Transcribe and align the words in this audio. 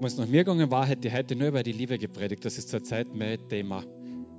Wenn 0.00 0.06
es 0.06 0.16
nach 0.16 0.26
mir 0.26 0.44
gegangen 0.44 0.70
war, 0.70 0.86
hätte 0.86 1.08
ich 1.08 1.14
heute 1.14 1.36
nur 1.36 1.48
über 1.48 1.62
die 1.62 1.72
Liebe 1.72 1.98
gepredigt. 1.98 2.42
Das 2.46 2.56
ist 2.56 2.70
zurzeit 2.70 3.14
mein 3.14 3.46
Thema, 3.50 3.84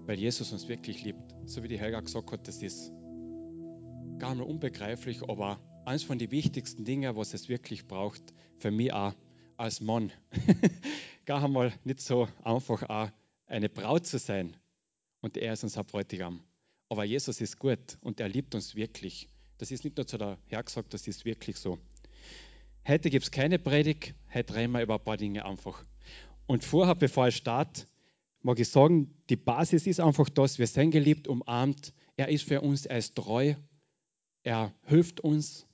weil 0.07 0.17
Jesus 0.17 0.51
uns 0.51 0.67
wirklich 0.67 1.03
liebt. 1.03 1.35
So 1.45 1.61
wie 1.61 1.67
die 1.67 1.77
Helga 1.77 1.99
gesagt 1.99 2.31
hat, 2.31 2.47
das 2.47 2.63
ist 2.63 2.91
gar 4.17 4.33
nicht 4.33 4.43
unbegreiflich, 4.43 5.21
aber 5.21 5.59
eines 5.85 6.01
von 6.01 6.17
den 6.17 6.31
wichtigsten 6.31 6.83
Dingen, 6.83 7.15
was 7.15 7.35
es 7.35 7.47
wirklich 7.47 7.85
braucht, 7.85 8.23
für 8.57 8.71
mich 8.71 8.91
auch 8.91 9.13
als 9.55 9.81
Mann. 9.81 10.11
gar 11.27 11.43
einmal 11.43 11.71
nicht 11.83 12.01
so 12.01 12.27
einfach 12.43 12.81
auch 12.89 13.11
eine 13.45 13.69
Braut 13.69 14.07
zu 14.07 14.17
sein. 14.17 14.57
Und 15.21 15.37
er 15.37 15.53
ist 15.53 15.63
unser 15.63 15.83
Bräutigam. 15.83 16.41
Aber 16.89 17.03
Jesus 17.03 17.39
ist 17.39 17.59
gut 17.59 17.99
und 18.01 18.19
er 18.19 18.29
liebt 18.29 18.55
uns 18.55 18.75
wirklich. 18.75 19.29
Das 19.59 19.69
ist 19.69 19.83
nicht 19.83 19.95
nur 19.95 20.07
zu 20.07 20.17
der 20.17 20.39
gesagt, 20.49 20.95
das 20.95 21.05
ist 21.07 21.23
wirklich 21.23 21.57
so. 21.57 21.77
Heute 22.87 23.11
gibt 23.11 23.25
es 23.25 23.31
keine 23.31 23.59
Predigt, 23.59 24.15
heute 24.33 24.55
reden 24.55 24.71
wir 24.71 24.81
über 24.81 24.95
ein 24.95 25.03
paar 25.03 25.17
Dinge 25.17 25.45
einfach. 25.45 25.85
Und 26.47 26.63
vorher, 26.63 26.95
bevor 26.95 27.27
ich 27.27 27.35
starte, 27.35 27.85
mag 28.41 28.59
ich 28.59 28.69
sagen, 28.69 29.13
die 29.29 29.35
Basis 29.35 29.85
ist 29.85 29.99
einfach 29.99 30.29
das, 30.29 30.57
wir 30.57 30.65
sind 30.65 30.89
geliebt, 30.89 31.27
umarmt, 31.27 31.93
er 32.17 32.29
ist 32.29 32.43
für 32.43 32.59
uns, 32.61 32.87
er 32.87 32.97
ist 32.97 33.15
treu, 33.15 33.53
er 34.41 34.73
hilft 34.85 35.19
uns, 35.19 35.67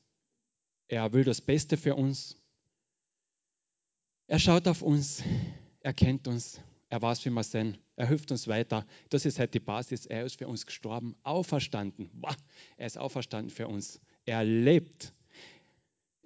er 0.90 1.14
will 1.14 1.24
das 1.24 1.40
Beste 1.40 1.78
für 1.78 1.96
uns. 1.96 2.36
Er 4.28 4.40
schaut 4.40 4.68
auf 4.68 4.82
uns, 4.82 5.24
er 5.80 5.94
kennt 5.94 6.28
uns, 6.28 6.60
er 6.90 7.02
weiß, 7.02 7.26
wie 7.26 7.30
wir 7.30 7.44
sind, 7.44 7.80
er 7.96 8.08
hilft 8.08 8.32
uns 8.32 8.50
weiter. 8.50 8.86
Das 9.10 9.26
ist 9.26 9.40
halt 9.40 9.54
die 9.54 9.62
Basis, 9.62 10.06
er 10.06 10.26
ist 10.26 10.40
für 10.40 10.50
uns 10.50 10.66
gestorben, 10.66 11.16
auferstanden. 11.24 12.12
Er 12.76 12.86
ist 12.86 12.98
auferstanden 12.98 13.50
für 13.50 13.70
uns, 13.70 14.02
er 14.26 14.44
lebt. 14.44 15.14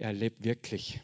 Er 0.01 0.13
lebt 0.13 0.43
wirklich. 0.43 0.99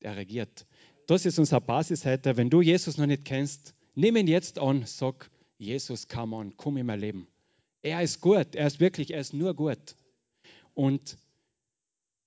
Er 0.00 0.16
regiert. 0.16 0.66
Das 1.06 1.24
ist 1.24 1.38
unsere 1.38 1.62
Basis 1.62 2.04
heute. 2.04 2.36
Wenn 2.36 2.50
du 2.50 2.60
Jesus 2.60 2.98
noch 2.98 3.06
nicht 3.06 3.24
kennst, 3.24 3.74
nimm 3.94 4.16
ihn 4.16 4.26
jetzt 4.26 4.58
an. 4.58 4.84
Sag, 4.84 5.30
Jesus, 5.56 6.08
come 6.08 6.36
on, 6.36 6.54
komm 6.58 6.76
in 6.76 6.84
mein 6.84 7.00
Leben. 7.00 7.26
Er 7.80 8.02
ist 8.02 8.20
gut. 8.20 8.54
Er 8.54 8.66
ist 8.66 8.80
wirklich, 8.80 9.14
er 9.14 9.20
ist 9.20 9.32
nur 9.32 9.54
gut. 9.54 9.96
Und 10.74 11.16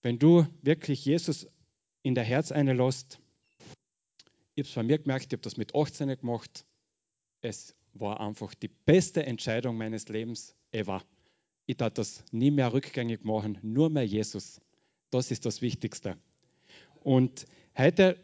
wenn 0.02 0.18
du 0.18 0.48
wirklich 0.64 1.06
Jesus 1.06 1.48
in 2.02 2.16
dein 2.16 2.26
Herz 2.26 2.52
einlässt, 2.52 3.20
ich 4.56 4.64
habe 4.64 4.70
es 4.70 4.74
von 4.74 4.88
mir 4.88 4.98
gemerkt, 4.98 5.28
ich 5.28 5.34
habe 5.34 5.44
das 5.44 5.56
mit 5.56 5.76
18 5.76 6.18
gemacht. 6.18 6.66
Es 7.42 7.76
war 7.94 8.20
einfach 8.22 8.56
die 8.56 8.70
beste 8.70 9.24
Entscheidung 9.24 9.78
meines 9.78 10.10
Lebens 10.10 10.56
ever. 10.72 11.04
Ich 11.68 11.78
darf 11.78 11.94
das 11.94 12.24
nie 12.32 12.50
mehr 12.50 12.74
rückgängig 12.74 13.24
machen, 13.24 13.60
nur 13.62 13.92
mehr 13.92 14.08
Jesus. 14.08 14.62
Das 15.10 15.32
ist 15.32 15.46
das 15.46 15.62
Wichtigste. 15.62 16.18
Und 17.04 17.46
heute 17.78 18.18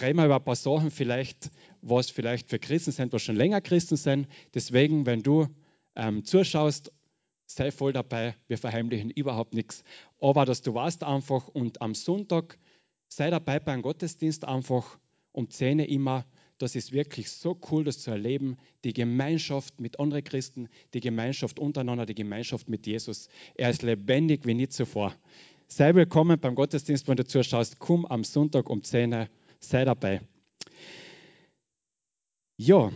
reden 0.00 0.18
wir 0.18 0.26
über 0.26 0.36
ein 0.36 0.44
paar 0.44 0.56
Sachen, 0.56 0.90
vielleicht, 0.90 1.50
was 1.80 2.10
vielleicht 2.10 2.50
für 2.50 2.58
Christen 2.58 2.92
sind, 2.92 3.12
was 3.12 3.22
schon 3.22 3.36
länger 3.36 3.60
Christen 3.60 3.96
sind. 3.96 4.28
Deswegen, 4.54 5.06
wenn 5.06 5.22
du 5.22 5.48
ähm, 5.96 6.24
zuschaust, 6.24 6.92
sei 7.46 7.70
voll 7.72 7.92
dabei. 7.92 8.34
Wir 8.46 8.58
verheimlichen 8.58 9.10
überhaupt 9.10 9.54
nichts. 9.54 9.82
Aber 10.20 10.44
dass 10.44 10.62
du 10.62 10.74
warst 10.74 11.02
einfach 11.02 11.48
und 11.48 11.82
am 11.82 11.94
Sonntag 11.94 12.58
sei 13.08 13.30
dabei 13.30 13.58
beim 13.58 13.82
Gottesdienst 13.82 14.44
einfach 14.44 14.98
um 15.32 15.50
10 15.50 15.80
Uhr 15.80 15.88
immer. 15.88 16.26
Das 16.58 16.76
ist 16.76 16.92
wirklich 16.92 17.30
so 17.30 17.58
cool, 17.70 17.84
das 17.84 18.00
zu 18.00 18.10
erleben. 18.10 18.58
Die 18.84 18.92
Gemeinschaft 18.92 19.80
mit 19.80 19.98
anderen 19.98 20.22
Christen, 20.22 20.68
die 20.92 21.00
Gemeinschaft 21.00 21.58
untereinander, 21.58 22.06
die 22.06 22.14
Gemeinschaft 22.14 22.68
mit 22.68 22.86
Jesus. 22.86 23.28
Er 23.54 23.70
ist 23.70 23.82
lebendig 23.82 24.46
wie 24.46 24.54
nie 24.54 24.68
zuvor. 24.68 25.14
Sei 25.72 25.94
willkommen 25.94 26.36
beim 26.40 26.56
Gottesdienst, 26.56 27.06
wenn 27.06 27.16
du 27.16 27.24
zuschaust. 27.24 27.78
Komm 27.78 28.04
am 28.04 28.24
Sonntag 28.24 28.68
um 28.68 28.82
10 28.82 29.14
Uhr, 29.14 29.28
sei 29.60 29.84
dabei. 29.84 30.20
Ja, 32.56 32.90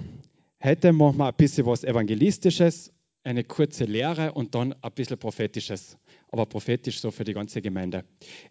heute 0.60 0.92
machen 0.92 1.18
wir 1.18 1.28
ein 1.28 1.34
bisschen 1.36 1.66
was 1.66 1.84
Evangelistisches, 1.84 2.92
eine 3.22 3.44
kurze 3.44 3.84
Lehre 3.84 4.32
und 4.32 4.56
dann 4.56 4.72
ein 4.72 4.90
bisschen 4.90 5.16
Prophetisches. 5.16 5.96
Aber 6.32 6.46
prophetisch 6.46 7.00
so 7.00 7.12
für 7.12 7.22
die 7.22 7.32
ganze 7.32 7.62
Gemeinde. 7.62 8.04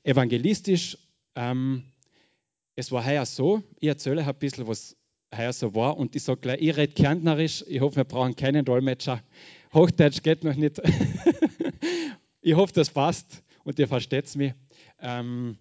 Evangelistisch, 0.03 0.98
ähm, 1.36 1.84
es 2.78 2.94
war 2.94 3.06
heuer 3.06 3.25
so, 3.25 3.62
ich 3.81 3.90
erzähle 3.90 4.25
ein 4.25 4.36
bisschen, 4.36 4.66
was 4.68 4.96
heuer 5.36 5.52
so 5.52 5.75
war 5.75 5.98
und 5.98 6.16
ich 6.16 6.24
sage 6.24 6.40
gleich, 6.40 6.62
ich 6.62 6.78
rede 6.78 6.94
Kärntnerisch, 6.94 7.66
ich 7.68 7.81
hoffe, 7.81 7.98
wir 7.98 8.06
brauchen 8.06 8.38
keinen 8.38 8.64
Dolmetscher. 8.64 9.22
Hochdeutsch 9.74 10.24
geht 10.24 10.46
noch 10.46 10.56
nicht. 10.56 10.81
ich 12.42 12.56
hoffe, 12.56 12.72
das 12.72 12.90
passt 12.90 13.44
und 13.63 13.79
ihr 13.79 13.88
versteht 13.88 14.34
mich. 14.35 14.53
Ähm, 15.00 15.57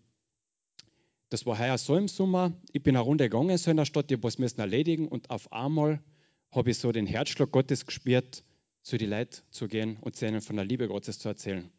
das 1.30 1.46
war 1.46 1.58
heuer 1.58 1.78
so 1.78 1.96
im 1.96 2.08
Sommer. 2.08 2.52
Ich 2.72 2.82
bin 2.82 2.94
eine 2.94 3.04
Runde 3.04 3.24
gegangen 3.28 3.56
so 3.56 3.70
in 3.70 3.76
der 3.78 3.86
Stadt, 3.86 4.10
ich 4.10 4.16
habe 4.16 4.24
was 4.24 4.38
müssen 4.38 4.60
erledigen 4.60 5.08
und 5.08 5.30
auf 5.30 5.50
einmal 5.52 6.02
habe 6.50 6.70
ich 6.70 6.78
so 6.78 6.92
den 6.92 7.06
Herzschlag 7.06 7.50
Gottes 7.50 7.86
gespürt, 7.86 8.44
zu 8.82 8.98
den 8.98 9.10
Leuten 9.10 9.40
zu 9.50 9.68
gehen 9.68 9.96
und 10.00 10.20
ihnen 10.20 10.40
von 10.40 10.56
der 10.56 10.64
Liebe 10.64 10.88
Gottes 10.88 11.18
zu 11.18 11.28
erzählen. 11.28 11.70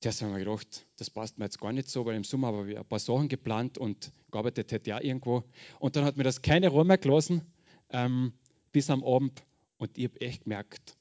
Zuerst 0.00 0.22
haben 0.22 0.32
wir 0.32 0.38
gedacht, 0.38 0.86
das 0.96 1.10
passt 1.10 1.38
mir 1.38 1.46
jetzt 1.46 1.58
gar 1.58 1.72
nicht 1.72 1.88
so, 1.88 2.04
weil 2.04 2.14
im 2.14 2.24
Sommer 2.24 2.48
habe 2.48 2.70
ich 2.70 2.78
ein 2.78 2.84
paar 2.84 2.98
Sachen 2.98 3.28
geplant 3.28 3.78
und 3.78 4.12
gearbeitet 4.30 4.70
hätte 4.70 4.90
ja 4.90 5.00
irgendwo. 5.00 5.44
Und 5.78 5.96
dann 5.96 6.04
hat 6.04 6.16
mir 6.16 6.24
das 6.24 6.42
keine 6.42 6.68
Ruhe 6.68 6.84
mehr 6.84 6.98
gelassen, 6.98 7.42
ähm, 7.90 8.34
bis 8.70 8.90
am 8.90 9.02
Abend. 9.02 9.42
Und 9.78 9.96
ich 9.96 10.04
habe 10.04 10.20
echt 10.20 10.44
gemerkt, 10.44 10.96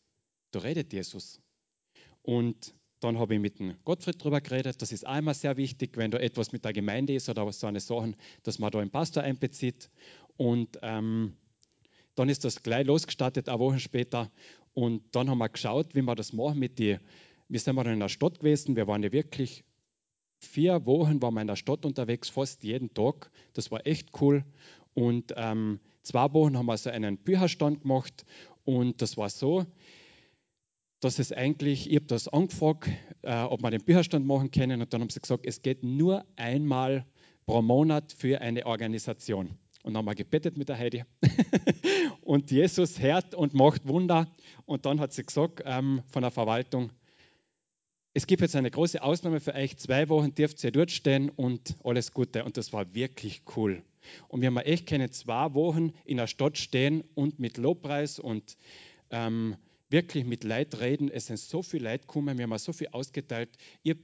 da 0.51 0.59
redet 0.59 0.93
Jesus. 0.93 1.41
Und 2.21 2.73
dann 3.03 3.19
habe 3.19 3.36
ich 3.36 3.40
mit 3.40 3.59
dem 3.59 3.75
Gottfried 3.84 4.22
darüber 4.22 4.41
geredet. 4.41 4.81
Das 4.81 4.91
ist 4.91 5.06
einmal 5.06 5.34
sehr 5.34 5.58
wichtig, 5.58 5.97
wenn 5.97 6.12
da 6.12 6.18
etwas 6.19 6.52
mit 6.52 6.64
der 6.64 6.74
Gemeinde 6.74 7.14
ist 7.14 7.30
oder 7.30 7.52
so 7.52 7.68
eine 7.68 7.80
Sachen, 7.80 8.16
dass 8.44 8.59
man 8.59 8.72
da 8.72 8.80
einen 8.80 8.91
Pastor 8.91 9.24
einbezieht. 9.24 9.90
Und 10.38 10.80
ähm, 10.81 11.34
dann 12.16 12.30
ist 12.30 12.46
das 12.46 12.64
gleich 12.64 12.86
losgestartet, 12.88 13.50
eine 13.50 13.59
Woche 13.59 13.80
später. 13.80 14.31
Und 14.74 15.03
dann 15.12 15.30
haben 15.30 15.40
wir 15.40 15.50
geschaut, 15.50 15.96
wie 15.96 16.02
wir 16.02 16.16
das 16.16 16.34
machen 16.34 16.59
mit 16.59 16.80
die. 16.80 16.97
Wir 17.50 17.59
sind 17.59 17.75
dann 17.75 17.88
in 17.88 18.00
der 18.00 18.09
Stadt 18.09 18.40
gewesen. 18.40 18.75
Wir 18.75 18.88
waren 18.88 19.03
ja 19.03 19.12
wirklich 19.12 19.64
vier 20.44 20.85
Wochen 20.85 21.22
waren 21.22 21.34
wir 21.35 21.41
in 21.41 21.47
der 21.47 21.56
Stadt 21.56 21.85
unterwegs, 21.85 22.30
fast 22.30 22.64
jeden 22.64 22.94
Tag. 22.94 23.31
Das 23.53 23.72
war 23.72 23.85
echt 23.88 24.09
cool. 24.22 24.44
Und 24.94 25.34
ähm, 25.38 25.80
zwei 26.03 26.31
Wochen 26.34 26.58
haben 26.58 26.66
wir 26.66 26.78
so 26.78 26.90
einen 26.90 27.18
Bücherstand 27.18 27.81
gemacht. 27.81 28.25
Und 28.66 29.02
das 29.02 29.18
war 29.18 29.30
so, 29.30 29.66
dass 31.03 31.19
es 31.19 31.31
eigentlich, 31.31 31.90
ich 31.90 31.96
habe 31.96 32.06
das 32.06 32.28
angefragt, 32.28 32.90
äh, 33.24 33.41
ob 33.44 33.62
wir 33.62 33.72
den 33.72 33.84
Bücherstand 33.84 34.25
machen 34.25 34.52
können 34.52 34.81
und 34.81 34.94
dann 34.94 35.02
haben 35.02 35.09
sie 35.09 35.19
gesagt, 35.19 35.46
es 35.46 35.62
geht 35.62 35.84
nur 35.84 36.25
einmal 36.36 37.06
pro 37.46 37.62
Monat 37.62 38.14
für 38.14 38.41
eine 38.41 38.66
Organisation. 38.66 39.58
Und 39.84 39.94
dann 39.94 39.97
haben 39.97 40.06
wir 40.06 40.16
gebetet 40.16 40.58
mit 40.58 40.69
der 40.69 40.78
Heidi. 40.78 41.03
und 42.22 42.52
Jesus 42.52 43.02
hört 43.02 43.36
und 43.36 43.53
macht 43.53 43.86
Wunder. 43.86 44.28
Und 44.66 44.86
dann 44.86 45.02
hat 45.02 45.12
sie 45.12 45.24
gesagt 45.24 45.62
ähm, 45.66 46.03
von 46.08 46.22
der 46.22 46.31
Verwaltung, 46.31 46.91
es 48.14 48.28
gibt 48.28 48.41
jetzt 48.41 48.56
eine 48.56 48.72
große 48.72 49.02
Ausnahme 49.02 49.40
für 49.40 49.56
euch. 49.56 49.75
Zwei 49.78 50.08
Wochen 50.08 50.34
dürft 50.35 50.64
ihr 50.64 50.72
dort 50.72 50.91
stehen 50.91 51.30
und 51.30 51.75
alles 51.84 52.14
Gute. 52.14 52.46
Und 52.46 52.56
das 52.58 52.72
war 52.72 52.94
wirklich 52.94 53.41
cool. 53.58 53.81
Und 54.28 54.41
wir 54.41 54.47
haben 54.47 54.58
echt 54.58 54.85
keine 54.85 55.09
zwei 55.09 55.53
Wochen 55.53 55.94
in 56.06 56.18
der 56.18 56.28
Stadt 56.28 56.58
stehen 56.58 57.03
und 57.16 57.40
mit 57.40 57.58
Lobpreis 57.58 58.20
und 58.20 58.56
ähm, 59.09 59.58
wirklich 59.93 60.25
mit 60.25 60.43
Leid 60.43 60.81
reden. 60.81 61.09
Es 61.09 61.27
sind 61.27 61.39
so 61.39 61.61
viele 61.61 61.89
Leute 61.91 61.99
gekommen, 61.99 62.37
wir 62.37 62.43
haben 62.43 62.57
so 62.57 62.73
viel 62.73 62.89
ausgeteilt. 62.91 63.49
Ich 63.83 63.95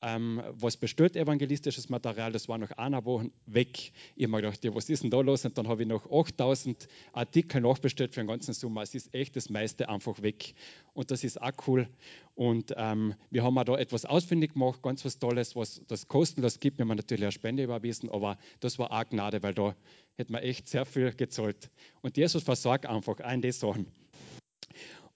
ähm, 0.00 0.40
was 0.52 0.76
bestellt, 0.76 1.16
evangelistisches 1.16 1.88
Material, 1.88 2.30
das 2.30 2.48
war 2.48 2.56
nach 2.58 2.70
einer 2.72 3.04
Woche 3.04 3.30
weg. 3.46 3.92
Ich 4.14 4.24
habe 4.24 4.30
mir 4.30 4.42
gedacht, 4.42 4.62
ja, 4.64 4.74
was 4.74 4.88
ist 4.88 5.02
denn 5.02 5.10
da 5.10 5.20
los? 5.20 5.44
Und 5.44 5.58
dann 5.58 5.66
habe 5.66 5.82
ich 5.82 5.88
noch 5.88 6.10
8000 6.10 6.86
Artikel 7.12 7.60
nachbestellt 7.60 8.14
für 8.14 8.20
den 8.20 8.28
ganzen 8.28 8.54
Sommer. 8.54 8.82
Es 8.82 8.94
ist 8.94 9.12
echt 9.12 9.34
das 9.34 9.50
meiste 9.50 9.88
einfach 9.88 10.22
weg. 10.22 10.54
Und 10.94 11.10
das 11.10 11.24
ist 11.24 11.42
auch 11.42 11.50
cool. 11.66 11.88
Und 12.36 12.74
ähm, 12.76 13.14
wir 13.30 13.42
haben 13.42 13.58
auch 13.58 13.64
da 13.64 13.76
etwas 13.76 14.04
ausfindig 14.04 14.52
gemacht, 14.52 14.82
ganz 14.82 15.04
was 15.04 15.18
Tolles, 15.18 15.56
was 15.56 15.82
das 15.88 16.06
kostenlos 16.06 16.60
gibt. 16.60 16.78
Wir 16.78 16.84
haben 16.86 16.96
natürlich 16.96 17.24
eine 17.24 17.32
Spende 17.32 17.64
überwiesen, 17.64 18.08
aber 18.08 18.38
das 18.60 18.78
war 18.78 18.92
auch 18.92 19.08
Gnade, 19.08 19.42
weil 19.42 19.54
da 19.54 19.74
hätte 20.16 20.30
man 20.30 20.42
echt 20.42 20.68
sehr 20.68 20.84
viel 20.84 21.12
gezahlt. 21.12 21.70
Und 22.02 22.16
Jesus 22.16 22.44
versorgt 22.44 22.86
einfach 22.86 23.18
ein 23.18 23.42
die 23.42 23.50
Sachen. 23.50 23.88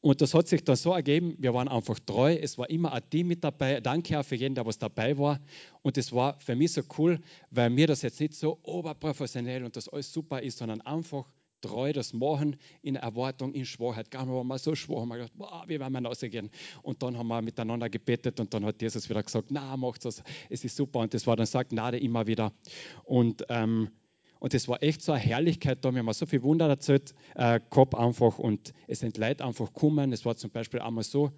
Und 0.03 0.21
das 0.21 0.35
hat 0.35 0.49
sich 0.49 0.65
dann 0.65 0.75
so 0.75 0.93
ergeben, 0.93 1.37
wir 1.39 1.55
waren 1.55 1.69
einfach 1.69 1.99
treu, 2.01 2.35
es 2.35 2.59
war 2.59 2.69
immer 2.69 2.93
ein 2.93 3.09
Team 3.09 3.29
mit 3.29 3.45
dabei. 3.45 3.81
Danke 3.81 4.19
auch 4.19 4.25
für 4.25 4.35
jeden, 4.35 4.57
der 4.57 4.67
was 4.67 4.77
dabei 4.77 5.17
war. 5.17 5.41
Und 5.83 5.97
es 5.97 6.13
war 6.13 6.39
für 6.41 6.57
mich 6.57 6.73
so 6.73 6.83
cool, 6.99 7.21
weil 7.51 7.71
mir 7.71 7.87
das 7.87 8.03
jetzt 8.03 8.21
nicht 8.21 8.35
so 8.35 8.59
oberprofessionell 8.65 9.65
und 9.65 9.77
das 9.77 9.89
alles 9.89 10.13
super 10.13 10.43
ist, 10.43 10.59
sondern 10.59 10.81
einfach 10.81 11.25
treu 11.61 11.93
das 11.93 12.13
machen 12.13 12.57
in 12.83 12.97
Erwartung, 12.97 13.55
in 13.55 13.65
Schwachheit. 13.65 14.11
Gar 14.11 14.27
nicht 14.27 14.45
mal 14.45 14.59
so 14.59 14.75
schwach, 14.75 15.03
haben 15.03 15.09
wir 15.09 15.19
gedacht, 15.19 15.33
boah, 15.37 15.63
wie 15.69 15.79
werden 15.79 15.93
wir 15.93 16.05
rausgehen? 16.05 16.51
Und 16.83 17.01
dann 17.01 17.17
haben 17.17 17.29
wir 17.29 17.41
miteinander 17.41 17.89
gebetet 17.89 18.41
und 18.41 18.53
dann 18.53 18.65
hat 18.65 18.83
Jesus 18.83 19.09
wieder 19.09 19.23
gesagt, 19.23 19.53
na, 19.53 19.77
macht 19.77 20.05
das, 20.05 20.21
es 20.51 20.65
ist 20.65 20.77
super. 20.77 20.99
Und 20.99 21.15
das 21.15 21.29
war 21.29 21.37
dann 21.37 21.47
sagt 21.47 21.71
Gnade 21.71 21.99
immer 21.99 22.27
wieder. 22.27 22.53
Und 23.05 23.45
ähm, 23.49 23.89
und 24.43 24.55
es 24.55 24.67
war 24.67 24.83
echt 24.83 25.03
so 25.03 25.12
eine 25.12 25.21
Herrlichkeit 25.21 25.85
da. 25.85 25.93
Wir 25.93 26.00
haben 26.00 26.12
so 26.12 26.27
viel 26.27 26.43
Wunder 26.43 26.69
erzählt, 26.69 27.15
äh, 27.37 27.61
gehabt 27.71 27.94
einfach. 27.94 28.41
Und 28.41 28.73
es 28.89 28.99
sind 28.99 29.17
Leute 29.17 29.44
einfach 29.44 29.73
gekommen. 29.73 30.12
Es 30.12 30.25
war 30.25 30.35
zum 30.35 30.50
Beispiel 30.50 30.81
einmal 30.81 31.05
so, 31.05 31.31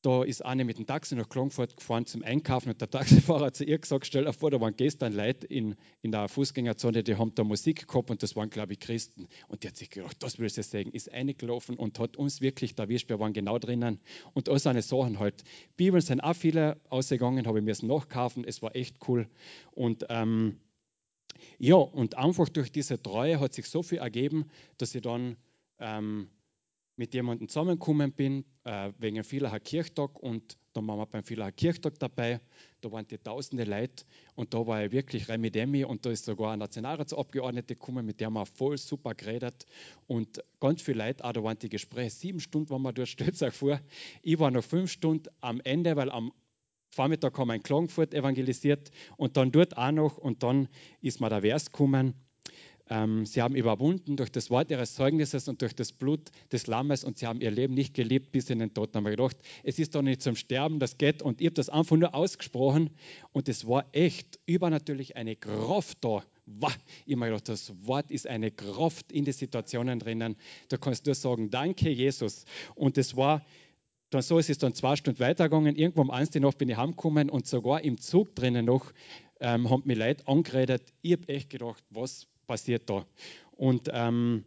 da 0.00 0.22
ist 0.22 0.44
eine 0.44 0.64
mit 0.64 0.78
dem 0.78 0.86
Taxi 0.86 1.16
nach 1.16 1.28
Klagenfurt 1.28 1.76
gefahren 1.76 2.06
zum 2.06 2.22
Einkaufen 2.22 2.70
und 2.70 2.80
der 2.80 2.88
Taxifahrer 2.88 3.46
hat 3.46 3.56
zu 3.56 3.64
ihr 3.64 3.80
gesagt, 3.80 4.06
stell 4.06 4.24
dir 4.24 4.32
vor, 4.32 4.52
da 4.52 4.60
waren 4.60 4.76
gestern 4.76 5.12
Leute 5.12 5.44
in, 5.48 5.74
in 6.02 6.12
der 6.12 6.28
Fußgängerzone, 6.28 7.02
die 7.02 7.16
haben 7.16 7.34
da 7.34 7.42
Musik 7.42 7.88
gehabt 7.88 8.10
und 8.10 8.22
das 8.22 8.36
waren, 8.36 8.48
glaube 8.48 8.74
ich, 8.74 8.78
Christen. 8.78 9.26
Und 9.48 9.64
die 9.64 9.68
hat 9.68 9.76
sich 9.76 9.90
gedacht, 9.90 10.22
das 10.22 10.38
will 10.38 10.48
sie 10.48 10.62
sagen, 10.62 10.92
ist 10.92 11.12
eingelaufen 11.12 11.76
und 11.76 11.98
hat 11.98 12.16
uns 12.16 12.40
wirklich 12.40 12.78
erwischt, 12.78 13.08
wir 13.08 13.18
waren 13.18 13.32
genau 13.32 13.58
drinnen. 13.58 13.98
Und 14.34 14.48
all 14.48 14.60
seine 14.60 14.82
Sachen 14.82 15.18
halt. 15.18 15.42
Bibeln 15.76 16.00
sind 16.00 16.20
auch 16.20 16.36
viele 16.36 16.80
ausgegangen, 16.90 17.48
habe 17.48 17.58
ich 17.58 17.64
mir 17.64 17.74
nachkaufen, 17.88 18.44
es 18.44 18.62
war 18.62 18.76
echt 18.76 18.98
cool. 19.08 19.28
Und 19.72 20.06
ähm, 20.10 20.60
ja, 21.58 21.76
und 21.76 22.16
einfach 22.16 22.48
durch 22.48 22.72
diese 22.72 23.02
Treue 23.02 23.40
hat 23.40 23.54
sich 23.54 23.66
so 23.66 23.82
viel 23.82 23.98
ergeben, 23.98 24.46
dass 24.78 24.94
ich 24.94 25.02
dann 25.02 25.36
ähm, 25.78 26.28
mit 26.96 27.14
jemandem 27.14 27.48
zusammengekommen 27.48 28.12
bin, 28.12 28.44
äh, 28.64 28.92
wegen 28.98 29.24
Villacher 29.24 29.60
Kirchtag 29.60 30.18
und 30.20 30.58
dann 30.72 30.86
waren 30.86 30.98
wir 30.98 31.06
beim 31.06 31.24
Villacher 31.24 31.52
Kirchtag 31.52 31.98
dabei. 31.98 32.40
Da 32.80 32.90
waren 32.92 33.06
die 33.06 33.18
tausende 33.18 33.64
Leute 33.64 34.04
und 34.34 34.54
da 34.54 34.66
war 34.66 34.84
ich 34.84 34.92
wirklich 34.92 35.28
Remi 35.28 35.50
Demi 35.50 35.84
und 35.84 36.04
da 36.04 36.10
ist 36.10 36.24
sogar 36.24 36.52
ein 36.52 36.58
Nationalratsabgeordnete 36.58 37.74
gekommen, 37.74 38.06
mit 38.06 38.20
dem 38.20 38.34
wir 38.34 38.46
voll 38.46 38.78
super 38.78 39.14
geredet 39.14 39.66
und 40.06 40.42
ganz 40.60 40.82
viele 40.82 41.04
Leute, 41.04 41.24
auch 41.24 41.32
da 41.32 41.42
waren 41.42 41.58
die 41.58 41.68
Gespräche, 41.68 42.10
sieben 42.10 42.40
Stunden 42.40 42.70
waren 42.70 42.82
wir 42.82 42.92
dort, 42.92 43.08
stellt 43.08 43.40
euch 43.42 43.54
vor. 43.54 43.80
Ich 44.22 44.38
war 44.38 44.50
noch 44.50 44.64
fünf 44.64 44.90
Stunden 44.90 45.28
am 45.40 45.60
Ende, 45.64 45.96
weil 45.96 46.10
am 46.10 46.32
Vormittag 46.94 47.36
haben 47.38 47.48
wir 47.48 47.54
in 47.54 47.62
Klagenfurt 47.62 48.14
evangelisiert 48.14 48.90
und 49.16 49.36
dann 49.36 49.50
dort 49.50 49.76
auch 49.76 49.92
noch 49.92 50.18
und 50.18 50.42
dann 50.42 50.68
ist 51.00 51.20
mir 51.20 51.28
der 51.30 51.40
Vers 51.40 51.72
gekommen 51.72 52.14
ähm, 52.92 53.24
sie 53.24 53.40
haben 53.40 53.54
überwunden 53.54 54.16
durch 54.16 54.30
das 54.30 54.50
Wort 54.50 54.70
ihres 54.70 54.94
Zeugnisses 54.94 55.48
und 55.48 55.62
durch 55.62 55.74
das 55.74 55.92
Blut 55.92 56.30
des 56.52 56.66
Lammes 56.66 57.04
und 57.04 57.16
sie 57.16 57.26
haben 57.26 57.40
ihr 57.40 57.50
Leben 57.50 57.72
nicht 57.72 57.94
geliebt 57.94 58.32
bis 58.32 58.50
in 58.50 58.58
den 58.58 58.74
Tod. 58.74 58.94
Dann 58.94 59.00
haben 59.00 59.10
wir 59.10 59.16
gedacht, 59.16 59.36
es 59.62 59.78
ist 59.78 59.94
doch 59.94 60.02
nicht 60.02 60.20
zum 60.20 60.36
Sterben, 60.36 60.78
das 60.78 60.98
geht. 60.98 61.22
Und 61.22 61.40
ich 61.40 61.46
habe 61.46 61.54
das 61.54 61.70
einfach 61.70 61.96
nur 61.96 62.14
ausgesprochen 62.14 62.90
und 63.32 63.48
es 63.48 63.66
war 63.66 63.86
echt 63.92 64.38
übernatürlich 64.44 65.16
eine 65.16 65.36
Kraft 65.36 66.04
da. 66.04 66.22
Wow. 66.44 66.76
Ich 67.06 67.14
habe 67.14 67.26
gedacht, 67.26 67.48
das 67.48 67.72
Wort 67.86 68.10
ist 68.10 68.26
eine 68.26 68.50
Kraft 68.50 69.10
in 69.10 69.24
die 69.24 69.32
Situationen 69.32 69.98
drinnen. 69.98 70.36
Da 70.68 70.76
kannst 70.76 71.06
du 71.06 71.10
nur 71.10 71.14
sagen, 71.14 71.50
danke 71.50 71.88
Jesus. 71.88 72.44
Und 72.74 72.98
es 72.98 73.16
war 73.16 73.42
dann 74.12 74.22
so 74.22 74.38
ist 74.38 74.50
es 74.50 74.58
dann 74.58 74.74
zwei 74.74 74.96
Stunden 74.96 75.20
weitergegangen. 75.20 75.76
Irgendwo 75.76 76.02
um 76.02 76.10
eins 76.10 76.30
die 76.30 76.40
Nacht 76.40 76.58
bin 76.58 76.68
ich 76.68 76.76
heimgekommen 76.76 77.30
und 77.30 77.46
sogar 77.46 77.82
im 77.82 77.98
Zug 77.98 78.34
drinnen 78.34 78.66
noch 78.66 78.92
ähm, 79.40 79.70
haben 79.70 79.82
mich 79.86 79.98
Leute 79.98 80.26
angeredet. 80.28 80.92
Ich 81.00 81.12
habe 81.12 81.28
echt 81.28 81.50
gedacht, 81.50 81.82
was 81.90 82.26
passiert 82.46 82.88
da. 82.90 83.06
Und 83.52 83.88
ähm, 83.92 84.44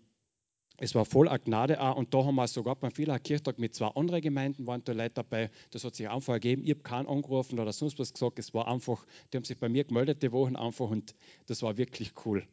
es 0.77 0.93
war 0.93 1.05
voll 1.05 1.27
eine 1.27 1.39
Gnade 1.39 1.81
auch. 1.81 1.95
Und 1.95 2.13
da 2.13 2.23
haben 2.25 2.35
wir 2.35 2.47
sogar 2.47 2.75
beim 2.75 2.91
Villacher 2.91 3.19
Kirchtag 3.19 3.57
mit 3.57 3.73
zwei 3.73 3.87
anderen 3.87 4.21
Gemeinden 4.21 4.67
waren 4.67 4.83
da 4.83 4.93
Leute 4.93 5.15
dabei. 5.15 5.49
Das 5.71 5.83
hat 5.83 5.95
sich 5.95 6.07
einfach 6.07 6.33
ergeben. 6.33 6.63
Ich 6.63 6.71
habe 6.71 6.81
keinen 6.81 7.07
angerufen 7.07 7.59
oder 7.59 7.73
sonst 7.73 7.97
was 7.97 8.13
gesagt. 8.13 8.39
Es 8.39 8.53
war 8.53 8.67
einfach, 8.67 9.05
die 9.31 9.37
haben 9.37 9.45
sich 9.45 9.57
bei 9.57 9.69
mir 9.69 9.83
gemeldet 9.83 10.21
die 10.21 10.31
Wochen 10.31 10.55
einfach 10.55 10.89
und 10.89 11.15
das 11.47 11.63
war 11.63 11.77
wirklich 11.77 12.13
cool. 12.25 12.45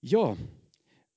Ja, 0.00 0.36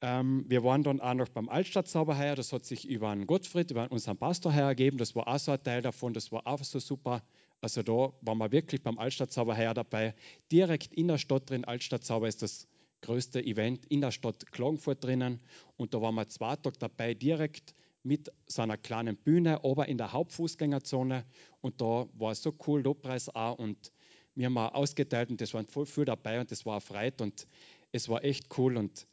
ähm, 0.01 0.45
wir 0.47 0.63
waren 0.63 0.83
dann 0.83 0.99
auch 0.99 1.13
noch 1.13 1.29
beim 1.29 1.47
Altstadtsauberheier. 1.47 2.35
Das 2.35 2.51
hat 2.51 2.65
sich 2.65 2.87
über 2.87 3.09
einen 3.09 3.27
Gottfried, 3.27 3.69
über 3.71 3.91
unseren 3.91 4.17
Pastor 4.17 4.51
ergeben. 4.51 4.97
Das 4.97 5.15
war 5.15 5.27
auch 5.27 5.37
so 5.39 5.51
ein 5.51 5.63
Teil 5.63 5.81
davon. 5.81 6.13
Das 6.13 6.31
war 6.31 6.45
auch 6.47 6.63
so 6.63 6.79
super. 6.79 7.23
Also 7.61 7.83
da 7.83 8.11
waren 8.21 8.39
wir 8.39 8.51
wirklich 8.51 8.81
beim 8.81 8.97
Altstadtsauberheier 8.97 9.75
dabei. 9.75 10.15
Direkt 10.51 10.93
in 10.93 11.07
der 11.07 11.19
Stadt 11.19 11.49
drin. 11.49 11.65
Altstadtsauber 11.65 12.27
ist 12.27 12.41
das 12.41 12.67
größte 13.01 13.43
Event 13.43 13.85
in 13.87 14.01
der 14.01 14.11
Stadt 14.11 14.51
Klagenfurt 14.51 15.03
drinnen. 15.03 15.39
Und 15.77 15.93
da 15.93 16.01
waren 16.01 16.15
wir 16.15 16.27
zwei 16.29 16.55
Tage 16.55 16.79
dabei, 16.79 17.13
direkt 17.13 17.75
mit 18.03 18.31
so 18.47 18.63
einer 18.63 18.77
kleinen 18.77 19.15
Bühne, 19.15 19.63
aber 19.63 19.87
in 19.87 19.99
der 19.99 20.11
Hauptfußgängerzone. 20.11 21.25
Und 21.61 21.79
da 21.79 22.07
war 22.13 22.31
es 22.31 22.41
so 22.41 22.55
cool, 22.65 22.81
Lobpreis 22.81 23.29
auch. 23.29 23.59
Und 23.59 23.91
wir 24.33 24.47
haben 24.47 24.57
auch 24.57 24.73
ausgeteilt 24.73 25.29
und 25.29 25.39
das 25.41 25.53
waren 25.53 25.67
voll 25.67 25.85
viel 25.85 26.05
dabei 26.05 26.39
und 26.39 26.49
das 26.51 26.65
war 26.65 26.75
erfreut 26.75 27.21
und 27.21 27.47
es 27.91 28.09
war 28.09 28.23
echt 28.23 28.57
cool. 28.57 28.77
Und 28.77 29.05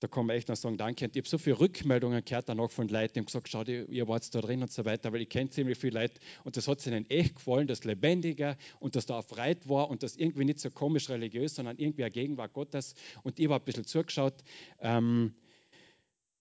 da 0.00 0.08
kann 0.08 0.26
man 0.26 0.36
echt 0.36 0.48
noch 0.48 0.56
sagen, 0.56 0.76
danke. 0.76 1.04
Und 1.04 1.16
ich 1.16 1.20
habe 1.20 1.28
so 1.28 1.38
viele 1.38 1.60
Rückmeldungen 1.60 2.24
gehört 2.24 2.48
danach 2.48 2.70
von 2.70 2.88
Leuten, 2.88 3.14
die 3.14 3.20
haben 3.20 3.26
gesagt, 3.26 3.48
schau, 3.48 3.62
ihr 3.62 4.08
wart 4.08 4.34
da 4.34 4.40
drin 4.40 4.62
und 4.62 4.70
so 4.70 4.84
weiter, 4.84 5.12
weil 5.12 5.22
ich 5.22 5.28
kenne 5.28 5.50
ziemlich 5.50 5.78
viele 5.78 6.00
Leute 6.00 6.20
und 6.44 6.56
das 6.56 6.68
hat 6.68 6.86
ihnen 6.86 7.08
echt 7.08 7.36
gefallen, 7.36 7.66
das 7.66 7.84
Lebendige 7.84 8.56
und 8.80 8.96
dass 8.96 9.06
da 9.06 9.16
erfreut 9.16 9.68
war 9.68 9.88
und 9.88 10.02
das 10.02 10.16
irgendwie 10.16 10.44
nicht 10.44 10.60
so 10.60 10.70
komisch 10.70 11.08
religiös, 11.08 11.54
sondern 11.54 11.78
irgendwie 11.78 12.04
eine 12.04 12.10
Gegenwart 12.10 12.52
Gottes. 12.52 12.94
Und 13.22 13.38
ich 13.38 13.46
habe 13.46 13.56
ein 13.56 13.64
bisschen 13.64 13.84
zugeschaut. 13.84 14.42
Ähm, 14.80 15.34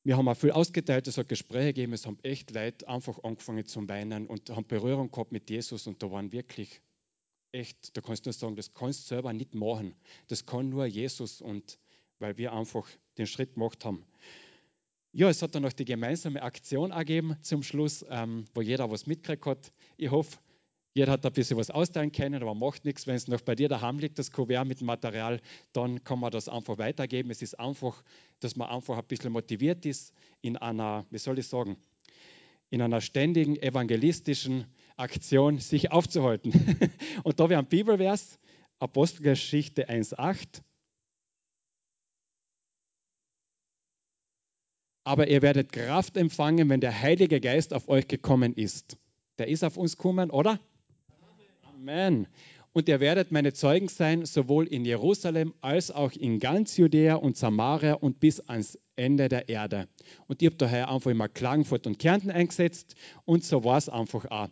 wir 0.04 0.18
haben 0.18 0.28
auch 0.28 0.36
viel 0.36 0.52
ausgeteilt, 0.52 1.08
es 1.08 1.18
hat 1.18 1.30
Gespräche 1.30 1.68
gegeben, 1.68 1.94
es 1.94 2.06
haben 2.06 2.18
echt 2.24 2.52
Leute 2.52 2.88
einfach 2.90 3.24
angefangen 3.24 3.66
zu 3.66 3.88
weinen 3.88 4.28
und 4.28 4.50
haben 4.50 4.68
Berührung 4.68 5.10
gehabt 5.12 5.32
mit 5.32 5.50
Jesus 5.50 5.88
und 5.88 6.04
da 6.04 6.12
waren 6.12 6.34
wirklich 6.34 6.82
echt, 7.54 7.96
da 7.96 8.02
kannst 8.02 8.26
du 8.26 8.30
nur 8.30 8.34
sagen, 8.34 8.56
das 8.58 8.74
kannst 8.74 9.06
du 9.06 9.16
selber 9.16 9.32
nicht 9.32 9.56
machen. 9.56 9.96
Das 10.28 10.46
kann 10.46 10.70
nur 10.70 10.86
Jesus 10.86 11.40
und 11.40 11.80
weil 12.20 12.38
wir 12.38 12.54
einfach 12.54 12.88
den 13.18 13.28
Schritt 13.28 13.54
gemacht 13.54 13.86
haben. 13.86 14.06
Ja, 15.12 15.30
es 15.30 15.42
hat 15.42 15.54
dann 15.54 15.64
noch 15.64 15.74
die 15.74 15.86
gemeinsame 15.86 16.42
Aktion 16.42 16.92
ergeben 16.92 17.38
zum 17.42 17.62
Schluss, 17.62 18.04
ähm, 18.10 18.46
wo 18.56 18.62
jeder 18.62 18.90
was 18.90 19.06
mitgekriegt 19.06 19.46
hat. 19.46 19.74
Ich 19.96 20.10
hoffe, 20.10 20.40
jeder 20.96 21.12
hat 21.12 21.26
ein 21.26 21.34
bisschen 21.34 21.58
was 21.58 21.72
austeilen 21.72 22.12
können, 22.12 22.42
aber 22.42 22.54
macht 22.54 22.86
nichts. 22.86 23.08
Wenn 23.08 23.16
es 23.16 23.28
noch 23.28 23.42
bei 23.42 23.56
dir 23.56 23.68
daheim 23.68 24.00
liegt, 24.00 24.20
das 24.20 24.32
Kuvert 24.32 24.68
mit 24.68 24.80
dem 24.80 24.88
Material, 24.88 25.40
dann 25.72 26.04
kann 26.04 26.20
man 26.20 26.32
das 26.32 26.50
einfach 26.50 26.78
weitergeben. 26.78 27.32
Es 27.32 27.42
ist 27.42 27.60
einfach, 27.60 28.04
dass 28.40 28.56
man 28.56 28.70
einfach 28.70 28.98
ein 28.98 29.06
bisschen 29.06 29.32
motiviert 29.32 29.86
ist, 29.86 30.14
in 30.42 30.58
einer, 30.58 31.06
wie 31.10 31.18
soll 31.18 31.40
ich 31.40 31.48
sagen, 31.48 31.78
in 32.70 32.82
einer 32.82 33.02
ständigen 33.02 33.56
evangelistischen 33.56 34.66
Aktion 34.98 35.60
sich 35.60 35.92
aufzuhalten. 35.92 36.54
Und 37.24 37.40
da 37.40 37.50
wir 37.50 37.60
ein 37.60 37.68
Bibelvers, 37.68 38.40
Apostelgeschichte 38.80 39.90
1,8. 39.90 40.62
Aber 45.04 45.28
ihr 45.28 45.42
werdet 45.42 45.72
Kraft 45.72 46.18
empfangen, 46.18 46.70
wenn 46.70 46.82
der 46.82 47.02
Heilige 47.02 47.40
Geist 47.40 47.74
auf 47.74 47.90
euch 47.90 48.08
gekommen 48.08 48.54
ist. 48.54 48.98
Der 49.38 49.48
ist 49.48 49.64
auf 49.64 49.78
uns 49.78 49.98
gekommen, 49.98 50.30
oder? 50.30 50.60
Amen. 51.74 52.28
Und 52.72 52.90
ihr 52.90 53.00
werdet 53.00 53.32
meine 53.32 53.54
Zeugen 53.54 53.88
sein, 53.88 54.26
sowohl 54.26 54.66
in 54.66 54.84
Jerusalem 54.84 55.54
als 55.62 55.92
auch 55.92 56.12
in 56.14 56.40
ganz 56.40 56.78
Judäa 56.78 57.16
und 57.16 57.38
Samaria 57.38 57.94
und 57.94 58.20
bis 58.20 58.40
ans 58.40 58.80
Ende 58.96 59.30
der 59.30 59.48
Erde. 59.48 59.88
Und 60.28 60.42
ich 60.42 60.48
habe 60.48 60.56
daher 60.56 60.90
einfach 60.90 61.12
immer 61.12 61.30
Klagenfurt 61.30 61.86
und 61.86 62.00
Kärnten 62.00 62.32
eingesetzt 62.32 62.96
und 63.26 63.44
so 63.44 63.64
war 63.64 63.78
es 63.78 63.90
einfach 63.90 64.26
auch. 64.32 64.50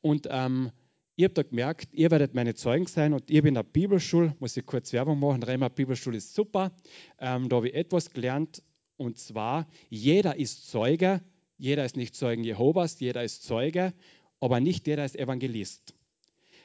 Und 0.00 0.28
ähm, 0.30 0.70
ich 1.16 1.24
habe 1.24 1.34
da 1.34 1.42
gemerkt, 1.42 1.88
ihr 1.92 2.10
werdet 2.10 2.34
meine 2.34 2.54
Zeugen 2.54 2.86
sein 2.86 3.14
und 3.14 3.30
ich 3.30 3.38
bin 3.38 3.48
in 3.48 3.54
der 3.54 3.62
Bibelschule, 3.62 4.36
muss 4.38 4.56
ich 4.56 4.66
kurz 4.66 4.92
Werbung 4.92 5.18
machen, 5.18 5.42
Rema 5.42 5.68
Bibelschule 5.68 6.18
ist 6.18 6.34
super. 6.34 6.72
Ähm, 7.18 7.48
da 7.48 7.56
habe 7.56 7.68
ich 7.68 7.74
etwas 7.74 8.10
gelernt, 8.10 8.62
und 8.96 9.18
zwar, 9.18 9.66
jeder 9.88 10.36
ist 10.36 10.70
Zeuge, 10.70 11.22
jeder 11.58 11.84
ist 11.84 11.96
nicht 11.96 12.14
Zeugen 12.14 12.44
Jehovas, 12.44 13.00
jeder 13.00 13.24
ist 13.24 13.44
Zeuge, 13.44 13.92
aber 14.40 14.60
nicht 14.60 14.86
jeder 14.86 15.04
ist 15.04 15.16
Evangelist. 15.16 15.94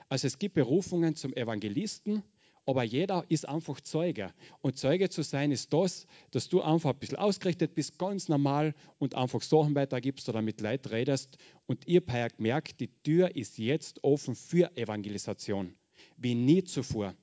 Also 0.10 0.28
es 0.28 0.40
gibt 0.40 0.56
Berufungen 0.56 1.16
zum 1.16 1.34
Evangelisten, 1.34 2.24
aber 2.66 2.84
jeder 2.84 3.26
ist 3.30 3.48
einfach 3.48 3.82
Zeuge. 3.82 4.34
Und 4.62 4.78
Zeuge 4.78 5.10
zu 5.10 5.24
sein 5.24 5.52
ist 5.52 5.74
das, 5.74 6.06
dass 6.32 6.50
du 6.50 6.62
einfach 6.62 6.92
ein 6.92 7.00
bisschen 7.00 7.18
ausgerichtet 7.18 7.74
bist, 7.74 7.98
ganz 7.98 8.30
normal 8.30 8.76
und 9.00 9.16
einfach 9.16 9.42
Sachen 9.42 9.74
weitergibst 9.74 10.30
oder 10.30 10.42
mit 10.42 10.62
Leid 10.62 10.92
redest. 10.92 11.38
Und 11.66 11.88
ihr 11.88 12.02
gemerkt, 12.02 12.80
die 12.80 12.90
Tür 13.04 13.36
ist 13.36 13.58
jetzt 13.58 14.04
offen 14.04 14.36
für 14.36 14.76
Evangelisation, 14.78 15.76
wie 16.18 16.36
nie 16.36 16.64
zuvor. 16.64 17.16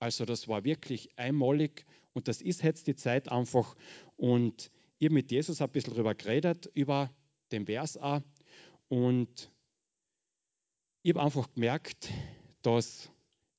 Also 0.00 0.24
das 0.24 0.48
war 0.48 0.64
wirklich 0.64 1.10
einmalig 1.16 1.84
und 2.12 2.28
das 2.28 2.42
ist 2.42 2.62
jetzt 2.62 2.86
die 2.86 2.96
Zeit 2.96 3.30
einfach. 3.30 3.74
Und 4.16 4.70
ich 4.98 5.10
mit 5.10 5.30
Jesus 5.30 5.60
ein 5.60 5.70
bisschen 5.70 5.94
darüber 5.94 6.14
geredet, 6.14 6.70
über 6.74 7.10
den 7.52 7.66
Vers 7.66 7.96
auch. 7.96 8.22
Und 8.88 9.50
ich 11.02 11.14
habe 11.14 11.22
einfach 11.22 11.52
gemerkt, 11.54 12.10
dass, 12.62 13.10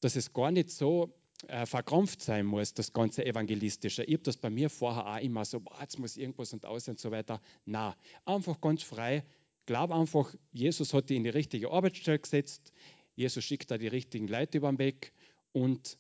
dass 0.02 0.16
es 0.16 0.34
gar 0.34 0.52
nicht 0.52 0.72
so 0.72 1.14
äh, 1.48 1.66
verkrampft 1.66 2.22
sein 2.22 2.46
muss, 2.46 2.74
das 2.74 2.92
ganze 2.92 3.26
Evangelistische. 3.26 4.04
Ich 4.04 4.16
habe 4.16 4.24
das 4.24 4.38
bei 4.38 4.50
mir 4.50 4.70
vorher 4.70 5.08
auch 5.08 5.22
immer 5.22 5.46
so, 5.46 5.62
boah, 5.62 5.78
jetzt 5.82 5.98
muss 5.98 6.18
irgendwas 6.18 6.52
und 6.52 6.66
aus 6.66 6.88
und 6.90 7.00
so 7.00 7.12
weiter. 7.12 7.42
Na, 7.66 7.96
einfach 8.26 8.60
ganz 8.60 8.84
frei. 8.84 9.24
Glaub 9.66 9.92
einfach, 9.92 10.34
Jesus 10.52 10.94
hat 10.94 11.10
dich 11.10 11.18
in 11.18 11.24
die 11.24 11.30
richtige 11.30 11.72
Arbeitsstelle 11.72 12.20
gesetzt. 12.20 12.74
Jesus 13.16 13.44
schickt 13.44 13.72
da 13.72 13.78
die 13.78 13.88
richtigen 13.88 14.28
Leute 14.28 14.58
über 14.58 14.72
den 14.72 14.80
Weg 14.80 15.14
und 15.52 15.98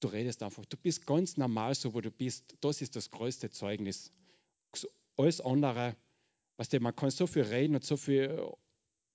Du 0.00 0.08
redest 0.08 0.42
einfach. 0.42 0.64
Du 0.66 0.76
bist 0.76 1.06
ganz 1.06 1.36
normal 1.36 1.74
so, 1.74 1.92
wo 1.92 2.00
du 2.00 2.10
bist. 2.10 2.56
Das 2.60 2.80
ist 2.80 2.94
das 2.94 3.10
größte 3.10 3.50
Zeugnis. 3.50 4.12
Alles 5.16 5.40
andere, 5.40 5.96
weißt 6.56 6.72
du, 6.74 6.80
man 6.80 6.94
kann 6.94 7.10
so 7.10 7.26
viel 7.26 7.42
reden 7.42 7.74
und 7.74 7.84
so 7.84 7.96
viel 7.96 8.52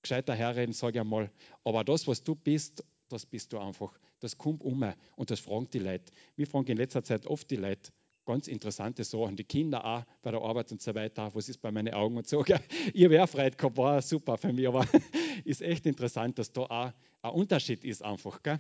gescheiter 0.02 0.36
herreden, 0.36 0.74
sage 0.74 0.98
ich 0.98 1.02
einmal. 1.02 1.32
Aber 1.64 1.84
das, 1.86 2.06
was 2.08 2.22
du 2.22 2.36
bist, 2.36 2.84
das 3.08 3.26
bist 3.26 3.54
du 3.54 3.60
einfach. 3.60 3.98
Das 4.20 4.38
kommt 4.38 4.62
um 4.62 4.86
und 5.16 5.32
das 5.32 5.40
fragen 5.40 5.70
die 5.72 5.80
Leute. 5.80 6.12
Wir 6.36 6.48
fragen 6.48 6.68
in 6.68 6.78
letzter 6.78 7.04
Zeit 7.04 7.26
oft 7.28 7.50
die 7.50 7.56
Leute, 7.56 7.92
ganz 8.26 8.48
interessante 8.48 9.04
Sachen. 9.04 9.36
Die 9.36 9.44
Kinder 9.44 9.84
auch 9.84 10.04
bei 10.22 10.32
der 10.32 10.42
Arbeit 10.42 10.72
und 10.72 10.82
so 10.82 10.94
weiter. 10.96 11.30
Was 11.34 11.50
ist 11.50 11.62
bei 11.62 11.72
meinen 11.72 11.94
Augen 11.94 12.18
und 12.18 12.28
so. 12.28 12.42
Gell? 12.42 12.60
Ich 12.94 13.06
habe 13.06 13.28
Freude 13.28 13.56
gehabt, 13.56 13.78
war 13.78 14.02
super 14.02 14.38
für 14.38 14.52
mich, 14.52 14.68
aber 14.68 14.86
ist 15.46 15.62
echt 15.62 15.86
interessant, 15.86 16.38
dass 16.40 16.52
da 16.52 16.62
auch 16.62 16.92
ein 17.22 17.32
Unterschied 17.32 17.84
ist 17.84 18.04
einfach. 18.04 18.42
Gell? 18.44 18.60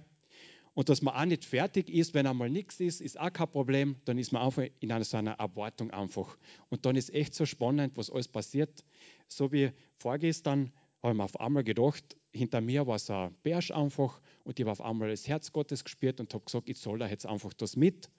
Und 0.75 0.89
dass 0.89 1.01
man 1.01 1.13
auch 1.13 1.25
nicht 1.25 1.45
fertig 1.45 1.89
ist, 1.89 2.13
wenn 2.13 2.25
einmal 2.25 2.49
nichts 2.49 2.79
ist, 2.79 2.99
ist 2.99 3.19
auch 3.19 3.31
kein 3.31 3.49
Problem. 3.49 3.95
Dann 4.05 4.17
ist 4.17 4.31
man 4.31 4.41
einfach 4.41 4.63
in 4.79 4.91
einer 4.91 5.05
so 5.05 5.17
einer 5.17 5.33
Erwartung 5.33 5.91
einfach. 5.91 6.37
Und 6.69 6.85
dann 6.85 6.95
ist 6.95 7.13
echt 7.13 7.35
so 7.35 7.45
spannend, 7.45 7.95
was 7.95 8.09
alles 8.09 8.27
passiert. 8.27 8.83
So 9.27 9.51
wie 9.51 9.71
vorgestern 9.97 10.71
habe 11.03 11.13
ich 11.13 11.17
mir 11.17 11.23
auf 11.23 11.39
einmal 11.39 11.63
gedacht, 11.63 12.17
hinter 12.31 12.61
mir 12.61 12.87
war 12.87 12.97
so 12.97 13.13
ein 13.13 13.35
Bärsch 13.43 13.71
einfach 13.71 14.21
und 14.43 14.59
ich 14.59 14.63
habe 14.63 14.71
auf 14.71 14.81
einmal 14.81 15.09
das 15.09 15.27
Herz 15.27 15.51
Gottes 15.51 15.83
gespürt 15.83 16.19
und 16.19 16.33
habe 16.33 16.45
gesagt, 16.45 16.69
ich 16.69 16.79
soll 16.79 16.97
da 16.97 17.07
jetzt 17.07 17.25
einfach 17.25 17.53
das 17.53 17.75
mit. 17.75 18.09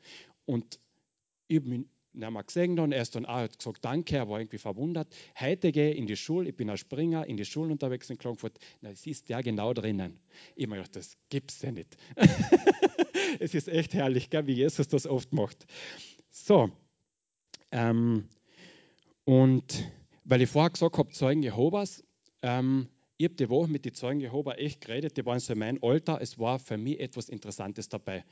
Und 0.44 0.78
ich 1.49 1.61
habe 1.61 1.84
ihn 2.14 2.21
nicht 2.21 2.30
mehr 2.30 2.42
gesehen 2.42 2.78
und 2.78 2.92
er 2.92 3.04
dann 3.04 3.26
auch 3.26 3.49
gesagt, 3.49 3.85
danke, 3.85 4.16
er 4.16 4.28
war 4.28 4.38
irgendwie 4.38 4.59
verwundert. 4.59 5.09
Heute 5.38 5.73
gehe 5.73 5.92
ich 5.92 5.99
in 5.99 6.06
die 6.06 6.16
Schule, 6.16 6.50
ich 6.50 6.56
bin 6.56 6.71
ein 6.71 6.78
Springer, 6.78 7.26
in 7.26 7.37
die 7.37 7.44
Schule 7.44 7.73
unterwegs 7.73 8.09
in 8.11 8.18
Klagenfurt. 8.18 8.59
Na, 8.80 8.90
es 8.90 9.06
ist 9.06 9.28
ja 9.28 9.40
genau 9.40 9.73
drinnen. 9.73 10.18
Ich 10.56 10.66
mir 10.66 10.76
gedacht, 10.76 10.97
das 10.97 11.16
gibt 11.28 11.50
es 11.50 11.62
ja 11.62 11.73
nicht. 11.73 11.97
es 13.40 13.54
ist 13.54 13.68
echt 13.68 13.94
herrlich, 13.94 14.30
gell, 14.30 14.47
wie 14.47 14.54
Jesus 14.54 14.88
das 14.88 15.06
oft 15.06 15.33
macht. 15.33 15.66
So, 16.30 16.71
ähm, 17.71 18.28
und 19.25 19.90
weil 20.25 20.42
ich 20.42 20.50
vorher 20.50 20.71
gesagt 20.71 20.97
habe, 20.97 21.11
Zeugen 21.11 21.42
Jehovas, 21.42 22.04
ähm, 22.42 22.88
ich 23.16 23.25
habe 23.25 23.35
die 23.35 23.49
Woche 23.49 23.68
mit 23.68 23.85
den 23.85 23.94
Zeugen 23.94 24.21
Jehova 24.21 24.54
echt 24.54 24.80
geredet, 24.80 25.16
die 25.16 25.26
waren 25.26 25.40
so 25.40 25.54
mein 25.54 25.83
Alter. 25.83 26.21
Es 26.21 26.38
war 26.38 26.59
für 26.59 26.76
mich 26.76 27.00
etwas 27.00 27.28
Interessantes 27.28 27.88
dabei. 27.88 28.25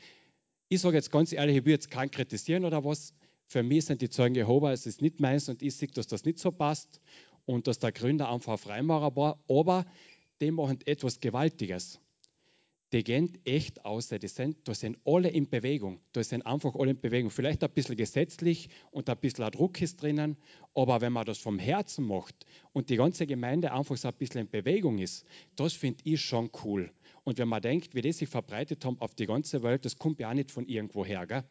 Ich 0.68 0.80
sage 0.80 0.96
jetzt 0.96 1.10
ganz 1.10 1.32
ehrlich, 1.32 1.56
ich 1.56 1.64
will 1.64 1.72
jetzt 1.72 1.90
keinen 1.90 2.10
kritisieren 2.10 2.64
oder 2.64 2.84
was. 2.84 3.14
Für 3.52 3.62
mich 3.62 3.84
sind 3.84 4.00
die 4.00 4.08
Zeugen 4.08 4.34
Jehova, 4.34 4.72
es 4.72 4.86
ist 4.86 5.02
nicht 5.02 5.20
meins 5.20 5.50
und 5.50 5.60
ich 5.60 5.76
sehe, 5.76 5.88
dass 5.88 6.06
das 6.06 6.24
nicht 6.24 6.38
so 6.38 6.50
passt 6.50 7.02
und 7.44 7.66
dass 7.66 7.78
der 7.78 7.92
Gründer 7.92 8.30
einfach 8.30 8.52
ein 8.52 8.58
Freimaurer 8.58 9.14
war, 9.14 9.38
aber 9.46 9.84
die 10.40 10.50
machen 10.50 10.78
etwas 10.86 11.20
Gewaltiges 11.20 12.00
die 12.92 13.04
gehen 13.04 13.38
echt 13.44 13.84
aus. 13.84 14.08
Die 14.08 14.28
sind, 14.28 14.68
da 14.68 14.74
sind 14.74 14.98
alle 15.04 15.28
in 15.30 15.48
Bewegung. 15.48 16.00
Da 16.12 16.22
sind 16.22 16.44
einfach 16.44 16.74
alle 16.74 16.90
in 16.90 17.00
Bewegung. 17.00 17.30
Vielleicht 17.30 17.64
ein 17.64 17.70
bisschen 17.70 17.96
gesetzlich 17.96 18.68
und 18.90 19.08
ein 19.08 19.16
bisschen 19.16 19.50
Druck 19.50 19.80
ist 19.80 20.02
drinnen, 20.02 20.36
aber 20.74 21.00
wenn 21.00 21.12
man 21.12 21.24
das 21.24 21.38
vom 21.38 21.58
Herzen 21.58 22.06
macht 22.06 22.46
und 22.72 22.90
die 22.90 22.96
ganze 22.96 23.26
Gemeinde 23.26 23.72
einfach 23.72 23.96
so 23.96 24.08
ein 24.08 24.14
bisschen 24.14 24.42
in 24.42 24.50
Bewegung 24.50 24.98
ist, 24.98 25.24
das 25.56 25.72
finde 25.72 26.00
ich 26.04 26.20
schon 26.20 26.50
cool. 26.64 26.92
Und 27.24 27.38
wenn 27.38 27.48
man 27.48 27.62
denkt, 27.62 27.94
wie 27.94 28.00
die 28.00 28.12
sich 28.12 28.28
verbreitet 28.28 28.84
haben 28.84 29.00
auf 29.00 29.14
die 29.14 29.26
ganze 29.26 29.62
Welt, 29.62 29.84
das 29.84 29.96
kommt 29.96 30.18
ja 30.18 30.30
auch 30.30 30.34
nicht 30.34 30.50
von 30.50 30.66
irgendwo 30.66 31.04
her, 31.04 31.26
gell? 31.26 31.44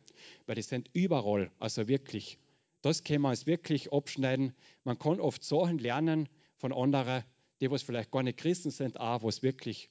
weil 0.45 0.55
die 0.55 0.61
sind 0.61 0.89
überall, 0.93 1.49
also 1.59 1.87
wirklich. 1.87 2.37
Das 2.81 3.03
kann 3.03 3.21
man 3.21 3.33
es 3.33 3.45
wirklich 3.45 3.93
abschneiden. 3.93 4.53
Man 4.83 4.97
kann 4.97 5.19
oft 5.19 5.43
Sachen 5.43 5.77
lernen 5.77 6.27
von 6.57 6.73
anderen, 6.73 7.23
die 7.61 7.71
was 7.71 7.83
vielleicht 7.83 8.11
gar 8.11 8.23
nicht 8.23 8.37
Christen 8.37 8.71
sind, 8.71 8.99
auch 8.99 9.23
was 9.23 9.43
wirklich, 9.43 9.89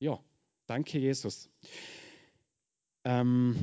ja, 0.00 0.20
Danke, 0.66 0.98
Jesus. 0.98 1.50
Ähm, 3.04 3.56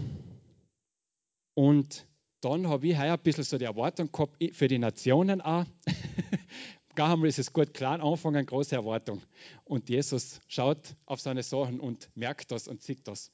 und 1.56 2.06
dann 2.42 2.68
habe 2.68 2.88
ich 2.88 2.98
heuer 2.98 3.14
ein 3.14 3.20
bisschen 3.24 3.44
so 3.44 3.58
die 3.58 3.66
Erwartung 3.66 4.12
gehabt 4.12 4.38
für 4.54 4.68
die 4.68 4.78
Nationen 4.78 5.42
auch. 5.42 5.66
Gar 7.00 7.14
einmal 7.14 7.30
ist 7.30 7.40
es 7.40 7.54
gut, 7.54 7.74
klein 7.74 8.02
anfangen, 8.02 8.46
große 8.46 8.76
Erwartung. 8.76 9.22
Und 9.64 9.88
Jesus 9.88 10.42
schaut 10.50 10.98
auf 11.06 11.22
seine 11.22 11.44
Sachen 11.44 11.80
und 11.80 12.10
merkt 12.14 12.52
das 12.52 12.68
und 12.68 12.82
sieht 12.82 13.08
das. 13.08 13.32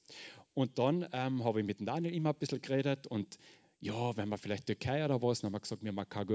Und 0.53 0.77
dann 0.77 1.07
ähm, 1.11 1.43
habe 1.43 1.61
ich 1.61 1.65
mit 1.65 1.79
Daniel 1.81 2.13
immer 2.13 2.29
ein 2.29 2.35
bisschen 2.35 2.61
geredet 2.61 3.07
und 3.07 3.39
ja, 3.79 4.15
wenn 4.17 4.29
wir 4.29 4.37
vielleicht 4.37 4.67
Türkei 4.67 5.03
oder 5.03 5.19
was, 5.23 5.39
dann 5.39 5.47
haben 5.47 5.55
wir 5.55 5.61
gesagt, 5.61 5.81
mir 5.81 5.93
mag 5.93 6.11
kein 6.11 6.29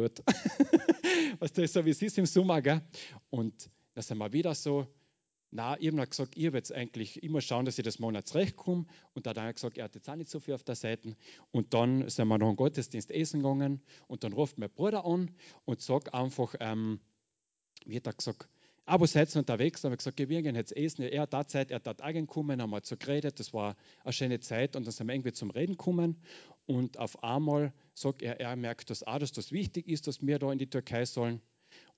was 1.38 1.52
das 1.52 1.66
ist 1.66 1.74
so, 1.74 1.84
wie 1.84 1.90
es 1.90 2.02
ist 2.02 2.18
im 2.18 2.26
Sommer, 2.26 2.60
gell? 2.62 2.82
Und 3.30 3.70
da 3.94 4.02
sind 4.02 4.18
wir 4.18 4.32
wieder 4.32 4.52
so, 4.56 4.88
na, 5.52 5.80
ich 5.80 5.86
habe 5.92 6.04
gesagt, 6.04 6.36
ich 6.36 6.42
werde 6.42 6.56
jetzt 6.56 6.72
eigentlich 6.72 7.22
immer 7.22 7.40
schauen, 7.40 7.64
dass 7.64 7.78
ich 7.78 7.84
das 7.84 8.00
Monat 8.00 8.26
zurechtkomme. 8.26 8.86
Und 9.14 9.26
da 9.26 9.30
hat 9.30 9.36
er 9.36 9.52
gesagt, 9.52 9.78
er 9.78 9.84
hat 9.84 9.94
jetzt 9.94 10.10
auch 10.10 10.16
nicht 10.16 10.30
so 10.30 10.40
viel 10.40 10.54
auf 10.54 10.64
der 10.64 10.74
Seite. 10.74 11.14
Und 11.52 11.74
dann 11.74 12.08
sind 12.08 12.26
wir 12.26 12.38
noch 12.38 12.48
einen 12.48 12.56
Gottesdienst 12.56 13.12
essen 13.12 13.40
gegangen. 13.40 13.82
Und 14.08 14.24
dann 14.24 14.32
ruft 14.32 14.58
mein 14.58 14.70
Bruder 14.70 15.04
an 15.04 15.30
und 15.64 15.80
sagt 15.80 16.12
einfach, 16.12 16.56
ähm, 16.58 16.98
hat 17.86 18.06
er 18.06 18.12
gesagt, 18.12 18.48
aber 18.90 19.06
seid 19.06 19.34
ihr 19.34 19.38
unterwegs? 19.38 19.82
Dann 19.82 19.90
habe 19.90 19.94
ich 19.94 19.98
gesagt, 19.98 20.18
wir 20.18 20.42
gehen 20.42 20.56
jetzt 20.56 20.76
essen. 20.76 21.02
Er 21.02 21.22
hat 21.22 21.32
da 21.32 21.46
Zeit, 21.46 21.70
er 21.70 21.80
hat 21.84 22.02
auch 22.02 22.26
kommen, 22.26 22.60
haben 22.60 22.70
wir 22.70 22.80
so 22.82 22.96
geredet. 22.96 23.38
Das 23.38 23.54
war 23.54 23.76
eine 24.02 24.12
schöne 24.12 24.40
Zeit. 24.40 24.74
Und 24.74 24.84
dann 24.84 24.92
sind 24.92 25.06
wir 25.06 25.14
irgendwie 25.14 25.32
zum 25.32 25.50
Reden 25.50 25.76
gekommen. 25.76 26.20
Und 26.66 26.98
auf 26.98 27.22
einmal 27.22 27.72
sagt 27.94 28.22
er, 28.22 28.40
er 28.40 28.56
merkt 28.56 28.90
das 28.90 29.04
auch, 29.04 29.18
dass 29.18 29.30
das 29.30 29.52
wichtig 29.52 29.86
ist, 29.86 30.08
dass 30.08 30.26
wir 30.26 30.40
da 30.40 30.50
in 30.50 30.58
die 30.58 30.68
Türkei 30.68 31.04
sollen. 31.04 31.40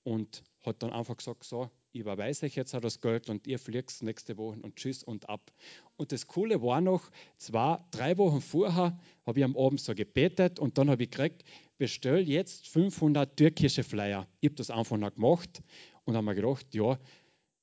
Und 0.03 0.43
hat 0.63 0.83
dann 0.83 0.91
einfach 0.91 1.17
gesagt, 1.17 1.45
so, 1.45 1.71
ich 1.93 2.01
überweise 2.01 2.45
euch 2.45 2.55
jetzt 2.55 2.75
auch 2.75 2.81
das 2.81 3.01
Geld 3.01 3.29
und 3.29 3.47
ihr 3.47 3.59
fliegt 3.59 4.01
nächste 4.01 4.37
Woche 4.37 4.59
und 4.61 4.75
tschüss 4.75 5.03
und 5.03 5.29
ab. 5.29 5.51
Und 5.95 6.11
das 6.11 6.27
Coole 6.27 6.61
war 6.61 6.81
noch, 6.81 7.09
zwei, 7.37 7.79
drei 7.91 8.17
Wochen 8.17 8.41
vorher 8.41 8.99
habe 9.25 9.39
ich 9.39 9.45
am 9.45 9.55
Abend 9.55 9.79
so 9.79 9.93
gebetet 9.95 10.59
und 10.59 10.77
dann 10.77 10.89
habe 10.89 11.03
ich 11.03 11.11
gekriegt, 11.11 11.43
bestell 11.77 12.27
jetzt 12.27 12.67
500 12.69 13.35
türkische 13.35 13.83
Flyer. 13.83 14.27
Ich 14.41 14.49
habe 14.49 14.55
das 14.55 14.69
einfach 14.69 14.97
noch 14.97 15.13
gemacht 15.13 15.61
und 16.05 16.15
habe 16.15 16.25
mir 16.25 16.35
gedacht, 16.35 16.73
ja, 16.73 16.97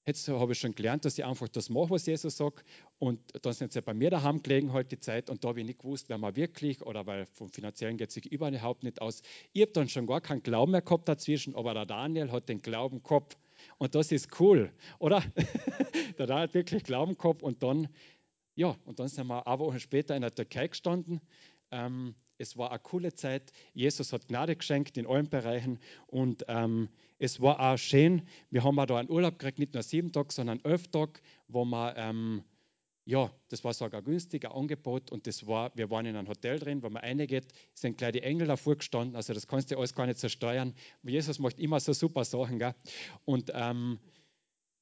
jetzt 0.07 0.29
habe 0.29 0.53
ich 0.53 0.59
schon 0.59 0.75
gelernt, 0.75 1.05
dass 1.05 1.19
ich 1.19 1.25
einfach 1.25 1.49
das 1.49 1.69
mache, 1.69 1.91
was 1.91 2.07
Jesus 2.07 2.37
sagt. 2.37 2.65
Und 2.99 3.21
dann 3.45 3.53
sind 3.53 3.73
sie 3.73 3.83
bei 3.83 3.95
mir 3.95 4.11
daheim 4.11 4.43
gelegen 4.43 4.73
halt 4.73 4.91
die 4.91 4.99
Zeit 4.99 5.31
und 5.31 5.45
da 5.45 5.49
habe 5.49 5.61
ich 5.61 5.67
nicht 5.67 5.79
gewusst, 5.79 6.09
wer 6.09 6.19
man 6.19 6.35
wirklich 6.37 6.83
oder 6.83 7.07
weil 7.07 7.27
vom 7.27 7.49
Finanziellen 7.49 7.97
geht 7.97 8.11
sich 8.11 8.31
überhaupt 8.31 8.83
nicht 8.83 9.01
aus. 9.01 9.23
Ich 9.53 9.63
habe 9.63 9.73
dann 9.73 9.89
schon 9.89 10.07
gar 10.07 10.21
keinen 10.21 10.43
Glauben 10.43 10.73
mehr 10.73 10.83
gehabt 10.83 11.09
dazwischen, 11.09 11.55
aber 11.55 11.75
der 11.75 11.87
Daniel 11.87 12.33
hat 12.33 12.49
den 12.49 12.61
Glauben 12.61 13.03
gehabt. 13.03 13.37
Und 13.79 13.95
das 13.95 14.11
ist 14.11 14.41
cool, 14.41 14.73
oder? 14.99 15.23
der 16.19 16.27
da 16.27 16.41
hat 16.41 16.55
wirklich 16.55 16.83
Glauben 16.83 17.17
gehabt 17.17 17.43
und 17.43 17.63
dann, 17.63 17.89
ja, 18.55 18.77
und 18.85 18.99
dann 18.99 19.09
sind 19.09 19.27
wir 19.27 19.47
eine 19.47 19.59
Woche 19.59 19.79
später 19.81 20.17
in 20.17 20.23
der 20.23 20.35
Türkei 20.35 20.69
gestanden. 20.69 21.21
Ähm, 21.71 22.15
es 22.41 22.57
war 22.57 22.71
eine 22.71 22.79
coole 22.81 23.15
Zeit. 23.15 23.53
Jesus 23.75 24.13
hat 24.13 24.29
Gnade 24.29 24.57
geschenkt 24.57 24.97
in 24.97 25.07
allen 25.07 25.29
Bereichen 25.29 25.79
und 26.07 26.45
ähm, 26.49 26.89
es 27.19 27.41
war 27.41 27.61
auch 27.61 27.77
schön. 27.77 28.23
Wir 28.51 28.65
haben 28.65 28.79
auch 28.79 28.87
da 28.87 28.97
einen 28.97 29.11
Urlaub 29.11 29.39
gekriegt, 29.39 29.59
nicht 29.59 29.75
nur 29.75 29.83
sieben 29.83 30.11
Tage, 30.11 30.33
sondern 30.33 30.59
elf 30.65 30.89
Tage, 30.89 31.21
wo 31.49 31.65
wir 31.65 31.95
ähm, 31.97 32.43
ja, 33.05 33.31
das 33.49 33.65
war 33.65 33.75
sogar 33.75 34.03
günstig, 34.03 34.45
ein 34.45 34.53
Angebot 34.53 35.11
und 35.11 35.27
das 35.27 35.47
war, 35.47 35.73
wir 35.75 35.91
waren 35.91 36.07
in 36.07 36.17
einem 36.17 36.29
Hotel 36.29 36.59
drin, 36.59 36.83
wo 36.83 36.89
man 36.91 37.03
reingeht, 37.03 37.47
sind 37.75 37.99
gleich 37.99 38.13
die 38.13 38.23
Engel 38.23 38.47
davor 38.47 38.77
gestanden, 38.77 39.17
also 39.17 39.35
das 39.35 39.47
kannst 39.47 39.71
du 39.71 39.79
alles 39.79 39.95
gar 39.95 40.07
nicht 40.07 40.19
zersteuern. 40.19 40.75
Jesus 41.03 41.39
macht 41.41 41.59
immer 41.59 41.81
so 41.81 41.93
super 41.93 42.25
Sachen, 42.25 42.59
gell? 42.59 42.75
Und 43.25 43.51
ähm, 43.53 43.99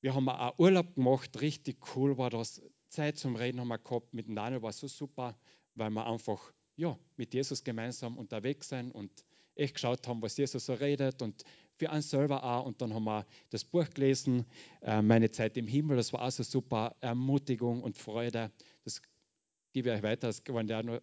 wir 0.01 0.15
haben 0.15 0.29
auch 0.29 0.59
Urlaub 0.59 0.95
gemacht, 0.95 1.41
richtig 1.41 1.79
cool 1.97 2.19
war 2.19 2.31
das. 2.31 2.61
Zeit 2.89 3.19
zum 3.19 3.37
Reden 3.37 3.61
haben 3.61 3.69
wir 3.69 3.79
gehabt, 3.79 4.15
mit 4.15 4.27
Daniel 4.29 4.63
war 4.63 4.73
so 4.73 4.89
super, 4.89 5.39
weil 5.75 5.91
wir 5.91 6.07
einfach 6.07 6.53
ja, 6.79 6.97
mit 7.17 7.35
Jesus 7.35 7.63
gemeinsam 7.63 8.17
unterwegs 8.17 8.69
sind 8.69 8.93
und 8.93 9.11
echt 9.57 9.75
geschaut 9.75 10.07
haben, 10.07 10.23
was 10.23 10.37
Jesus 10.37 10.65
so 10.65 10.75
redet 10.75 11.21
und 11.21 11.43
für 11.75 11.91
uns 11.91 12.09
selber 12.09 12.43
auch. 12.43 12.67
Und 12.67 12.81
dann 12.81 12.95
haben 12.95 13.05
wir 13.05 13.27
das 13.51 13.65
Buch 13.65 13.91
gelesen, 13.91 14.47
äh, 14.83 15.03
Meine 15.03 15.31
Zeit 15.31 15.57
im 15.57 15.67
Himmel. 15.67 15.97
Das 15.97 16.13
war 16.13 16.23
auch 16.23 16.31
so 16.31 16.45
super 16.45 16.95
Ermutigung 17.01 17.83
und 17.83 17.99
Freude. 17.99 18.53
Das 18.85 19.03
gebe 19.73 19.91
ich 19.91 19.97
euch 19.97 20.03
weiter. 20.05 20.33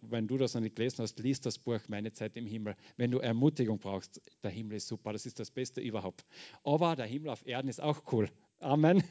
Wenn, 0.00 0.26
du 0.26 0.38
das 0.38 0.54
noch 0.54 0.62
nicht 0.62 0.76
gelesen 0.76 1.02
hast, 1.02 1.18
liest 1.18 1.44
das 1.44 1.58
Buch 1.58 1.80
Meine 1.88 2.10
Zeit 2.10 2.38
im 2.38 2.46
Himmel. 2.46 2.74
Wenn 2.96 3.10
du 3.10 3.18
Ermutigung 3.18 3.78
brauchst, 3.78 4.20
der 4.42 4.50
Himmel 4.50 4.78
ist 4.78 4.88
super. 4.88 5.12
Das 5.12 5.26
ist 5.26 5.38
das 5.38 5.50
Beste 5.50 5.82
überhaupt. 5.82 6.24
Aber 6.64 6.96
der 6.96 7.06
Himmel 7.06 7.28
auf 7.28 7.46
Erden 7.46 7.68
ist 7.68 7.82
auch 7.82 8.00
cool. 8.12 8.30
Amen. 8.60 9.04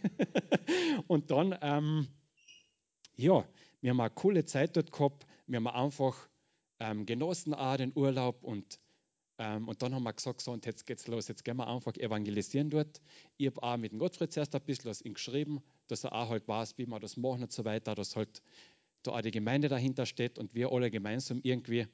und 1.07 1.29
dann, 1.29 1.55
ähm, 1.61 2.07
ja, 3.15 3.45
wir 3.81 3.91
haben 3.91 4.01
eine 4.01 4.09
coole 4.09 4.45
Zeit 4.45 4.75
dort 4.75 4.91
gehabt. 4.91 5.27
Wir 5.45 5.57
haben 5.57 5.67
einfach 5.67 6.27
ähm, 6.79 7.05
genossen 7.05 7.53
auch 7.53 7.77
den 7.77 7.91
Urlaub 7.95 8.43
und 8.43 8.79
ähm, 9.37 9.67
und 9.67 9.81
dann 9.81 9.93
haben 9.93 10.03
wir 10.03 10.13
gesagt, 10.13 10.41
so, 10.41 10.51
und 10.51 10.65
jetzt 10.65 10.85
geht's 10.85 11.07
los, 11.07 11.27
jetzt 11.27 11.43
gehen 11.43 11.57
wir 11.57 11.67
einfach 11.67 11.95
evangelisieren 11.97 12.69
dort. 12.69 13.01
Ich 13.37 13.47
habe 13.47 13.61
auch 13.63 13.75
mit 13.77 13.91
dem 13.91 13.99
Gottfried 13.99 14.31
zuerst 14.31 14.55
ein 14.55 14.61
bisschen 14.61 14.89
was 14.89 15.01
ihm 15.01 15.13
geschrieben, 15.13 15.61
dass 15.87 16.05
er 16.05 16.13
auch 16.13 16.29
halt 16.29 16.47
weiß, 16.47 16.77
wie 16.77 16.85
wir 16.85 16.99
das 16.99 17.17
machen 17.17 17.43
und 17.43 17.51
so 17.51 17.65
weiter, 17.65 17.95
dass 17.95 18.15
halt 18.15 18.41
da 19.03 19.11
auch 19.11 19.21
die 19.21 19.31
Gemeinde 19.31 19.67
dahinter 19.67 20.05
steht 20.05 20.39
und 20.39 20.53
wir 20.55 20.71
alle 20.71 20.89
gemeinsam 20.89 21.41
irgendwie 21.43 21.87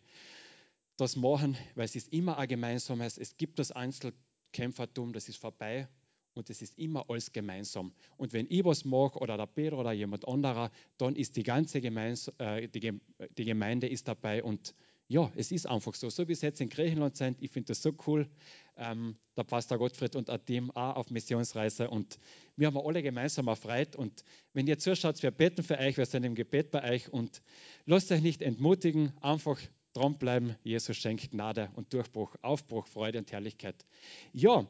das 0.97 1.15
machen, 1.15 1.57
weil 1.73 1.85
es 1.85 1.95
ist 1.95 2.13
immer 2.13 2.37
ein 2.37 2.47
gemeinsames, 2.47 3.17
es 3.17 3.37
gibt 3.37 3.57
das 3.57 3.71
Einzelkämpfertum, 3.71 5.11
das 5.13 5.27
ist 5.27 5.37
vorbei 5.37 5.87
und 6.33 6.49
es 6.49 6.61
ist 6.61 6.77
immer 6.77 7.05
alles 7.09 7.31
gemeinsam. 7.31 7.93
Und 8.17 8.33
wenn 8.33 8.47
ich 8.49 8.63
was 8.63 8.85
mache 8.85 9.19
oder 9.19 9.37
der 9.37 9.47
Peter 9.47 9.77
oder 9.77 9.91
jemand 9.91 10.27
anderer, 10.27 10.71
dann 10.97 11.15
ist 11.15 11.35
die 11.35 11.43
ganze 11.43 11.81
Gemeins 11.81 12.31
äh, 12.37 12.67
die, 12.67 12.99
die 13.37 13.45
Gemeinde 13.45 13.87
ist 13.87 14.07
dabei 14.07 14.43
und 14.43 14.73
ja, 15.11 15.29
es 15.35 15.51
ist 15.51 15.67
einfach 15.67 15.93
so. 15.93 16.09
So 16.09 16.25
wie 16.29 16.31
es 16.31 16.41
jetzt 16.41 16.61
in 16.61 16.69
Griechenland 16.69 17.17
sind, 17.17 17.41
ich 17.41 17.51
finde 17.51 17.67
das 17.67 17.81
so 17.81 17.93
cool. 18.07 18.29
Ähm, 18.77 19.17
der 19.35 19.43
Pastor 19.43 19.77
Gottfried 19.77 20.15
und 20.15 20.29
Team 20.45 20.71
auch 20.71 20.95
auf 20.95 21.09
Missionsreise 21.09 21.89
und 21.89 22.17
wir 22.55 22.67
haben 22.67 22.77
alle 22.77 23.03
gemeinsam 23.03 23.49
erfreut. 23.49 23.97
Und 23.97 24.23
wenn 24.53 24.67
ihr 24.67 24.79
zuschaut, 24.79 25.21
wir 25.21 25.31
beten 25.31 25.63
für 25.63 25.77
euch, 25.77 25.97
wir 25.97 26.05
sind 26.05 26.23
im 26.23 26.33
Gebet 26.33 26.71
bei 26.71 26.89
euch 26.89 27.11
und 27.11 27.41
lasst 27.85 28.09
euch 28.13 28.21
nicht 28.21 28.41
entmutigen, 28.41 29.11
einfach 29.19 29.59
dranbleiben. 29.93 30.55
Jesus 30.63 30.95
schenkt 30.95 31.31
Gnade 31.31 31.69
und 31.75 31.91
Durchbruch, 31.93 32.33
Aufbruch, 32.41 32.87
Freude 32.87 33.19
und 33.19 33.29
Herrlichkeit. 33.33 33.85
Ja, 34.31 34.65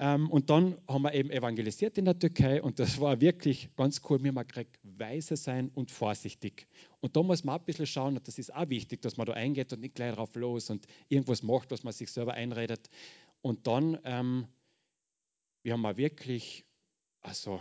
und 0.00 0.48
dann 0.48 0.78
haben 0.88 1.02
wir 1.02 1.12
eben 1.12 1.30
evangelisiert 1.30 1.98
in 1.98 2.06
der 2.06 2.18
Türkei 2.18 2.62
und 2.62 2.78
das 2.78 2.98
war 2.98 3.20
wirklich 3.20 3.68
ganz 3.76 4.00
cool. 4.08 4.22
Wir 4.22 4.28
haben 4.28 4.46
gekriegt, 4.46 4.78
weise 4.82 5.36
sein 5.36 5.70
und 5.74 5.90
vorsichtig. 5.90 6.66
Und 7.00 7.16
da 7.16 7.22
muss 7.22 7.44
man 7.44 7.58
ein 7.58 7.64
bisschen 7.66 7.84
schauen, 7.84 8.16
und 8.16 8.26
das 8.26 8.38
ist 8.38 8.54
auch 8.54 8.70
wichtig, 8.70 9.02
dass 9.02 9.18
man 9.18 9.26
da 9.26 9.34
eingeht 9.34 9.74
und 9.74 9.80
nicht 9.80 9.96
gleich 9.96 10.14
drauf 10.14 10.34
los 10.36 10.70
und 10.70 10.86
irgendwas 11.10 11.42
macht, 11.42 11.70
was 11.70 11.84
man 11.84 11.92
sich 11.92 12.10
selber 12.10 12.32
einredet. 12.32 12.88
Und 13.42 13.66
dann, 13.66 13.98
ähm, 14.04 14.46
wir 15.62 15.74
haben 15.74 15.84
auch 15.84 15.98
wirklich, 15.98 16.64
also 17.20 17.60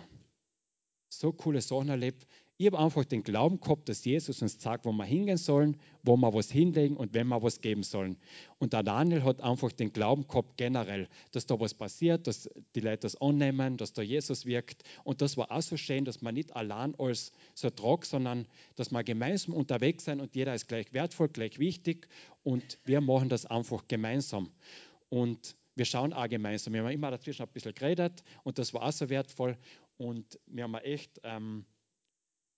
so 1.09 1.33
coole 1.33 1.59
Sachen 1.59 1.89
erlebt. 1.89 2.25
Ich 2.61 2.65
habe 2.65 2.77
einfach 2.77 3.05
den 3.05 3.23
Glauben 3.23 3.61
gehabt, 3.61 3.87
dass 3.87 4.03
Jesus 4.03 4.41
uns 4.41 4.61
sagt, 4.61 4.83
wo 4.83 4.91
wir 4.91 5.05
hingehen 5.05 5.37
sollen, 5.37 5.77
wo 6.03 6.17
wir 6.17 6.33
was 6.33 6.51
hinlegen 6.51 6.97
und 6.97 7.13
wenn 7.13 7.27
wir 7.29 7.41
was 7.41 7.61
geben 7.61 7.83
sollen. 7.83 8.17
Und 8.57 8.73
der 8.73 8.83
Daniel 8.83 9.23
hat 9.23 9.39
einfach 9.39 9.71
den 9.71 9.93
Glauben 9.93 10.27
gehabt, 10.27 10.57
generell, 10.57 11.07
dass 11.31 11.45
da 11.45 11.57
was 11.57 11.73
passiert, 11.73 12.27
dass 12.27 12.49
die 12.75 12.81
Leute 12.81 13.03
das 13.03 13.15
annehmen, 13.21 13.77
dass 13.77 13.93
da 13.93 14.01
Jesus 14.01 14.45
wirkt. 14.45 14.83
Und 15.05 15.21
das 15.21 15.37
war 15.37 15.49
auch 15.53 15.61
so 15.61 15.77
schön, 15.77 16.03
dass 16.03 16.21
man 16.21 16.33
nicht 16.33 16.53
allein 16.53 16.95
als 16.99 17.31
so 17.53 17.69
trag, 17.69 18.05
sondern 18.05 18.45
dass 18.75 18.91
wir 18.91 19.05
gemeinsam 19.05 19.53
unterwegs 19.53 20.03
sind 20.03 20.19
und 20.19 20.35
jeder 20.35 20.53
ist 20.53 20.67
gleich 20.67 20.91
wertvoll, 20.91 21.29
gleich 21.29 21.59
wichtig 21.59 22.09
und 22.43 22.77
wir 22.83 22.99
machen 22.99 23.29
das 23.29 23.45
einfach 23.45 23.87
gemeinsam. 23.87 24.51
Und 25.07 25.55
wir 25.75 25.85
schauen 25.85 26.11
auch 26.11 26.27
gemeinsam. 26.27 26.73
Wir 26.73 26.83
haben 26.83 26.91
immer 26.91 27.09
dazwischen 27.09 27.43
ein 27.43 27.53
bisschen 27.53 27.73
geredet 27.73 28.21
und 28.43 28.59
das 28.59 28.73
war 28.73 28.83
auch 28.83 28.91
so 28.91 29.09
wertvoll. 29.09 29.57
Und 29.97 30.37
wir 30.47 30.65
haben 30.65 30.75
echt. 30.75 31.21
Ähm, 31.23 31.63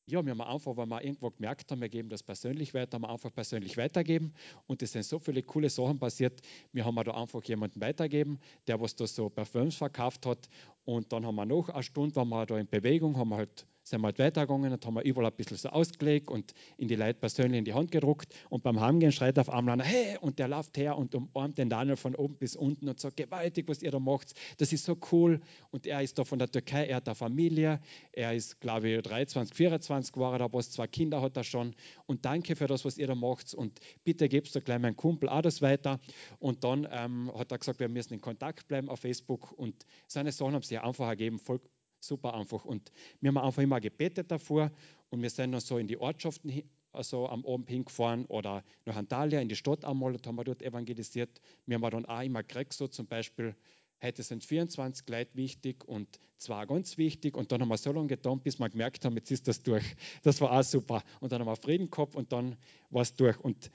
ja, 0.06 0.26
wir 0.26 0.32
haben 0.32 0.42
einfach, 0.42 0.76
weil 0.76 0.88
wir 0.88 1.04
irgendwo 1.04 1.30
gemerkt 1.30 1.72
haben, 1.72 1.82
wir 1.82 1.90
geben 1.90 2.10
das 2.10 2.24
persönlich 2.24 2.74
weiter, 2.74 2.96
haben 2.96 3.04
wir 3.04 3.10
einfach 3.10 3.34
persönlich 3.34 3.78
weitergeben 3.78 4.34
und 4.68 4.82
es 4.82 4.92
sind 4.92 5.04
so 5.04 5.20
viele 5.20 5.44
coole 5.44 5.70
Sachen 5.70 6.00
passiert. 6.00 6.42
Wir 6.72 6.86
haben 6.86 6.96
da 6.96 7.12
einfach 7.12 7.44
jemanden 7.44 7.80
weitergeben, 7.82 8.40
der 8.68 8.80
was 8.82 8.96
da 8.96 9.08
so 9.08 9.30
Parfüms 9.30 9.76
verkauft 9.76 10.26
hat 10.26 10.50
und 10.86 11.12
dann 11.14 11.26
haben 11.26 11.36
wir 11.36 11.46
noch 11.46 11.70
eine 11.70 11.84
Stunde, 11.84 12.16
waren 12.16 12.30
wir 12.30 12.46
da 12.46 12.58
in 12.58 12.68
Bewegung, 12.68 13.18
haben 13.18 13.34
halt 13.34 13.66
sind 13.92 14.02
wir 14.02 14.08
halt 14.08 14.20
weitergegangen 14.20 14.72
und 14.72 14.86
haben 14.86 14.96
wir 14.96 15.04
überall 15.04 15.28
ein 15.28 15.36
bisschen 15.36 15.58
so 15.58 15.70
ausgelegt 15.70 16.30
und 16.30 16.54
in 16.78 16.88
die 16.88 16.96
Leute 16.96 17.20
persönlich 17.20 17.60
in 17.60 17.66
die 17.66 17.74
Hand 17.74 17.92
gedruckt. 17.92 18.34
Und 18.50 18.64
beim 18.64 18.80
Heimgehen 18.80 19.12
schreit 19.12 19.38
auf 19.38 19.50
einmal 19.50 19.74
einer, 19.74 19.84
hey, 19.84 20.18
und 20.22 20.40
der 20.40 20.48
läuft 20.48 20.78
her 20.78 20.98
und 20.98 21.14
umarmt 21.14 21.58
den 21.58 21.70
Daniel 21.70 21.98
von 21.98 22.16
oben 22.16 22.36
bis 22.36 22.56
unten 22.56 22.88
und 22.88 23.00
sagt, 23.00 23.18
gewaltig, 23.18 23.68
was 23.68 23.82
ihr 23.84 23.92
da 23.92 24.00
macht. 24.00 24.34
Das 24.58 24.74
ist 24.74 24.86
so 24.86 24.98
cool. 25.12 25.42
Und 25.70 25.86
er 25.86 26.02
ist 26.02 26.18
da 26.18 26.24
von 26.24 26.40
der 26.40 26.50
Türkei, 26.50 26.88
er 26.88 26.98
hat 26.98 27.08
eine 27.08 27.16
Familie. 27.16 27.80
Er 28.14 28.34
ist, 28.34 28.60
glaube 28.62 28.90
ich, 28.90 29.02
23, 29.04 29.56
24 29.56 30.16
war 30.18 30.34
er 30.34 30.40
da, 30.40 30.54
was 30.54 30.72
zwei 30.72 30.88
Kinder 30.88 31.22
hat 31.22 31.36
er 31.38 31.44
schon. 31.44 31.76
Und 32.06 32.26
danke 32.26 32.56
für 32.56 32.68
das, 32.68 32.86
was 32.86 32.98
ihr 32.98 33.08
da 33.08 33.16
macht. 33.16 33.54
Und 33.54 33.80
bitte 34.04 34.30
gebst 34.30 34.56
du 34.56 34.62
gleich 34.62 34.80
meinem 34.80 34.96
Kumpel 34.96 35.28
auch 35.30 35.42
das 35.42 35.62
weiter. 35.62 36.00
Und 36.40 36.64
dann 36.64 36.88
ähm, 36.90 37.32
hat 37.36 37.52
er 37.52 37.58
gesagt, 37.58 37.80
wir 37.80 37.90
müssen 37.90 38.14
in 38.14 38.22
Kontakt 38.22 38.68
bleiben 38.68 38.90
auf 38.90 39.02
Facebook. 39.02 39.52
Und 39.52 39.86
seine 40.08 40.32
Sachen 40.32 40.54
haben 40.54 40.64
sich 40.64 40.80
einfach 40.80 41.08
ergeben, 41.08 41.38
voll 41.38 41.60
super 42.02 42.34
einfach. 42.34 42.66
Und 42.66 42.92
wir 43.22 43.30
haben 43.30 43.38
einfach 43.38 43.62
immer 43.62 43.80
gebetet 43.80 44.32
davor 44.32 44.72
und 45.10 45.22
wir 45.22 45.30
sind 45.30 45.52
dann 45.52 45.62
so 45.62 45.78
in 45.78 45.88
die 45.88 45.98
Ortschaften 45.98 46.64
also 46.94 47.28
am 47.28 47.46
Abend 47.46 47.70
hingefahren 47.70 48.26
oder 48.26 48.64
nach 48.86 48.96
Antalya 48.96 49.40
in 49.40 49.48
die 49.48 49.56
Stadt 49.56 49.86
einmal 49.86 50.14
und 50.14 50.26
haben 50.28 50.36
wir 50.36 50.44
dort 50.44 50.62
evangelisiert. 50.62 51.42
Wir 51.66 51.76
haben 51.76 51.90
dann 51.90 52.06
auch 52.06 52.22
immer 52.22 52.44
gekriegt, 52.44 52.74
so 52.74 52.88
zum 52.88 53.08
Beispiel, 53.08 53.56
heute 54.02 54.24
sind 54.24 54.44
24 54.44 55.08
Leute 55.08 55.36
wichtig 55.36 55.88
und 55.88 56.20
zwei 56.38 56.66
ganz 56.66 56.98
wichtig 56.98 57.38
und 57.38 57.52
dann 57.52 57.62
haben 57.62 57.70
wir 57.70 57.78
so 57.78 57.92
lange 57.92 58.08
getan, 58.08 58.40
bis 58.40 58.60
wir 58.60 58.70
gemerkt 58.70 59.06
haben, 59.06 59.16
jetzt 59.16 59.32
ist 59.32 59.48
das 59.48 59.62
durch. 59.62 59.84
Das 60.24 60.42
war 60.42 60.52
auch 60.52 60.64
super. 60.64 61.04
Und 61.20 61.32
dann 61.32 61.42
haben 61.42 61.48
wir 61.48 61.56
Frieden 61.56 61.90
gehabt 61.90 62.16
und 62.16 62.32
dann 62.32 62.58
war 62.90 63.04
es 63.04 63.14
durch. 63.14 63.40
Und 63.40 63.72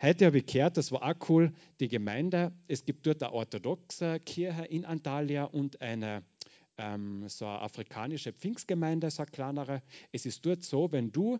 heute 0.00 0.26
habe 0.26 0.38
ich 0.38 0.46
gehört, 0.46 0.76
das 0.76 0.92
war 0.92 1.02
auch 1.02 1.28
cool, 1.28 1.52
die 1.80 1.88
Gemeinde, 1.88 2.52
es 2.68 2.84
gibt 2.84 3.06
dort 3.06 3.22
eine 3.22 3.32
orthodoxe 3.32 4.20
Kirche 4.20 4.64
in 4.66 4.84
Antalya 4.84 5.44
und 5.44 5.80
eine 5.80 6.22
ähm, 6.80 7.28
so 7.28 7.46
eine 7.46 7.60
afrikanische 7.60 8.32
Pfingstgemeinde, 8.32 9.10
so 9.10 9.22
eine 9.22 9.30
kleinere. 9.30 9.82
Es 10.12 10.26
ist 10.26 10.44
dort 10.44 10.62
so, 10.62 10.90
wenn 10.92 11.12
du 11.12 11.38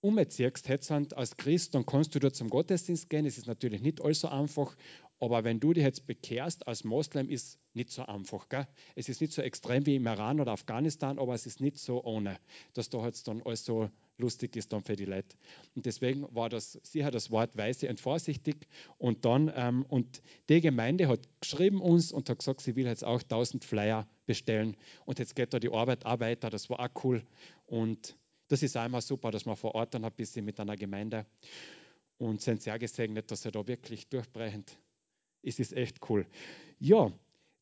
umziehst 0.00 0.90
als 0.90 1.36
Christ, 1.36 1.74
dann 1.74 1.86
kannst 1.86 2.14
du 2.14 2.18
dort 2.18 2.34
zum 2.34 2.48
Gottesdienst 2.48 3.08
gehen. 3.08 3.24
Es 3.24 3.38
ist 3.38 3.46
natürlich 3.46 3.82
nicht 3.82 4.00
so 4.14 4.28
einfach, 4.28 4.74
aber 5.22 5.44
wenn 5.44 5.60
du 5.60 5.72
dich 5.72 5.84
jetzt 5.84 6.08
bekehrst 6.08 6.66
als 6.66 6.82
Moslem, 6.82 7.28
ist 7.28 7.60
nicht 7.74 7.90
so 7.90 8.04
einfach. 8.04 8.48
Gell? 8.48 8.66
Es 8.96 9.08
ist 9.08 9.20
nicht 9.20 9.32
so 9.32 9.40
extrem 9.40 9.86
wie 9.86 9.94
im 9.94 10.06
Iran 10.08 10.40
oder 10.40 10.50
Afghanistan, 10.50 11.20
aber 11.20 11.32
es 11.32 11.46
ist 11.46 11.60
nicht 11.60 11.78
so 11.78 12.02
ohne, 12.02 12.40
dass 12.72 12.90
da 12.90 13.06
jetzt 13.06 13.28
dann 13.28 13.40
alles 13.42 13.64
so 13.64 13.88
lustig 14.18 14.56
ist 14.56 14.72
dann 14.72 14.82
für 14.82 14.96
die 14.96 15.04
Leute. 15.04 15.36
Und 15.76 15.86
deswegen 15.86 16.26
war 16.34 16.48
das 16.48 16.72
sicher 16.82 17.12
das 17.12 17.30
Wort 17.30 17.56
weise 17.56 17.88
und 17.88 18.00
vorsichtig. 18.00 18.66
Und 18.98 19.24
dann, 19.24 19.52
ähm, 19.54 19.86
und 19.88 20.22
die 20.48 20.60
Gemeinde 20.60 21.06
hat 21.06 21.20
geschrieben 21.40 21.80
uns 21.80 22.10
und 22.10 22.28
hat 22.28 22.40
gesagt, 22.40 22.60
sie 22.60 22.74
will 22.74 22.86
jetzt 22.86 23.04
auch 23.04 23.22
1000 23.22 23.64
Flyer 23.64 24.08
bestellen. 24.26 24.76
Und 25.04 25.20
jetzt 25.20 25.36
geht 25.36 25.54
da 25.54 25.60
die 25.60 25.70
Arbeit 25.70 26.04
auch 26.04 26.18
weiter. 26.18 26.50
Das 26.50 26.68
war 26.68 26.80
auch 26.80 27.04
cool. 27.04 27.22
Und 27.66 28.16
das 28.48 28.64
ist 28.64 28.74
immer 28.74 29.00
super, 29.00 29.30
dass 29.30 29.46
man 29.46 29.54
vor 29.54 29.76
Ort 29.76 29.94
dann 29.94 30.04
ein 30.04 30.10
bisschen 30.10 30.44
mit 30.44 30.58
einer 30.58 30.74
Gemeinde 30.74 31.26
und 32.18 32.40
sind 32.40 32.60
sehr 32.60 32.80
gesegnet, 32.80 33.30
dass 33.30 33.44
er 33.44 33.52
da 33.52 33.64
wirklich 33.68 34.08
durchbrechend 34.08 34.76
Es 35.42 35.58
ist 35.58 35.72
echt 35.72 36.08
cool. 36.08 36.26
Ja, 36.78 37.12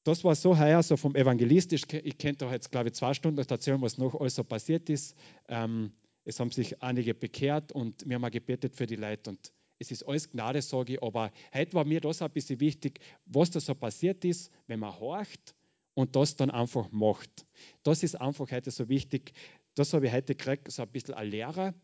das 0.04 0.24
war 0.24 0.34
so 0.34 0.58
heuer, 0.58 0.82
so 0.82 0.96
vom 0.96 1.14
Evangelistisch. 1.14 1.82
Ich 2.02 2.18
könnte 2.18 2.46
da 2.46 2.52
jetzt, 2.52 2.70
glaube 2.70 2.88
ich, 2.88 2.94
zwei 2.94 3.14
Stunden 3.14 3.38
erzählen, 3.38 3.80
was 3.82 3.98
noch 3.98 4.18
alles 4.18 4.34
so 4.34 4.44
passiert 4.44 4.88
ist. 4.88 5.14
Ähm, 5.48 5.92
es 6.24 6.40
haben 6.40 6.50
sich 6.50 6.82
einige 6.82 7.14
bekehrt 7.14 7.72
und 7.72 8.08
wir 8.08 8.16
haben 8.16 8.30
gebetet 8.30 8.74
für 8.74 8.86
die 8.86 8.96
Leute 8.96 9.30
und 9.30 9.52
es 9.78 9.90
ist 9.90 10.02
alles 10.06 10.30
Gnade, 10.30 10.60
sage 10.60 10.94
ich, 10.94 11.02
aber 11.02 11.32
heute 11.54 11.72
war 11.72 11.84
mir 11.86 12.00
das 12.02 12.20
ein 12.20 12.30
bisschen 12.30 12.60
wichtig, 12.60 13.00
was 13.24 13.50
da 13.50 13.60
so 13.60 13.74
passiert 13.74 14.24
ist, 14.26 14.52
wenn 14.66 14.78
man 14.78 14.98
horcht 15.00 15.54
und 15.94 16.16
das 16.16 16.36
dann 16.36 16.50
einfach 16.50 16.92
macht. 16.92 17.46
Das 17.82 18.02
ist 18.02 18.20
einfach 18.20 18.50
heute 18.50 18.70
so 18.70 18.90
wichtig. 18.90 19.32
Das 19.74 19.94
habe 19.94 20.06
ich 20.06 20.12
heute 20.12 20.34
gekriegt, 20.34 20.70
so 20.70 20.82
ein 20.82 20.88
bisschen 20.88 21.14
eine 21.14 21.30
Lehre, 21.30 21.74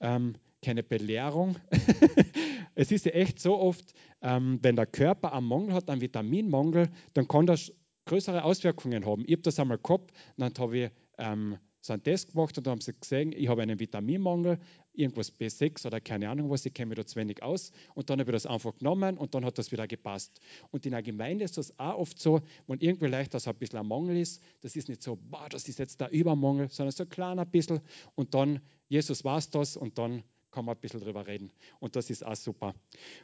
ähm, 0.00 0.36
keine 0.62 0.84
Belehrung. 0.84 1.56
es 2.74 2.92
ist 2.92 3.04
ja 3.04 3.12
echt 3.12 3.38
so 3.38 3.58
oft, 3.58 3.92
ähm, 4.22 4.58
wenn 4.62 4.76
der 4.76 4.86
Körper 4.86 5.32
einen 5.32 5.46
Mangel 5.46 5.74
hat, 5.74 5.90
einen 5.90 6.00
Vitaminmangel, 6.00 6.88
dann 7.14 7.28
kann 7.28 7.46
das 7.46 7.72
größere 8.06 8.44
Auswirkungen 8.44 9.06
haben. 9.06 9.24
Ich 9.26 9.32
habe 9.32 9.42
das 9.42 9.58
einmal 9.58 9.78
gehabt, 9.78 10.12
dann 10.36 10.52
habe 10.58 10.78
ich 10.78 10.90
ähm, 11.18 11.58
so 11.80 11.94
einen 11.94 12.02
Test 12.02 12.32
gemacht 12.32 12.56
und 12.58 12.66
dann 12.66 12.72
haben 12.72 12.80
sie 12.80 12.92
gesehen, 12.92 13.32
ich 13.32 13.48
habe 13.48 13.62
einen 13.62 13.80
Vitaminmangel, 13.80 14.58
irgendwas 14.92 15.32
B6 15.32 15.86
oder 15.86 16.00
keine 16.00 16.28
Ahnung 16.28 16.50
was, 16.50 16.66
ich 16.66 16.74
kenne 16.74 16.90
mich 16.90 16.96
da 16.96 17.06
zu 17.06 17.16
wenig 17.16 17.42
aus. 17.42 17.72
Und 17.94 18.10
dann 18.10 18.20
habe 18.20 18.30
ich 18.30 18.34
das 18.34 18.46
einfach 18.46 18.76
genommen 18.76 19.16
und 19.16 19.34
dann 19.34 19.44
hat 19.44 19.58
das 19.58 19.72
wieder 19.72 19.86
gepasst. 19.86 20.40
Und 20.70 20.84
in 20.84 20.92
der 20.92 21.02
Gemeinde 21.02 21.44
ist 21.44 21.56
das 21.56 21.78
auch 21.78 21.98
oft 21.98 22.18
so, 22.18 22.40
wenn 22.66 22.80
irgendwie 22.80 23.06
leicht 23.06 23.32
das 23.32 23.48
ein 23.48 23.54
bisschen 23.54 23.78
ein 23.78 23.86
Mangel 23.86 24.16
ist, 24.18 24.42
das 24.60 24.76
ist 24.76 24.88
nicht 24.88 25.02
so, 25.02 25.16
boah, 25.16 25.48
das 25.48 25.68
ist 25.68 25.78
jetzt 25.78 26.00
der 26.00 26.10
Übermangel, 26.10 26.68
sondern 26.68 26.92
so 26.92 27.04
ein 27.04 27.08
kleiner 27.08 27.46
bisschen 27.46 27.80
und 28.14 28.34
dann, 28.34 28.60
Jesus 28.88 29.24
es 29.24 29.50
das 29.50 29.76
und 29.76 29.98
dann 29.98 30.22
kann 30.50 30.64
man 30.64 30.76
ein 30.76 30.80
bisschen 30.80 31.00
drüber 31.00 31.26
reden. 31.26 31.52
Und 31.78 31.96
das 31.96 32.10
ist 32.10 32.24
auch 32.24 32.36
super. 32.36 32.74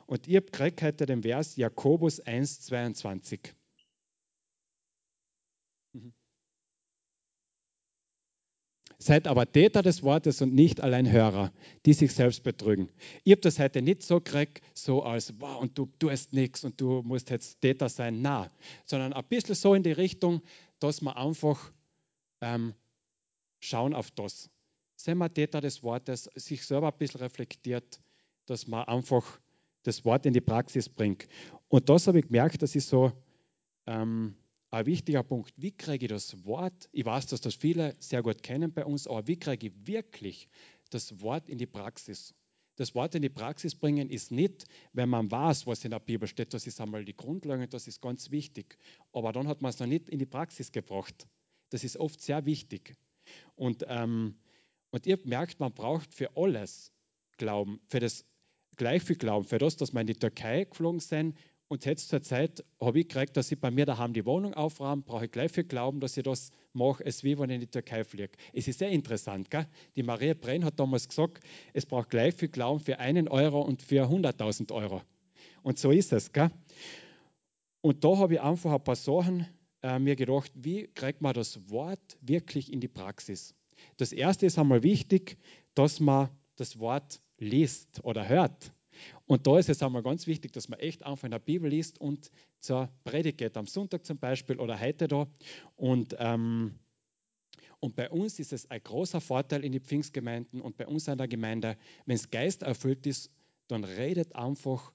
Und 0.07 0.27
ich 0.29 0.37
habe 0.37 0.47
gekriegt 0.47 0.83
heute 0.83 1.07
den 1.07 1.23
Vers 1.23 1.57
Jakobus 1.57 2.21
1, 2.21 2.63
22. 2.63 3.55
Mhm. 5.93 6.13
Seid 8.99 9.27
aber 9.29 9.51
Täter 9.51 9.83
des 9.83 10.03
Wortes 10.03 10.41
und 10.41 10.55
nicht 10.55 10.81
allein 10.81 11.11
Hörer, 11.11 11.53
die 11.85 11.93
sich 11.93 12.13
selbst 12.13 12.43
betrügen. 12.43 12.89
Ich 13.25 13.33
habe 13.33 13.43
das 13.43 13.59
heute 13.59 13.83
nicht 13.83 14.03
so 14.03 14.21
gekriegt, 14.21 14.63
so 14.73 15.03
als, 15.03 15.39
wow, 15.39 15.61
und 15.61 15.77
du 15.77 15.87
tust 15.99 16.33
nichts 16.33 16.65
und 16.65 16.81
du 16.81 17.03
musst 17.03 17.29
jetzt 17.29 17.61
Täter 17.61 17.91
sein, 17.91 18.23
na, 18.23 18.51
sondern 18.87 19.13
ein 19.13 19.25
bisschen 19.25 19.55
so 19.55 19.75
in 19.75 19.83
die 19.83 19.93
Richtung, 19.93 20.41
dass 20.79 21.03
man 21.03 21.15
einfach 21.15 21.73
ähm, 22.41 22.75
schauen 23.61 23.95
auf 23.95 24.11
das. 24.13 24.51
Seien 24.97 25.19
wir 25.19 25.33
Täter 25.33 25.61
des 25.61 25.83
Wortes, 25.83 26.25
sich 26.35 26.65
selber 26.65 26.93
ein 26.93 26.99
bisschen 26.99 27.21
reflektiert, 27.21 28.01
dass 28.47 28.67
man 28.67 28.87
einfach 28.89 29.41
das 29.83 30.05
Wort 30.05 30.27
in 30.27 30.33
die 30.33 30.41
Praxis 30.41 30.89
bringt. 30.89 31.29
Und 31.69 31.89
das 31.89 32.07
habe 32.07 32.19
ich 32.19 32.27
gemerkt, 32.27 32.63
dass 32.63 32.75
ich 32.75 32.85
so 32.85 33.13
ähm, 33.87 34.35
ein 34.71 34.87
wichtiger 34.87 35.23
Punkt, 35.23 35.53
wie 35.57 35.73
kriege 35.73 36.07
ich 36.07 36.11
das 36.11 36.45
Wort, 36.45 36.89
ich 36.93 37.05
weiß, 37.05 37.27
dass 37.27 37.41
das 37.41 37.55
viele 37.55 37.95
sehr 37.99 38.23
gut 38.23 38.43
kennen 38.43 38.73
bei 38.73 38.85
uns, 38.85 39.07
aber 39.07 39.27
wie 39.27 39.39
kriege 39.39 39.69
ich 39.69 39.87
wirklich 39.87 40.49
das 40.91 41.21
Wort 41.21 41.49
in 41.49 41.59
die 41.59 41.67
Praxis? 41.67 42.35
Das 42.77 42.95
Wort 42.95 43.15
in 43.15 43.23
die 43.23 43.31
Praxis 43.31 43.75
bringen 43.75 44.11
ist 44.11 44.31
nicht, 44.31 44.67
wenn 44.93 45.09
man 45.09 45.31
weiß, 45.31 45.67
was 45.67 45.85
in 45.85 45.93
der 45.93 46.01
Bibel 46.01 46.29
steht, 46.29 46.53
das 46.53 46.67
ist 46.67 46.81
einmal 46.81 47.05
die 47.05 47.17
Grundlage, 47.17 47.69
das 47.69 47.87
ist 47.87 48.03
ganz 48.03 48.31
wichtig. 48.31 48.77
Aber 49.13 49.33
dann 49.33 49.49
hat 49.49 49.63
man 49.63 49.71
es 49.71 49.79
noch 49.79 49.87
nicht 49.87 50.11
in 50.11 50.19
die 50.19 50.27
Praxis 50.27 50.73
gebracht. 50.73 51.27
Das 51.71 51.85
ist 51.85 51.97
oft 51.97 52.21
sehr 52.21 52.45
wichtig. 52.45 52.95
Und, 53.55 53.85
ähm, 53.89 54.37
und 54.97 55.07
ihr 55.07 55.19
merkt, 55.25 55.61
man 55.61 55.75
braucht 55.75 56.15
für 56.15 56.35
alles 56.39 56.91
Glauben, 57.37 57.81
für 57.87 58.01
das 58.01 58.25
gleich 58.77 59.03
viel 59.03 59.17
Glauben, 59.17 59.45
für 59.45 59.59
das, 59.59 59.77
dass 59.77 59.93
wir 59.93 60.01
in 60.01 60.07
die 60.07 60.15
Türkei 60.15 60.65
geflogen 60.65 61.01
sind 61.01 61.37
Und 61.69 61.85
jetzt 61.85 62.09
zur 62.09 62.23
Zeit 62.23 62.65
habe 62.81 63.01
ich 63.01 63.09
gekriegt, 63.09 63.37
dass 63.37 63.53
ich 63.53 63.61
bei 63.61 63.71
mir 63.71 63.85
daheim 63.85 64.15
die 64.15 64.25
Wohnung 64.25 64.55
aufräume, 64.55 65.03
brauche 65.03 65.27
ich 65.27 65.31
gleich 65.31 65.53
viel 65.53 65.65
Glauben, 65.65 66.01
dass 66.01 66.17
ich 66.17 66.23
das 66.23 66.51
mache, 66.73 67.05
es 67.05 67.25
wie 67.25 67.39
wenn 67.39 67.51
ich 67.51 67.57
in 67.57 67.61
die 67.61 67.67
Türkei 67.67 68.05
fliege. 68.05 68.33
Es 68.55 68.69
ist 68.69 68.79
sehr 68.79 68.89
interessant. 68.89 69.51
Gell? 69.51 69.67
Die 69.97 70.03
Maria 70.03 70.33
Brenn 70.33 70.65
hat 70.65 70.81
damals 70.81 71.09
gesagt, 71.09 71.45
es 71.75 71.85
braucht 71.85 72.09
gleich 72.09 72.35
viel 72.35 72.49
Glauben 72.49 72.81
für 72.81 72.99
einen 72.99 73.29
Euro 73.29 73.61
und 73.61 73.83
für 73.83 74.09
100.000 74.09 74.73
Euro. 74.73 75.03
Und 75.63 75.79
so 75.79 75.91
ist 75.91 76.15
es. 76.15 76.33
Gell? 76.33 76.51
Und 77.83 78.03
da 78.03 78.17
habe 78.17 78.35
ich 78.35 78.41
einfach 78.41 78.73
ein 78.73 78.83
paar 78.83 78.97
Sachen 78.97 79.47
äh, 79.83 79.99
mir 79.99 80.17
gedacht, 80.17 80.53
wie 80.55 80.87
kriegt 80.95 81.21
man 81.21 81.35
das 81.35 81.69
Wort 81.69 82.17
wirklich 82.23 82.73
in 82.73 82.81
die 82.81 82.89
Praxis? 82.89 83.55
Das 83.97 84.13
erste 84.13 84.47
ist 84.47 84.59
einmal 84.59 84.83
wichtig, 84.83 85.39
dass 85.75 86.01
man 86.01 86.31
das 86.57 86.79
Wort 86.79 87.21
liest 87.39 88.03
oder 88.05 88.29
hört. 88.29 88.73
Und 89.27 89.47
da 89.47 89.59
ist 89.59 89.69
es 89.69 89.83
einmal 89.83 90.03
ganz 90.03 90.27
wichtig, 90.27 90.53
dass 90.53 90.69
man 90.69 90.79
echt 90.79 91.05
einfach 91.05 91.25
in 91.25 91.31
der 91.31 91.39
Bibel 91.39 91.69
liest 91.71 92.01
und 92.01 92.31
zur 92.61 92.89
Predigt 93.05 93.39
geht, 93.39 93.57
am 93.57 93.67
Sonntag 93.67 94.07
zum 94.07 94.19
Beispiel 94.19 94.59
oder 94.59 94.81
heute 94.81 95.09
da. 95.09 95.27
Und, 95.77 96.17
ähm, 96.19 96.79
und 97.81 97.95
bei 97.95 98.11
uns 98.11 98.39
ist 98.39 98.53
es 98.53 98.71
ein 98.71 98.83
großer 98.83 99.21
Vorteil 99.21 99.65
in 99.65 99.73
den 99.73 99.83
Pfingstgemeinden 99.83 100.61
und 100.61 100.77
bei 100.77 100.87
uns 100.87 101.09
in 101.09 101.19
der 101.19 101.29
Gemeinde, 101.29 101.77
wenn 102.07 102.17
es 102.17 102.31
Geist 102.31 102.63
erfüllt 102.63 103.07
ist, 103.07 103.31
dann 103.69 103.85
redet 103.85 104.35
einfach 104.35 104.93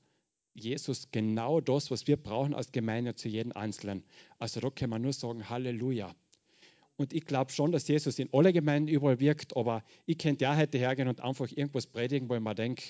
Jesus 0.53 1.11
genau 1.11 1.61
das, 1.61 1.91
was 1.91 2.07
wir 2.07 2.17
brauchen 2.17 2.53
als 2.53 2.71
Gemeinde 2.71 3.15
zu 3.15 3.29
jedem 3.29 3.51
Einzelnen. 3.53 4.03
Also 4.39 4.59
da 4.59 4.69
kann 4.69 4.89
man 4.89 5.01
nur 5.01 5.13
sagen, 5.13 5.49
Halleluja. 5.49 6.13
Und 6.97 7.13
ich 7.13 7.25
glaube 7.25 7.51
schon, 7.51 7.71
dass 7.71 7.87
Jesus 7.87 8.19
in 8.19 8.29
alle 8.31 8.53
Gemeinden 8.53 8.87
überall 8.87 9.19
wirkt, 9.19 9.55
aber 9.55 9.83
ich 10.05 10.17
könnte 10.17 10.43
ja 10.43 10.55
heute 10.55 10.77
hergehen 10.77 11.07
und 11.07 11.21
einfach 11.21 11.49
irgendwas 11.49 11.87
predigen, 11.87 12.29
wo 12.29 12.35
ich 12.35 12.41
mir 12.41 12.53
denke, 12.55 12.83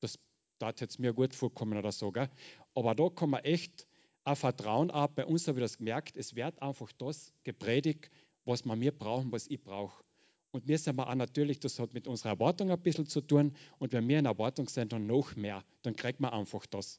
das 0.00 0.18
darf 0.58 0.80
jetzt 0.80 0.98
mir 0.98 1.12
gut 1.12 1.34
vorkommen 1.34 1.76
oder 1.78 1.92
so. 1.92 2.12
Gell? 2.12 2.28
Aber 2.74 2.94
da 2.94 3.08
kann 3.08 3.30
man 3.30 3.44
echt 3.44 3.86
ein 4.24 4.36
Vertrauen 4.36 4.90
ab. 4.90 5.12
Bei 5.16 5.26
uns 5.26 5.48
habe 5.48 5.58
ich 5.58 5.64
das 5.64 5.78
gemerkt, 5.78 6.16
es 6.16 6.36
wird 6.36 6.60
einfach 6.62 6.92
das 6.92 7.32
gepredigt, 7.44 8.10
was 8.44 8.64
wir 8.64 8.76
mir 8.76 8.92
brauchen, 8.92 9.32
was 9.32 9.46
ich 9.46 9.62
brauche. 9.62 10.02
Und 10.50 10.66
wir 10.66 10.78
sind 10.78 10.98
auch 10.98 11.14
natürlich, 11.14 11.60
das 11.60 11.78
hat 11.78 11.92
mit 11.92 12.08
unserer 12.08 12.30
Erwartung 12.30 12.70
ein 12.70 12.80
bisschen 12.80 13.06
zu 13.06 13.20
tun. 13.20 13.54
Und 13.78 13.92
wenn 13.92 14.08
wir 14.08 14.18
in 14.18 14.26
Erwartung 14.26 14.68
sind, 14.68 14.92
dann 14.92 15.06
noch 15.06 15.36
mehr, 15.36 15.62
dann 15.82 15.94
kriegt 15.94 16.20
man 16.20 16.32
einfach 16.32 16.64
das. 16.66 16.98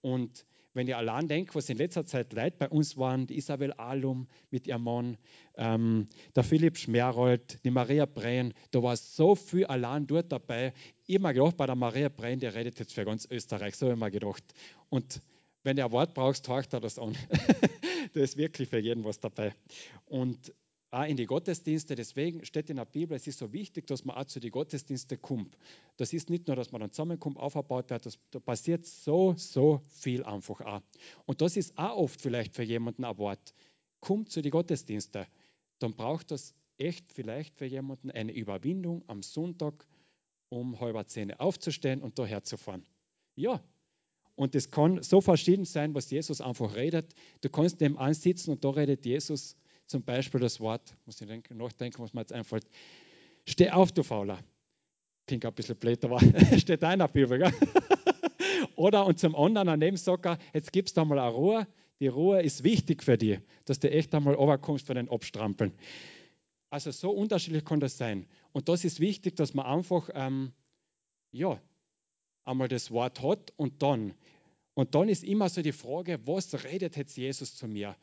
Und 0.00 0.44
wenn 0.74 0.86
ich 0.86 0.94
allein 0.94 1.28
denke, 1.28 1.54
was 1.54 1.68
in 1.68 1.78
letzter 1.78 2.06
Zeit 2.06 2.32
Leute 2.32 2.56
bei 2.58 2.68
uns 2.68 2.96
waren, 2.96 3.26
die 3.26 3.36
Isabel 3.36 3.72
Alum 3.72 4.28
mit 4.50 4.66
ihrem 4.66 4.84
Mann, 4.84 5.16
ähm, 5.56 6.08
der 6.36 6.44
Philipp 6.44 6.76
Schmerold, 6.76 7.64
die 7.64 7.70
Maria 7.70 8.06
Brehn, 8.06 8.54
da 8.70 8.82
war 8.82 8.96
so 8.96 9.34
viel 9.34 9.66
allein 9.66 10.06
dort 10.06 10.30
dabei. 10.30 10.72
Ich 11.06 11.16
habe 11.16 11.22
mir 11.22 11.34
gedacht, 11.34 11.56
bei 11.56 11.66
der 11.66 11.74
Maria 11.74 12.08
Brehn, 12.08 12.38
die 12.38 12.46
redet 12.46 12.78
jetzt 12.78 12.92
für 12.92 13.04
ganz 13.04 13.26
Österreich, 13.30 13.76
so 13.76 13.86
habe 13.86 13.94
ich 13.94 14.00
mir 14.00 14.10
gedacht. 14.10 14.44
Und 14.88 15.22
wenn 15.64 15.76
du 15.76 15.84
ein 15.84 15.92
Wort 15.92 16.14
brauchst, 16.14 16.46
taucht 16.46 16.72
er 16.72 16.80
das 16.80 16.98
an. 16.98 17.16
da 18.14 18.20
ist 18.20 18.36
wirklich 18.36 18.68
für 18.68 18.78
jeden 18.78 19.04
was 19.04 19.20
dabei. 19.20 19.54
Und 20.06 20.52
auch 20.90 21.04
in 21.04 21.16
die 21.16 21.26
Gottesdienste. 21.26 21.94
Deswegen 21.94 22.44
steht 22.44 22.70
in 22.70 22.76
der 22.76 22.84
Bibel, 22.84 23.16
es 23.16 23.26
ist 23.26 23.38
so 23.38 23.52
wichtig, 23.52 23.86
dass 23.86 24.04
man 24.04 24.16
auch 24.16 24.24
zu 24.24 24.40
den 24.40 24.50
Gottesdiensten 24.50 25.20
kommt. 25.20 25.56
Das 25.96 26.12
ist 26.12 26.30
nicht 26.30 26.46
nur, 26.46 26.56
dass 26.56 26.72
man 26.72 26.80
dann 26.80 26.90
zusammenkommt, 26.90 27.36
aufgebaut 27.36 27.90
wird, 27.90 28.06
das, 28.06 28.18
da 28.30 28.40
passiert 28.40 28.86
so, 28.86 29.34
so 29.36 29.82
viel 29.86 30.24
einfach 30.24 30.60
auch. 30.60 30.82
Und 31.26 31.40
das 31.40 31.56
ist 31.56 31.76
auch 31.76 31.96
oft 31.96 32.20
vielleicht 32.20 32.54
für 32.54 32.62
jemanden 32.62 33.04
ein 33.04 33.18
Wort. 33.18 33.54
Kommt 34.00 34.30
zu 34.30 34.42
den 34.42 34.50
Gottesdiensten. 34.50 35.26
Dann 35.78 35.94
braucht 35.94 36.30
das 36.30 36.54
echt 36.78 37.12
vielleicht 37.12 37.56
für 37.56 37.66
jemanden 37.66 38.10
eine 38.10 38.32
Überwindung 38.32 39.02
am 39.08 39.22
Sonntag 39.22 39.86
um 40.48 40.80
halber 40.80 41.06
zehn 41.06 41.32
aufzustehen 41.34 42.02
und 42.02 42.18
daher 42.18 42.42
zu 42.42 42.56
fahren. 42.56 42.86
Ja, 43.34 43.62
und 44.34 44.54
es 44.54 44.70
kann 44.70 45.02
so 45.02 45.20
verschieden 45.20 45.64
sein, 45.64 45.94
was 45.94 46.10
Jesus 46.10 46.40
einfach 46.40 46.74
redet. 46.74 47.14
Du 47.40 47.50
kannst 47.50 47.80
dem 47.80 47.98
ansitzen 47.98 48.52
und 48.52 48.64
da 48.64 48.70
redet 48.70 49.04
Jesus 49.04 49.56
zum 49.88 50.02
Beispiel 50.02 50.40
das 50.40 50.60
Wort, 50.60 50.94
muss 51.06 51.20
ich 51.20 51.26
denken, 51.26 51.56
nachdenken, 51.56 52.02
was 52.02 52.12
mir 52.12 52.20
jetzt 52.20 52.32
einfällt. 52.32 52.66
Steh 53.46 53.70
auf, 53.70 53.90
du 53.90 54.02
Fauler. 54.02 54.38
Klingt 55.26 55.44
ein 55.44 55.54
bisschen 55.54 55.76
blöd, 55.76 56.04
aber 56.04 56.20
steht 56.58 56.82
da 56.82 56.92
in 56.92 56.98
der 56.98 57.08
Bibel. 57.08 57.38
Gell? 57.38 57.52
Oder 58.76 59.06
und 59.06 59.18
zum 59.18 59.34
anderen 59.34 59.66
daneben 59.66 59.96
sagt 59.96 60.26
er, 60.26 60.38
jetzt 60.52 60.72
gibst 60.72 60.96
du 60.96 61.00
einmal 61.00 61.18
eine 61.18 61.30
Ruhe. 61.30 61.66
Die 62.00 62.06
Ruhe 62.06 62.42
ist 62.42 62.62
wichtig 62.62 63.02
für 63.02 63.18
dich, 63.18 63.40
dass 63.64 63.80
du 63.80 63.90
echt 63.90 64.14
einmal 64.14 64.34
runterkommst 64.34 64.86
von 64.86 64.96
den 64.96 65.08
Abstrampeln. 65.08 65.72
Also 66.70 66.90
so 66.90 67.10
unterschiedlich 67.10 67.64
kann 67.64 67.80
das 67.80 67.96
sein. 67.96 68.26
Und 68.52 68.68
das 68.68 68.84
ist 68.84 69.00
wichtig, 69.00 69.36
dass 69.36 69.54
man 69.54 69.66
einfach, 69.66 70.10
ähm, 70.14 70.52
ja, 71.32 71.60
einmal 72.44 72.68
das 72.68 72.90
Wort 72.90 73.22
hat 73.22 73.52
und 73.56 73.82
dann. 73.82 74.14
Und 74.74 74.94
dann 74.94 75.08
ist 75.08 75.24
immer 75.24 75.48
so 75.48 75.60
die 75.60 75.72
Frage, 75.72 76.20
was 76.24 76.64
redet 76.64 76.96
jetzt 76.96 77.16
Jesus 77.16 77.56
zu 77.56 77.66
mir? 77.66 77.96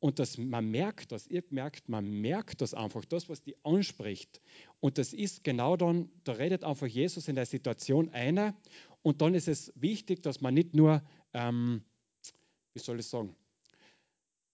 Und 0.00 0.18
das, 0.18 0.38
man 0.38 0.70
merkt 0.70 1.12
das, 1.12 1.26
ihr 1.26 1.44
merkt, 1.50 1.88
man 1.88 2.10
merkt 2.10 2.62
das 2.62 2.72
einfach, 2.72 3.04
das, 3.04 3.28
was 3.28 3.42
die 3.42 3.54
anspricht. 3.64 4.40
Und 4.80 4.96
das 4.96 5.12
ist 5.12 5.44
genau 5.44 5.76
dann, 5.76 6.10
da 6.24 6.32
redet 6.32 6.64
einfach 6.64 6.86
Jesus 6.86 7.28
in 7.28 7.36
der 7.36 7.44
Situation 7.44 8.08
einer. 8.08 8.54
Und 9.02 9.20
dann 9.20 9.34
ist 9.34 9.46
es 9.46 9.72
wichtig, 9.76 10.22
dass 10.22 10.40
man 10.40 10.54
nicht 10.54 10.74
nur, 10.74 11.02
ähm, 11.34 11.82
wie 12.72 12.80
soll 12.80 12.98
ich 12.98 13.06
sagen, 13.06 13.36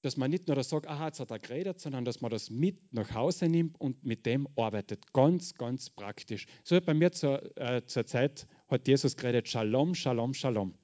dass 0.02 0.16
man 0.16 0.30
nicht 0.30 0.46
nur 0.46 0.56
das 0.56 0.68
sagt, 0.68 0.86
aha, 0.88 1.06
jetzt 1.06 1.20
hat 1.20 1.30
er 1.30 1.38
geredet, 1.38 1.80
sondern 1.80 2.04
dass 2.04 2.20
man 2.20 2.30
das 2.30 2.50
mit 2.50 2.92
nach 2.92 3.12
Hause 3.14 3.48
nimmt 3.48 3.80
und 3.80 4.04
mit 4.04 4.26
dem 4.26 4.48
arbeitet. 4.56 5.12
Ganz, 5.12 5.54
ganz 5.54 5.90
praktisch. 5.90 6.46
So 6.64 6.80
bei 6.80 6.94
mir 6.94 7.12
zur, 7.12 7.56
äh, 7.56 7.84
zur 7.86 8.06
Zeit 8.06 8.46
hat 8.68 8.86
Jesus 8.86 9.16
geredet, 9.16 9.48
Shalom, 9.48 9.94
Shalom, 9.94 10.34
Shalom. 10.34 10.74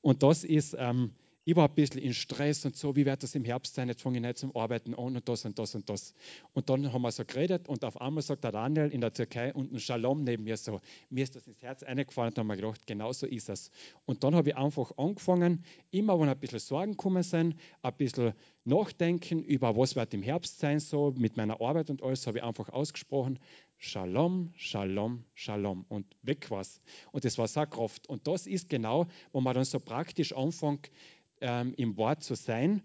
Und 0.00 0.22
das 0.22 0.44
ist, 0.44 0.74
ähm, 0.78 1.12
ich 1.44 1.56
war 1.56 1.68
ein 1.68 1.74
bisschen 1.74 2.00
in 2.00 2.14
Stress 2.14 2.64
und 2.64 2.76
so, 2.76 2.94
wie 2.94 3.04
wird 3.04 3.22
das 3.22 3.34
im 3.34 3.44
Herbst 3.44 3.74
sein? 3.74 3.88
Jetzt 3.88 4.02
fange 4.02 4.18
ich 4.18 4.22
nicht 4.22 4.38
zum 4.38 4.54
Arbeiten 4.54 4.94
an 4.94 5.16
und 5.16 5.28
das 5.28 5.44
und 5.44 5.58
das 5.58 5.74
und 5.74 5.88
das. 5.90 6.14
Und 6.52 6.70
dann 6.70 6.92
haben 6.92 7.02
wir 7.02 7.10
so 7.10 7.24
geredet 7.24 7.68
und 7.68 7.84
auf 7.84 8.00
einmal 8.00 8.22
sagt 8.22 8.44
der 8.44 8.52
Daniel 8.52 8.88
in 8.90 9.00
der 9.00 9.12
Türkei 9.12 9.52
unten 9.52 9.80
Shalom 9.80 10.22
neben 10.22 10.44
mir 10.44 10.56
so. 10.56 10.80
Mir 11.10 11.24
ist 11.24 11.34
das 11.34 11.46
ins 11.48 11.60
Herz 11.60 11.82
eingefallen 11.82 12.28
und 12.28 12.38
dann 12.38 12.44
habe 12.46 12.54
ich 12.54 12.60
gedacht, 12.60 12.86
genau 12.86 13.12
so 13.12 13.26
ist 13.26 13.48
es. 13.48 13.72
Und 14.04 14.22
dann 14.22 14.36
habe 14.36 14.50
ich 14.50 14.56
einfach 14.56 14.92
angefangen, 14.96 15.64
immer 15.90 16.20
wenn 16.20 16.28
ein 16.28 16.38
bisschen 16.38 16.60
Sorgen 16.60 16.92
gekommen 16.92 17.24
sind, 17.24 17.56
ein 17.82 17.94
bisschen 17.96 18.34
nachdenken 18.64 19.42
über 19.42 19.76
was 19.76 19.96
wird 19.96 20.14
im 20.14 20.22
Herbst 20.22 20.60
sein, 20.60 20.78
so 20.78 21.12
mit 21.16 21.36
meiner 21.36 21.60
Arbeit 21.60 21.90
und 21.90 22.04
alles, 22.04 22.24
habe 22.28 22.38
ich 22.38 22.44
einfach 22.44 22.68
ausgesprochen, 22.68 23.40
Shalom, 23.78 24.52
Shalom, 24.54 25.24
Shalom 25.34 25.84
und 25.88 26.06
weg 26.22 26.48
war's. 26.52 26.80
Und 27.10 27.24
das 27.24 27.36
war 27.36 27.48
so 27.48 27.66
Kraft. 27.66 28.08
Und 28.08 28.28
das 28.28 28.46
ist 28.46 28.68
genau, 28.68 29.06
wo 29.32 29.40
man 29.40 29.54
dann 29.54 29.64
so 29.64 29.80
praktisch 29.80 30.32
anfängt, 30.32 30.92
ähm, 31.42 31.74
im 31.76 31.96
Wort 31.96 32.22
zu 32.22 32.34
sein. 32.34 32.82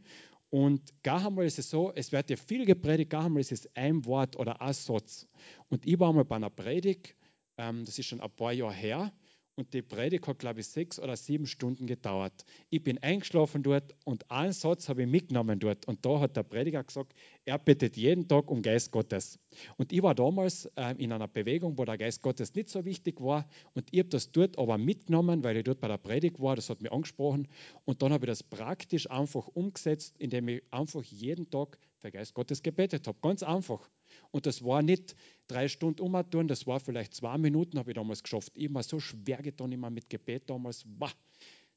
Und 0.49 1.03
gar 1.03 1.25
einmal 1.27 1.45
ist 1.45 1.59
es 1.59 1.69
so, 1.69 1.91
es 1.93 2.11
wird 2.11 2.29
ja 2.29 2.37
viel 2.37 2.65
gepredigt, 2.65 3.09
gar 3.09 3.25
einmal 3.25 3.41
ist 3.41 3.51
es 3.51 3.69
ein 3.75 4.05
Wort 4.05 4.37
oder 4.37 4.61
ein 4.61 4.73
Satz. 4.73 5.27
Und 5.69 5.85
ich 5.85 5.99
war 5.99 6.13
mal 6.13 6.25
bei 6.25 6.37
einer 6.37 6.49
Predigt, 6.49 7.15
ähm, 7.57 7.85
das 7.85 7.99
ist 7.99 8.07
schon 8.07 8.21
ein 8.21 8.31
paar 8.31 8.53
Jahre 8.53 8.73
her, 8.73 9.13
und 9.57 9.73
die 9.73 9.81
Predigt 9.81 10.27
hat, 10.27 10.37
glaube 10.37 10.59
ich, 10.59 10.67
sechs 10.67 10.99
oder 10.99 11.17
sieben 11.17 11.47
Stunden 11.47 11.87
gedauert. 11.87 12.45
Ich 12.69 12.83
bin 12.83 12.99
eingeschlafen 12.99 13.63
dort 13.63 13.95
und 14.05 14.29
einen 14.29 14.53
Satz 14.53 14.87
habe 14.87 15.01
ich 15.01 15.07
mitgenommen 15.09 15.59
dort. 15.59 15.87
Und 15.87 16.05
da 16.05 16.19
hat 16.19 16.37
der 16.37 16.43
Prediger 16.43 16.83
gesagt, 16.83 17.13
er 17.43 17.57
bittet 17.57 17.97
jeden 17.97 18.27
Tag 18.27 18.51
um 18.51 18.61
Geist 18.61 18.91
Gottes. 18.91 19.39
Und 19.77 19.91
ich 19.91 20.03
war 20.03 20.13
damals 20.13 20.65
äh, 20.75 20.93
in 20.99 21.11
einer 21.11 21.27
Bewegung, 21.27 21.75
wo 21.77 21.85
der 21.85 21.97
Geist 21.97 22.21
Gottes 22.21 22.53
nicht 22.53 22.69
so 22.69 22.85
wichtig 22.85 23.19
war. 23.19 23.49
Und 23.73 23.87
ich 23.91 23.99
habe 23.99 24.09
das 24.09 24.31
dort 24.31 24.59
aber 24.59 24.77
mitgenommen, 24.77 25.43
weil 25.43 25.57
ich 25.57 25.63
dort 25.63 25.79
bei 25.79 25.87
der 25.87 25.97
Predigt 25.97 26.39
war. 26.39 26.55
Das 26.55 26.69
hat 26.69 26.83
mich 26.83 26.91
angesprochen. 26.91 27.47
Und 27.83 28.03
dann 28.03 28.13
habe 28.13 28.25
ich 28.25 28.29
das 28.29 28.43
praktisch 28.43 29.09
einfach 29.09 29.47
umgesetzt, 29.47 30.15
indem 30.19 30.49
ich 30.49 30.61
einfach 30.69 31.03
jeden 31.03 31.49
Tag 31.49 31.79
für 31.99 32.11
Geist 32.11 32.33
Gottes 32.33 32.61
gebetet 32.61 33.07
habe. 33.07 33.17
Ganz 33.21 33.43
einfach. 33.43 33.89
Und 34.31 34.45
das 34.45 34.63
war 34.63 34.81
nicht 34.81 35.15
drei 35.47 35.67
Stunden 35.67 36.01
umtun, 36.01 36.47
das 36.47 36.67
war 36.67 36.79
vielleicht 36.79 37.13
zwei 37.13 37.37
Minuten, 37.37 37.77
habe 37.77 37.91
ich 37.91 37.95
damals 37.95 38.23
geschafft. 38.23 38.53
War 38.55 38.83
so 38.83 38.99
schwer 38.99 39.41
getan, 39.41 39.71
immer 39.71 39.89
mit 39.89 40.09
Gebet 40.09 40.49
damals. 40.49 40.83
Bah, 40.85 41.11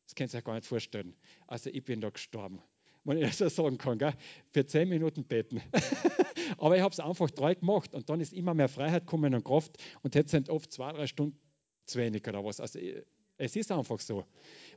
das 0.04 0.14
könnt 0.14 0.34
ihr 0.34 0.38
euch 0.38 0.44
gar 0.44 0.54
nicht 0.54 0.66
vorstellen. 0.66 1.14
Also 1.46 1.70
ich 1.70 1.84
bin 1.84 2.00
da 2.00 2.10
gestorben, 2.10 2.60
wenn 3.04 3.18
ich 3.18 3.36
das 3.36 3.38
so 3.38 3.62
sagen 3.64 3.78
kann. 3.78 3.98
Gell? 3.98 4.14
Für 4.52 4.66
zehn 4.66 4.88
Minuten 4.88 5.24
beten. 5.24 5.62
Aber 6.58 6.76
ich 6.76 6.82
habe 6.82 6.92
es 6.92 7.00
einfach 7.00 7.30
treu 7.30 7.54
gemacht 7.54 7.94
und 7.94 8.08
dann 8.08 8.20
ist 8.20 8.32
immer 8.32 8.54
mehr 8.54 8.68
Freiheit 8.68 9.06
gekommen 9.06 9.34
und 9.34 9.44
Kraft 9.44 9.76
und 10.02 10.14
jetzt 10.14 10.30
sind 10.30 10.48
oft 10.48 10.72
zwei, 10.72 10.92
drei 10.92 11.06
Stunden 11.06 11.38
zu 11.86 11.98
wenig 11.98 12.26
oder 12.26 12.44
was. 12.44 12.60
Also 12.60 12.78
es 13.40 13.56
ist 13.56 13.72
einfach 13.72 13.98
so. 14.00 14.24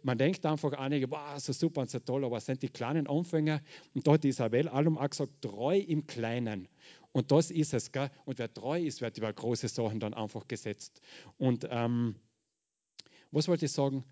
Man 0.04 0.18
denkt 0.18 0.46
einfach 0.46 0.72
einige, 0.74 1.12
wow, 1.12 1.38
so 1.38 1.52
super 1.52 1.82
und 1.82 1.90
so 1.90 2.00
toll, 2.00 2.24
aber 2.24 2.38
es 2.38 2.46
sind 2.46 2.64
die 2.64 2.70
kleinen 2.70 3.08
Anfänger. 3.08 3.62
Und 3.94 4.08
hat 4.08 4.24
Isabel 4.24 4.70
Allum 4.70 4.98
auch 4.98 5.10
gesagt, 5.10 5.42
treu 5.42 5.78
im 5.78 6.08
Kleinen. 6.08 6.70
Und 7.12 7.32
das 7.32 7.52
ist 7.52 7.74
es. 7.74 7.92
Gell? 7.92 8.10
Und 8.26 8.40
wer 8.40 8.52
treu 8.54 8.82
ist, 8.82 9.02
wird 9.02 9.18
über 9.18 9.32
große 9.32 9.68
Sachen 9.68 10.00
dann 10.00 10.14
einfach 10.14 10.48
gesetzt. 10.48 11.02
Und 11.38 11.68
ähm, 11.70 12.16
was 13.32 13.48
wollte 13.48 13.66
ich 13.66 13.72
sagen? 13.72 14.06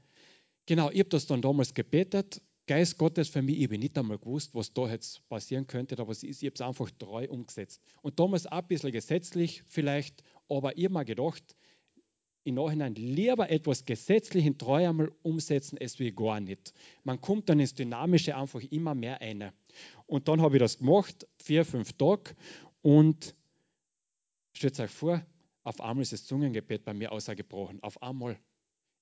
Genau, 0.65 0.89
ich 0.89 0.99
habe 0.99 1.09
das 1.09 1.27
dann 1.27 1.41
damals 1.41 1.73
gebetet. 1.73 2.41
Geist 2.67 2.97
Gottes 2.97 3.29
für 3.29 3.41
mich, 3.41 3.57
ich 3.57 3.65
habe 3.65 3.77
nicht 3.77 3.97
einmal 3.97 4.19
gewusst, 4.19 4.53
was 4.53 4.71
da 4.73 4.87
jetzt 4.87 5.27
passieren 5.27 5.65
könnte, 5.65 5.97
aber 5.97 6.11
ich 6.11 6.23
habe 6.23 6.51
es 6.53 6.61
einfach 6.61 6.89
treu 6.99 7.27
umgesetzt. 7.27 7.81
Und 8.01 8.19
damals 8.19 8.47
auch 8.47 8.59
ein 8.59 8.67
bisschen 8.67 8.91
gesetzlich 8.91 9.63
vielleicht, 9.65 10.23
aber 10.47 10.77
ich 10.77 10.85
habe 10.85 10.93
mir 10.93 11.05
gedacht, 11.05 11.55
im 12.43 12.55
Nachhinein 12.55 12.95
lieber 12.95 13.49
etwas 13.49 13.85
gesetzlich 13.85 14.45
in 14.45 14.57
treu 14.57 14.87
einmal 14.87 15.11
umsetzen, 15.21 15.77
als 15.79 15.99
wie 15.99 16.11
gar 16.11 16.39
nicht. 16.39 16.73
Man 17.03 17.21
kommt 17.21 17.49
dann 17.49 17.59
ins 17.59 17.75
Dynamische 17.75 18.35
einfach 18.35 18.61
immer 18.71 18.95
mehr 18.95 19.21
ein. 19.21 19.51
Und 20.07 20.27
dann 20.27 20.41
habe 20.41 20.55
ich 20.55 20.59
das 20.59 20.79
gemacht, 20.79 21.27
vier, 21.37 21.65
fünf 21.65 21.93
Tage. 21.93 22.35
Und 22.81 23.35
stellt 24.53 24.79
euch 24.79 24.91
vor, 24.91 25.23
auf 25.63 25.79
einmal 25.79 26.01
ist 26.01 26.13
das 26.13 26.25
Zungengebet 26.25 26.83
bei 26.83 26.93
mir 26.93 27.11
ausgebrochen. 27.11 27.81
Auf 27.83 28.01
einmal. 28.01 28.39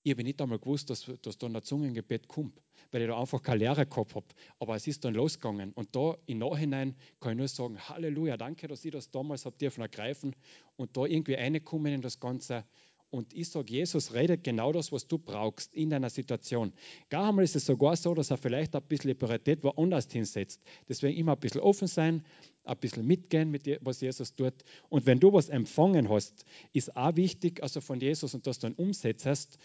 Ich 0.04 0.12
habe 0.13 0.23
nicht 0.23 0.41
einmal 0.41 0.60
gewusst, 0.60 0.89
dass, 0.89 1.12
dass 1.21 1.38
da 1.38 1.47
ein 1.47 1.62
Zungengebet 1.62 2.30
kommt, 2.30 2.62
weil 2.91 3.02
ich 3.02 3.08
da 3.10 3.19
einfach 3.19 3.41
keine 3.41 3.60
Lehre 3.60 3.86
gehabt 3.86 4.15
habe. 4.15 4.25
Aber 4.58 4.75
es 4.75 4.88
ist 4.88 5.04
dann 5.04 5.13
losgegangen. 5.13 5.73
Und 5.73 5.93
da 5.93 6.17
im 6.25 6.38
Nachhinein 6.38 6.95
kann 7.19 7.34
ich 7.34 7.38
nur 7.38 7.47
sagen, 7.49 7.78
Halleluja, 7.78 8.38
danke, 8.38 8.69
dass 8.69 8.86
ich 8.86 8.91
das 8.91 9.12
damals 9.12 9.45
habe 9.45 9.58
dürfen 9.58 9.82
ergreifen 9.82 10.36
und 10.78 10.95
da 10.95 11.06
irgendwie 11.06 11.34
reinkommen 11.34 11.93
in 11.93 12.02
das 12.02 12.19
Ganze. 12.19 12.63
Und 13.11 13.33
ich 13.33 13.49
sage, 13.49 13.73
Jesus 13.73 14.13
redet 14.13 14.43
genau 14.43 14.71
das, 14.71 14.91
was 14.91 15.07
du 15.07 15.17
brauchst 15.17 15.73
in 15.73 15.89
deiner 15.89 16.11
Situation. 16.11 16.73
Gar 17.09 17.29
einmal 17.29 17.43
ist 17.43 17.55
es 17.55 17.65
sogar 17.65 17.95
so, 17.95 18.13
dass 18.13 18.29
er 18.29 18.37
vielleicht 18.37 18.75
ein 18.75 18.83
bisschen 18.83 19.17
Priorität 19.17 19.63
woanders 19.63 20.11
hinsetzt. 20.11 20.61
Deswegen 20.87 21.17
immer 21.17 21.33
ein 21.33 21.39
bisschen 21.39 21.61
offen 21.61 21.87
sein, 21.87 22.23
ein 22.65 22.77
bisschen 22.77 23.07
mitgehen 23.07 23.49
mit 23.49 23.65
dem, 23.65 23.79
was 23.81 24.01
Jesus 24.01 24.35
tut. 24.35 24.53
Und 24.89 25.07
wenn 25.07 25.19
du 25.19 25.33
was 25.33 25.49
empfangen 25.49 26.09
hast, 26.09 26.45
ist 26.71 26.95
auch 26.95 27.15
wichtig, 27.15 27.63
also 27.63 27.81
von 27.81 27.99
Jesus 27.99 28.35
und 28.35 28.45
das 28.45 28.59
dann 28.59 28.73
umsetzt, 28.73 29.57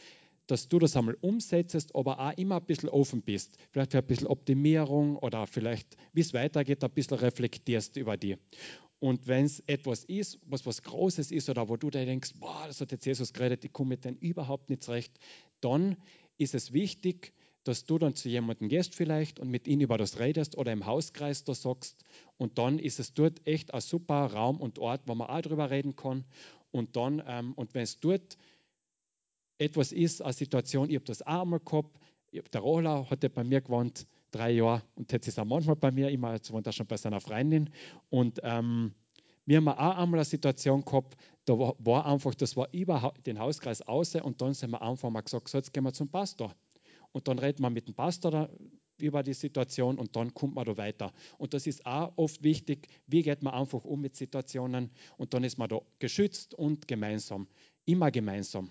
dass 0.47 0.69
du 0.69 0.79
das 0.79 0.97
einmal 0.97 1.17
umsetzt, 1.21 1.95
aber 1.95 2.21
auch 2.21 2.37
immer 2.37 2.57
ein 2.57 2.65
bisschen 2.65 2.89
offen 2.89 3.23
bist. 3.23 3.57
Vielleicht 3.71 3.93
für 3.93 3.99
ein 3.99 4.07
bisschen 4.07 4.27
Optimierung 4.27 5.17
oder 5.17 5.47
vielleicht, 5.47 5.97
wie 6.13 6.21
es 6.21 6.35
weitergeht, 6.35 6.85
ein 6.85 6.91
bisschen 6.91 7.19
reflektierst 7.19 7.97
über 7.97 8.17
die. 8.17 8.37
Und 9.05 9.27
wenn 9.27 9.45
es 9.45 9.61
etwas 9.67 10.03
ist, 10.05 10.39
was 10.47 10.65
was 10.65 10.83
Großes 10.83 11.31
ist 11.31 11.51
oder 11.51 11.69
wo 11.69 11.77
du 11.77 11.91
dir 11.91 12.07
denkst, 12.07 12.37
boah, 12.41 12.65
das 12.67 12.81
hat 12.81 12.91
jetzt 12.91 13.05
Jesus 13.05 13.35
geredet, 13.35 13.63
ich 13.63 13.71
komme 13.71 13.91
mit 13.91 14.07
denen 14.07 14.17
überhaupt 14.17 14.71
nicht 14.71 14.83
zurecht, 14.83 15.13
dann 15.61 15.99
ist 16.39 16.55
es 16.55 16.73
wichtig, 16.73 17.35
dass 17.65 17.85
du 17.85 17.99
dann 17.99 18.15
zu 18.15 18.31
jemandem 18.31 18.71
gehst 18.71 18.95
vielleicht 18.95 19.41
und 19.41 19.51
mit 19.51 19.69
ihm 19.69 19.83
über 19.83 19.99
das 19.99 20.19
redest 20.21 20.57
oder 20.57 20.73
im 20.73 20.87
Hauskreis 20.87 21.45
da 21.45 21.55
sagst. 21.55 22.03
Und 22.39 22.57
dann 22.57 22.79
ist 22.79 22.99
es 22.99 23.13
dort 23.13 23.47
echt 23.47 23.75
ein 23.75 23.83
super 23.83 24.25
Raum 24.25 24.59
und 24.59 24.79
Ort, 24.79 25.03
wo 25.05 25.15
man 25.15 25.29
auch 25.29 25.43
drüber 25.43 25.71
reden 25.71 25.97
kann. 25.97 26.25
Und 26.71 26.97
dann, 26.97 27.23
ähm, 27.27 27.53
und 27.57 27.75
wenn 27.75 27.83
es 27.83 28.01
dort 28.01 28.39
etwas 29.59 29.93
ist, 29.93 30.23
eine 30.23 30.33
Situation, 30.33 30.89
ich 30.89 30.97
habe 30.97 31.05
das 31.05 31.21
auch 31.21 31.43
einmal 31.43 31.61
gehabt, 31.61 31.95
der 32.33 32.61
Rohler 32.63 33.11
hat 33.11 33.35
bei 33.35 33.45
mir 33.45 33.61
gewohnt, 33.61 34.07
drei 34.35 34.51
Jahre 34.51 34.83
und 34.97 35.13
jetzt 35.13 35.29
ist 35.29 35.39
er 35.39 35.45
manchmal 35.45 35.77
bei 35.77 35.91
mir, 35.91 36.11
immer, 36.11 36.33
jetzt 36.35 36.53
wohnt 36.53 36.67
er 36.67 36.73
schon 36.73 36.87
bei 36.87 36.97
seiner 36.97 37.21
Freundin. 37.21 37.71
Und 38.11 38.41
ähm, 38.43 38.95
wir 39.47 39.59
haben 39.59 39.69
auch 39.69 39.97
einmal 39.97 40.21
eine 40.21 40.25
Situation 40.25 40.85
gehabt, 40.85 41.17
da 41.45 41.53
war, 41.59 42.07
einfach, 42.07 42.35
das 42.35 42.57
war 42.57 42.69
über 42.73 43.13
den 43.27 43.39
Hauskreis 43.39 43.83
außer 43.83 44.25
und 44.25 44.41
dann 44.41 44.55
sind 44.55 44.71
wir 44.71 44.83
einfach 44.83 45.11
mal 45.11 45.21
gesagt, 45.21 45.49
so 45.49 45.59
jetzt 45.59 45.73
gehen 45.73 45.85
wir 45.85 45.93
zum 45.93 46.09
Pastor. 46.09 46.55
Und 47.13 47.29
dann 47.29 47.39
redet 47.39 47.61
man 47.61 47.73
mit 47.73 47.87
dem 47.87 47.95
Pastor 47.95 48.49
über 48.99 49.23
die 49.23 49.35
Situation 49.35 49.99
und 49.99 50.17
dann 50.17 50.33
kommt 50.35 50.55
man 50.55 50.65
da 50.65 50.77
weiter. 50.77 51.13
Und 51.39 51.53
das 51.53 51.67
ist 51.67 51.85
auch 51.85 52.13
oft 52.17 52.43
wichtig, 52.43 52.89
wie 53.07 53.23
geht 53.23 53.43
man 53.43 53.55
einfach 53.55 53.85
um 53.85 54.01
mit 54.01 54.17
Situationen 54.17 54.91
und 55.17 55.35
dann 55.35 55.45
ist 55.45 55.59
man 55.59 55.69
da 55.69 55.81
geschützt 55.99 56.55
und 56.55 56.89
gemeinsam, 56.89 57.47
immer 57.85 58.11
gemeinsam, 58.11 58.71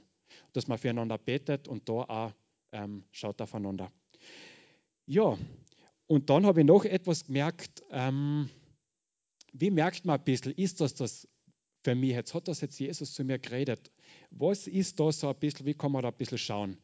dass 0.53 0.67
man 0.67 0.77
füreinander 0.77 1.17
betet 1.17 1.67
und 1.67 1.87
da 1.87 1.93
auch 1.93 2.31
ähm, 2.71 3.03
schaut 3.11 3.41
aufeinander. 3.41 3.91
Ja, 5.05 5.37
und 6.07 6.29
dann 6.29 6.45
habe 6.45 6.61
ich 6.61 6.65
noch 6.65 6.85
etwas 6.85 7.25
gemerkt. 7.25 7.83
Ähm, 7.89 8.49
wie 9.51 9.71
merkt 9.71 10.05
man 10.05 10.19
ein 10.19 10.23
bisschen, 10.23 10.53
ist 10.53 10.81
das 10.81 10.95
das 10.95 11.27
für 11.83 11.95
mich? 11.95 12.11
Jetzt 12.11 12.33
hat 12.33 12.47
das 12.47 12.61
jetzt 12.61 12.79
Jesus 12.79 13.13
zu 13.13 13.23
mir 13.23 13.39
geredet. 13.39 13.91
Was 14.31 14.67
ist 14.67 14.99
da 14.99 15.11
so 15.11 15.29
ein 15.29 15.35
bisschen, 15.35 15.65
wie 15.65 15.73
kann 15.73 15.91
man 15.91 16.03
da 16.03 16.09
ein 16.09 16.15
bisschen 16.15 16.37
schauen? 16.37 16.77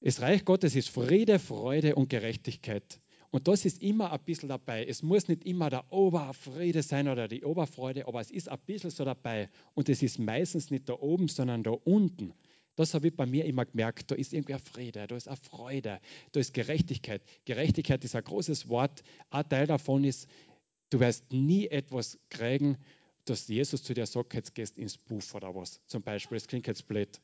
Das 0.00 0.20
Reich 0.20 0.44
Gottes 0.44 0.76
ist 0.76 0.90
Friede, 0.90 1.38
Freude 1.38 1.94
und 1.94 2.10
Gerechtigkeit. 2.10 3.00
Und 3.30 3.48
das 3.48 3.64
ist 3.64 3.82
immer 3.82 4.12
ein 4.12 4.20
bisschen 4.20 4.48
dabei. 4.48 4.84
Es 4.86 5.02
muss 5.02 5.26
nicht 5.26 5.44
immer 5.44 5.68
der 5.68 5.92
Oberfriede 5.92 6.82
sein 6.82 7.08
oder 7.08 7.26
die 7.26 7.42
Oberfreude, 7.42 8.06
aber 8.06 8.20
es 8.20 8.30
ist 8.30 8.48
ein 8.48 8.60
bisschen 8.64 8.90
so 8.90 9.04
dabei. 9.04 9.50
Und 9.74 9.88
es 9.88 10.02
ist 10.02 10.20
meistens 10.20 10.70
nicht 10.70 10.88
da 10.88 10.92
oben, 10.92 11.26
sondern 11.26 11.64
da 11.64 11.72
unten. 11.72 12.32
Das 12.76 12.94
habe 12.94 13.08
ich 13.08 13.16
bei 13.16 13.26
mir 13.26 13.44
immer 13.44 13.64
gemerkt. 13.64 14.10
Da 14.10 14.14
ist 14.14 14.32
irgendwie 14.32 14.58
Friede, 14.58 15.06
da 15.06 15.16
ist 15.16 15.28
eine 15.28 15.36
Freude, 15.36 16.00
da 16.32 16.40
ist 16.40 16.54
Gerechtigkeit. 16.54 17.22
Gerechtigkeit 17.44 18.04
ist 18.04 18.16
ein 18.16 18.24
großes 18.24 18.68
Wort. 18.68 19.02
Ein 19.30 19.48
Teil 19.48 19.66
davon 19.66 20.04
ist, 20.04 20.28
du 20.90 21.00
wirst 21.00 21.32
nie 21.32 21.68
etwas 21.68 22.18
kriegen, 22.30 22.76
dass 23.24 23.48
Jesus 23.48 23.82
zu 23.82 23.94
dir 23.94 24.06
sagt, 24.06 24.34
jetzt 24.34 24.54
gehst 24.54 24.78
ins 24.78 24.98
Buff 24.98 25.34
oder 25.34 25.54
was. 25.54 25.80
Zum 25.86 26.02
Beispiel, 26.02 26.36
das 26.36 26.46
klingt 26.46 26.66
jetzt 26.66 26.86
blöd. 26.86 27.20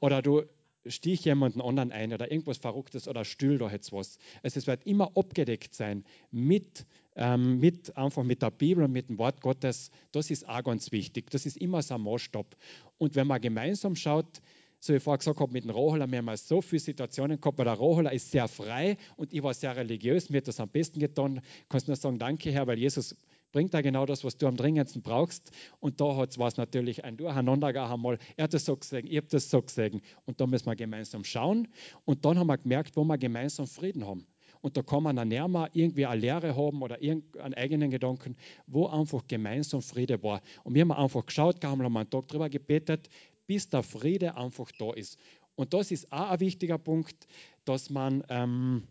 Oder 0.00 0.22
du 0.22 0.44
stich 0.86 1.24
jemanden 1.24 1.60
anderen 1.60 1.92
ein 1.92 2.12
oder 2.12 2.30
irgendwas 2.30 2.58
Verrücktes 2.58 3.08
oder 3.08 3.24
stühl 3.24 3.58
da 3.58 3.70
jetzt 3.70 3.92
was. 3.92 4.18
Also 4.42 4.58
es 4.58 4.66
wird 4.66 4.86
immer 4.86 5.16
abgedeckt 5.16 5.74
sein 5.74 6.04
mit, 6.30 6.86
ähm, 7.16 7.58
mit 7.58 7.96
einfach 7.96 8.22
mit 8.22 8.42
der 8.42 8.50
Bibel 8.50 8.84
und 8.84 8.92
mit 8.92 9.08
dem 9.08 9.18
Wort 9.18 9.40
Gottes. 9.40 9.90
Das 10.12 10.30
ist 10.30 10.48
auch 10.48 10.62
ganz 10.62 10.92
wichtig. 10.92 11.30
Das 11.30 11.46
ist 11.46 11.56
immer 11.56 11.82
so 11.82 11.94
ein 11.94 12.02
Maßstab. 12.02 12.56
Und 12.98 13.14
wenn 13.14 13.26
man 13.26 13.40
gemeinsam 13.40 13.96
schaut, 13.96 14.40
so 14.84 14.92
wie 14.92 14.98
ich 14.98 15.02
vorher 15.02 15.18
gesagt 15.18 15.40
habe, 15.40 15.50
mit 15.52 15.64
dem 15.64 15.70
Rohola, 15.70 16.10
wir 16.10 16.18
haben 16.18 16.36
so 16.36 16.60
viele 16.60 16.80
Situationen 16.80 17.40
gehabt, 17.40 17.56
weil 17.56 17.64
der 17.64 17.74
Rohola 17.74 18.10
ist 18.10 18.30
sehr 18.30 18.48
frei 18.48 18.98
und 19.16 19.32
ich 19.32 19.42
war 19.42 19.54
sehr 19.54 19.74
religiös, 19.74 20.28
mir 20.28 20.38
hat 20.38 20.48
das 20.48 20.60
am 20.60 20.68
besten 20.68 21.00
getan. 21.00 21.40
Kannst 21.70 21.88
nur 21.88 21.96
sagen, 21.96 22.18
danke 22.18 22.50
Herr, 22.50 22.66
weil 22.66 22.78
Jesus 22.78 23.16
bringt 23.50 23.72
da 23.72 23.80
genau 23.80 24.04
das, 24.04 24.24
was 24.24 24.36
du 24.36 24.46
am 24.46 24.56
dringendsten 24.56 25.00
brauchst. 25.00 25.52
Und 25.80 26.00
da 26.00 26.04
war 26.04 26.48
es 26.48 26.56
natürlich 26.56 27.04
ein 27.04 27.16
Durcheinander 27.16 27.68
einmal. 27.90 28.18
Er 28.36 28.44
hat 28.44 28.52
das 28.52 28.64
so 28.64 28.76
gesehen, 28.76 29.06
ich 29.06 29.16
habe 29.16 29.28
das 29.28 29.48
so 29.48 29.62
gesehen. 29.62 30.02
Und 30.26 30.40
da 30.40 30.46
müssen 30.46 30.66
wir 30.66 30.76
gemeinsam 30.76 31.24
schauen. 31.24 31.68
Und 32.04 32.24
dann 32.24 32.38
haben 32.38 32.48
wir 32.48 32.58
gemerkt, 32.58 32.96
wo 32.96 33.04
wir 33.04 33.16
gemeinsam 33.16 33.66
Frieden 33.66 34.04
haben. 34.04 34.26
Und 34.60 34.76
da 34.76 34.82
kann 34.82 35.02
man 35.02 35.14
dann 35.14 35.28
näher 35.28 35.70
irgendwie 35.72 36.06
eine 36.06 36.20
Lehre 36.20 36.56
haben 36.56 36.82
oder 36.82 37.00
irgendeinen 37.00 37.54
eigenen 37.54 37.90
Gedanken, 37.90 38.34
wo 38.66 38.86
einfach 38.86 39.22
gemeinsam 39.28 39.82
Friede 39.82 40.22
war. 40.22 40.40
Und 40.64 40.74
wir 40.74 40.80
haben 40.80 40.92
einfach 40.92 41.24
geschaut, 41.24 41.62
haben 41.62 41.82
einen 41.82 42.10
Tag 42.10 42.28
drüber 42.28 42.48
gebetet, 42.48 43.08
bis 43.46 43.68
der 43.68 43.82
Friede 43.82 44.36
einfach 44.36 44.70
da 44.78 44.92
ist. 44.92 45.18
Und 45.54 45.72
das 45.74 45.90
ist 45.90 46.10
auch 46.12 46.30
ein 46.30 46.40
wichtiger 46.40 46.78
Punkt, 46.78 47.26
dass 47.64 47.90
man, 47.90 48.24
ähm, 48.28 48.86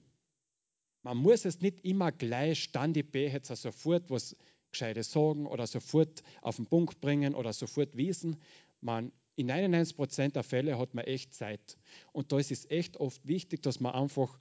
man 1.03 1.17
muss 1.17 1.45
es 1.45 1.59
nicht 1.61 1.83
immer 1.83 2.11
gleich 2.11 2.63
standipé 2.63 3.31
jetzt 3.31 3.55
sofort 3.55 4.09
was 4.09 4.35
Gescheites 4.71 5.11
sagen 5.11 5.45
oder 5.45 5.67
sofort 5.67 6.23
auf 6.41 6.55
den 6.55 6.65
Punkt 6.65 6.99
bringen 7.01 7.35
oder 7.35 7.53
sofort 7.53 7.95
wissen. 7.95 8.37
Man, 8.81 9.11
in 9.35 9.47
99 9.47 9.95
Prozent 9.95 10.35
der 10.35 10.43
Fälle 10.43 10.77
hat 10.77 10.93
man 10.93 11.05
echt 11.05 11.33
Zeit. 11.33 11.77
Und 12.11 12.31
da 12.31 12.39
ist 12.39 12.51
es 12.51 12.69
echt 12.69 12.97
oft 12.97 13.27
wichtig, 13.27 13.61
dass 13.61 13.79
man 13.79 13.93
einfach 13.93 14.39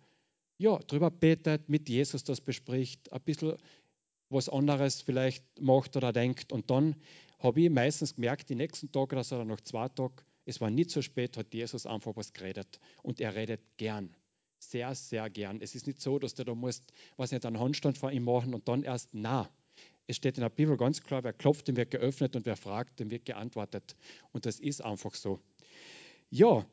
ja, 0.58 0.78
drüber 0.78 1.10
betet, 1.10 1.68
mit 1.68 1.88
Jesus 1.88 2.24
das 2.24 2.40
bespricht, 2.40 3.12
ein 3.12 3.20
bisschen 3.22 3.56
was 4.32 4.48
anderes 4.48 5.02
vielleicht 5.02 5.44
macht 5.60 5.96
oder 5.96 6.12
denkt. 6.12 6.52
Und 6.52 6.70
dann 6.70 6.96
habe 7.38 7.62
ich 7.62 7.70
meistens 7.70 8.14
gemerkt, 8.14 8.48
die 8.48 8.54
nächsten 8.54 8.90
Tage 8.92 9.16
oder 9.16 9.24
so, 9.24 9.42
nach 9.44 9.60
zwei 9.60 9.88
Tagen, 9.88 10.14
es 10.44 10.60
war 10.60 10.70
nicht 10.70 10.90
so 10.90 11.02
spät, 11.02 11.36
hat 11.36 11.54
Jesus 11.54 11.86
einfach 11.86 12.16
was 12.16 12.32
geredet. 12.32 12.80
Und 13.02 13.20
er 13.20 13.34
redet 13.34 13.60
gern. 13.76 14.14
Sehr, 14.58 14.94
sehr 14.94 15.28
gern. 15.30 15.60
Es 15.60 15.74
ist 15.74 15.86
nicht 15.86 16.00
so, 16.00 16.18
dass 16.18 16.34
du 16.34 16.44
da 16.44 16.54
musst, 16.54 16.92
was 17.16 17.32
nicht, 17.32 17.44
einen 17.44 17.58
Handstand 17.58 17.98
vor 17.98 18.12
ihm 18.12 18.24
machen 18.24 18.54
und 18.54 18.68
dann 18.68 18.82
erst 18.84 19.08
na. 19.12 19.48
Es 20.06 20.16
steht 20.16 20.36
in 20.36 20.42
der 20.42 20.50
Bibel 20.50 20.76
ganz 20.76 21.02
klar, 21.02 21.22
wer 21.24 21.32
klopft, 21.32 21.68
dem 21.68 21.76
wird 21.76 21.90
geöffnet 21.90 22.36
und 22.36 22.46
wer 22.46 22.56
fragt, 22.56 23.00
dem 23.00 23.10
wird 23.10 23.24
geantwortet. 23.24 23.96
Und 24.32 24.46
das 24.46 24.60
ist 24.60 24.82
einfach 24.82 25.14
so. 25.14 25.40
Ja, 26.30 26.64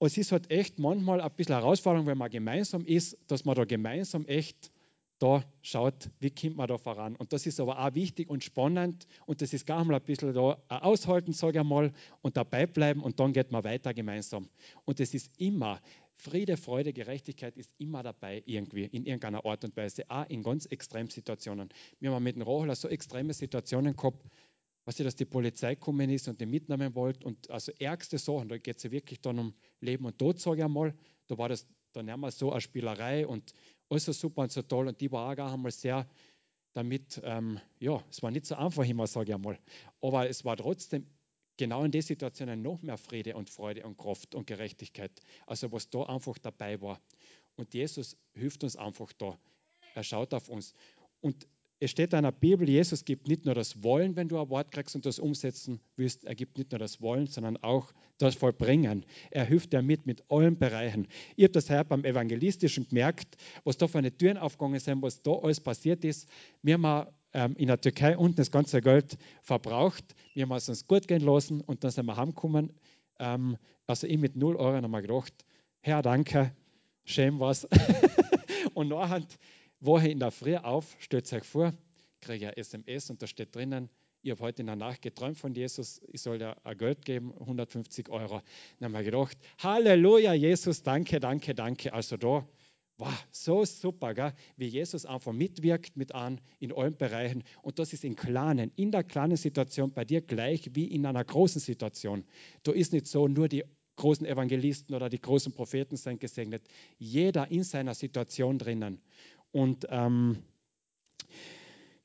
es 0.00 0.18
ist 0.18 0.32
halt 0.32 0.50
echt 0.50 0.78
manchmal 0.78 1.20
ein 1.20 1.30
bisschen 1.32 1.54
Herausforderung, 1.54 2.06
wenn 2.06 2.18
man 2.18 2.30
gemeinsam 2.30 2.84
ist, 2.84 3.16
dass 3.26 3.44
man 3.44 3.54
da 3.54 3.64
gemeinsam 3.64 4.26
echt 4.26 4.70
da 5.18 5.44
schaut, 5.62 6.10
wie 6.20 6.30
kommt 6.30 6.56
man 6.56 6.68
da 6.68 6.76
voran. 6.76 7.16
Und 7.16 7.32
das 7.32 7.46
ist 7.46 7.60
aber 7.60 7.78
auch 7.78 7.94
wichtig 7.94 8.28
und 8.28 8.42
spannend 8.42 9.06
und 9.26 9.40
das 9.40 9.52
ist 9.52 9.66
gar 9.66 9.84
mal 9.84 9.94
ein 9.94 10.02
bisschen 10.02 10.34
da 10.34 10.60
aushalten, 10.68 11.32
sage 11.32 11.60
ich 11.60 11.64
mal, 11.64 11.92
und 12.22 12.36
dabei 12.36 12.66
bleiben 12.66 13.02
und 13.02 13.20
dann 13.20 13.32
geht 13.32 13.50
man 13.52 13.64
weiter 13.64 13.94
gemeinsam. 13.94 14.48
Und 14.84 15.00
es 15.00 15.14
ist 15.14 15.30
immer, 15.38 15.80
Friede, 16.16 16.56
Freude, 16.56 16.92
Gerechtigkeit 16.92 17.56
ist 17.56 17.70
immer 17.78 18.02
dabei 18.02 18.42
irgendwie, 18.46 18.84
in 18.84 19.04
irgendeiner 19.04 19.44
Art 19.44 19.64
und 19.64 19.76
Weise, 19.76 20.04
auch 20.08 20.28
in 20.28 20.42
ganz 20.42 20.66
extremen 20.66 21.10
Situationen. 21.10 21.68
Wir 22.00 22.12
haben 22.12 22.22
mit 22.22 22.36
dem 22.36 22.42
Rohler 22.42 22.74
so 22.74 22.88
extreme 22.88 23.34
Situationen 23.34 23.96
gehabt, 23.96 24.24
was 24.84 24.96
dass 24.96 25.16
die 25.16 25.24
Polizei 25.24 25.74
gekommen 25.74 26.10
ist 26.10 26.28
und 26.28 26.40
den 26.40 26.50
mitnehmen 26.50 26.94
wollte 26.94 27.26
und 27.26 27.50
also 27.50 27.72
ärgste 27.78 28.18
Sachen, 28.18 28.48
da 28.48 28.58
geht 28.58 28.76
es 28.76 28.82
ja 28.82 28.90
wirklich 28.90 29.20
dann 29.20 29.38
um 29.38 29.54
Leben 29.80 30.04
und 30.04 30.18
Tod, 30.18 30.38
sage 30.38 30.58
ich 30.58 30.64
einmal, 30.64 30.94
da 31.26 31.38
war 31.38 31.48
das 31.48 31.66
dann 31.92 32.08
einmal 32.08 32.30
so 32.30 32.50
eine 32.50 32.60
Spielerei 32.60 33.26
und 33.26 33.54
alles 33.88 34.04
super 34.06 34.42
und 34.42 34.52
so 34.52 34.62
toll. 34.62 34.88
Und 34.88 35.00
die 35.00 35.10
war 35.10 35.32
auch 35.32 35.52
einmal 35.52 35.72
sehr 35.72 36.06
damit, 36.72 37.20
ähm, 37.24 37.60
ja, 37.78 38.02
es 38.10 38.22
war 38.22 38.30
nicht 38.30 38.46
so 38.46 38.56
einfach 38.56 38.84
immer, 38.84 39.06
sage 39.06 39.30
ich 39.30 39.34
einmal. 39.34 39.58
Aber 40.00 40.28
es 40.28 40.44
war 40.44 40.56
trotzdem 40.56 41.06
genau 41.56 41.84
in 41.84 41.92
den 41.92 42.02
Situationen 42.02 42.62
noch 42.62 42.82
mehr 42.82 42.98
Friede 42.98 43.36
und 43.36 43.48
Freude 43.48 43.84
und 43.84 43.96
Kraft 43.96 44.34
und 44.34 44.46
Gerechtigkeit. 44.46 45.12
Also 45.46 45.70
was 45.72 45.88
da 45.88 46.02
einfach 46.04 46.36
dabei 46.38 46.80
war. 46.80 47.00
Und 47.56 47.72
Jesus 47.74 48.16
hilft 48.32 48.64
uns 48.64 48.76
einfach 48.76 49.12
da. 49.12 49.38
Er 49.94 50.02
schaut 50.02 50.34
auf 50.34 50.48
uns. 50.48 50.74
Und 51.20 51.46
es 51.80 51.90
steht 51.90 52.12
in 52.12 52.22
der 52.22 52.32
Bibel, 52.32 52.68
Jesus 52.68 53.04
gibt 53.04 53.28
nicht 53.28 53.44
nur 53.44 53.54
das 53.54 53.82
Wollen, 53.82 54.16
wenn 54.16 54.28
du 54.28 54.40
ein 54.40 54.48
Wort 54.48 54.70
kriegst 54.70 54.94
und 54.94 55.04
das 55.04 55.18
umsetzen 55.18 55.80
willst. 55.96 56.24
Er 56.24 56.34
gibt 56.34 56.56
nicht 56.56 56.70
nur 56.70 56.78
das 56.78 57.00
Wollen, 57.00 57.26
sondern 57.26 57.56
auch 57.58 57.92
das 58.18 58.36
Vollbringen. 58.36 59.04
Er 59.30 59.44
hilft 59.44 59.72
dir 59.72 59.82
mit, 59.82 60.06
mit 60.06 60.22
allen 60.30 60.58
Bereichen. 60.58 61.08
Ich 61.36 61.44
habe 61.44 61.52
das 61.52 61.68
heute 61.68 61.84
beim 61.84 62.04
Evangelistischen 62.04 62.88
gemerkt, 62.88 63.36
was 63.64 63.76
da 63.76 63.88
für 63.88 63.98
eine 63.98 64.16
Türen 64.16 64.38
aufgegangen 64.38 64.80
sind, 64.80 65.02
was 65.02 65.20
da 65.22 65.32
alles 65.32 65.60
passiert 65.60 66.04
ist. 66.04 66.28
Wir 66.62 66.74
haben 66.74 67.08
ähm, 67.32 67.56
in 67.56 67.66
der 67.66 67.80
Türkei 67.80 68.16
unten 68.16 68.36
das 68.36 68.50
ganze 68.50 68.80
Geld 68.80 69.18
verbraucht. 69.42 70.14
Wir 70.32 70.44
haben 70.44 70.52
es 70.52 70.68
uns 70.68 70.86
gut 70.86 71.08
gehen 71.08 71.22
lassen 71.22 71.60
und 71.60 71.82
dann 71.82 71.90
sind 71.90 72.06
wir 72.06 72.16
heimgekommen. 72.16 72.72
Ähm, 73.18 73.56
also 73.86 74.06
ich 74.06 74.18
mit 74.18 74.36
0 74.36 74.56
Euro 74.56 74.76
habe 74.76 75.02
gedacht, 75.02 75.44
Herr, 75.80 76.00
danke, 76.00 76.52
schön 77.04 77.40
was. 77.40 77.68
und 78.74 78.88
nachher 78.88 79.22
Woche 79.84 80.08
in 80.08 80.18
der 80.18 80.30
Früh 80.30 80.56
auf, 80.56 80.96
stellt 80.98 81.30
euch 81.32 81.44
vor, 81.44 81.72
kriege 82.20 82.48
ein 82.48 82.56
SMS 82.56 83.10
und 83.10 83.20
da 83.22 83.26
steht 83.26 83.54
drinnen, 83.54 83.90
ich 84.22 84.30
habe 84.30 84.40
heute 84.40 84.62
in 84.62 84.66
der 84.66 84.76
Nacht 84.76 85.02
geträumt 85.02 85.36
von 85.36 85.52
Jesus, 85.52 86.00
ich 86.10 86.22
soll 86.22 86.38
dir 86.38 86.56
ein 86.64 86.78
Geld 86.78 87.04
geben, 87.04 87.34
150 87.40 88.08
Euro. 88.08 88.40
Dann 88.80 88.94
habe 88.94 89.04
ich 89.04 89.10
gedacht, 89.10 89.36
Halleluja, 89.58 90.32
Jesus, 90.32 90.82
danke, 90.82 91.20
danke, 91.20 91.54
danke. 91.54 91.92
Also 91.92 92.16
da, 92.16 92.48
wow, 92.96 93.26
so 93.30 93.66
super, 93.66 94.14
gell? 94.14 94.32
wie 94.56 94.68
Jesus 94.68 95.04
einfach 95.04 95.34
mitwirkt 95.34 95.98
mit 95.98 96.14
an 96.14 96.40
in 96.58 96.72
allen 96.72 96.96
Bereichen. 96.96 97.44
Und 97.60 97.78
das 97.78 97.92
ist 97.92 98.02
in 98.02 98.16
kleinen, 98.16 98.72
in 98.76 98.90
der 98.90 99.04
kleinen 99.04 99.36
Situation 99.36 99.92
bei 99.92 100.06
dir 100.06 100.22
gleich 100.22 100.70
wie 100.72 100.86
in 100.86 101.04
einer 101.04 101.22
großen 101.22 101.60
Situation. 101.60 102.24
Da 102.62 102.72
ist 102.72 102.94
nicht 102.94 103.06
so, 103.06 103.28
nur 103.28 103.48
die 103.48 103.64
großen 103.96 104.26
Evangelisten 104.26 104.94
oder 104.94 105.08
die 105.08 105.20
großen 105.20 105.52
Propheten 105.52 105.96
sind 105.96 106.20
gesegnet. 106.20 106.66
Jeder 106.98 107.50
in 107.50 107.62
seiner 107.62 107.94
Situation 107.94 108.58
drinnen. 108.58 109.00
Und 109.54 109.86
ähm, 109.88 110.42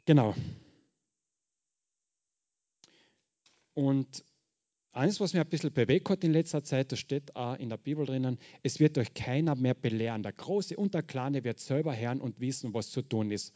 genau. 0.05 0.35
Und 3.73 4.23
eines, 4.91 5.19
was 5.19 5.33
mir 5.33 5.41
ein 5.41 5.49
bisschen 5.49 5.73
bewegt 5.73 6.11
hat 6.11 6.23
in 6.23 6.31
letzter 6.31 6.63
Zeit, 6.63 6.91
das 6.91 6.99
steht 6.99 7.35
auch 7.35 7.57
in 7.57 7.69
der 7.69 7.77
Bibel 7.77 8.05
drinnen, 8.05 8.37
es 8.61 8.79
wird 8.79 8.99
euch 8.99 9.15
keiner 9.15 9.55
mehr 9.55 9.73
belehren. 9.73 10.21
Der 10.21 10.31
Große 10.31 10.77
und 10.77 10.93
der 10.93 11.01
Kleine 11.01 11.43
wird 11.43 11.59
selber 11.59 11.97
hören 11.97 12.21
und 12.21 12.39
wissen, 12.39 12.75
was 12.75 12.91
zu 12.91 13.01
tun 13.01 13.31
ist. 13.31 13.51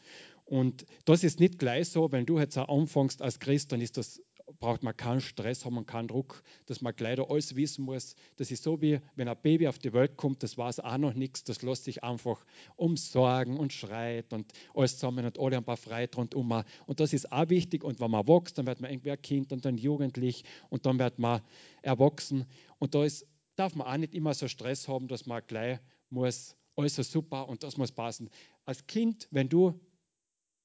Und 0.46 0.88
das 1.06 1.24
ist 1.24 1.40
nicht 1.40 1.60
gleich 1.60 1.90
so, 1.90 2.12
wenn 2.12 2.26
du 2.26 2.40
jetzt 2.40 2.58
anfängst 2.58 3.22
als 3.22 3.40
Christ, 3.40 3.74
dann 3.74 3.82
ist 3.82 3.98
das 3.98 4.24
braucht 4.60 4.84
man 4.84 4.96
keinen 4.96 5.22
Stress 5.22 5.66
haben 5.66 5.78
und 5.78 5.88
keinen 5.88 6.08
Druck, 6.08 6.44
dass 6.66 6.82
man 6.82 6.96
gleich 6.96 7.20
alles 7.20 7.56
wissen 7.56 7.86
muss. 7.86 8.16
Das 8.38 8.52
ist 8.52 8.64
so 8.64 8.82
wie, 8.82 9.00
wenn 9.16 9.28
ein 9.28 9.38
Baby 9.42 9.68
auf 9.68 9.80
die 9.80 9.94
Welt 9.94 10.18
kommt, 10.18 10.44
das 10.44 10.58
weiß 10.58 10.80
auch 10.82 10.98
noch 10.98 11.14
nichts, 11.14 11.44
das 11.44 11.62
lässt 11.62 11.86
sich 11.86 12.04
einfach 12.04 12.46
umsorgen 12.76 13.58
und 13.58 13.74
schreit 13.74 14.34
und 14.34 14.52
alles 14.74 14.98
zusammen 14.98 15.26
und 15.26 15.40
alle 15.40 15.58
ein 15.58 15.64
paar 15.64 15.78
Freude 15.78 16.16
rundum. 16.16 16.64
Und 16.86 17.00
das 17.00 17.14
ist 17.14 17.32
auch 17.32 17.50
wichtig. 17.50 17.84
Und 17.84 18.00
wenn 18.00 18.12
man 18.12 18.28
wächst, 18.28 18.58
dann 18.58 18.68
wird 18.68 18.82
man 18.82 18.92
irgendwie 18.92 19.12
ein 19.12 19.22
Kind 19.22 19.52
und 19.54 19.66
dann 19.66 19.78
jugendlich 19.78 20.44
und 20.70 20.86
dann 20.86 21.00
wird 21.00 21.20
man 21.20 21.42
erwachsen. 21.82 22.46
Und 22.80 22.96
da 22.96 23.04
ist, 23.04 23.26
darf 23.56 23.76
man 23.76 23.88
auch 23.88 23.98
nicht 23.98 24.14
immer 24.14 24.34
so 24.34 24.48
Stress 24.48 24.88
haben, 24.88 25.08
dass 25.08 25.26
man 25.26 25.42
gleich 25.48 25.80
muss, 26.10 26.56
alles 26.76 26.96
so 26.96 27.04
super 27.04 27.48
und 27.48 27.64
das 27.64 27.78
muss 27.78 27.92
passen. 27.92 28.30
Als 28.66 28.86
Kind, 28.88 29.28
wenn 29.32 29.50
du 29.50 29.80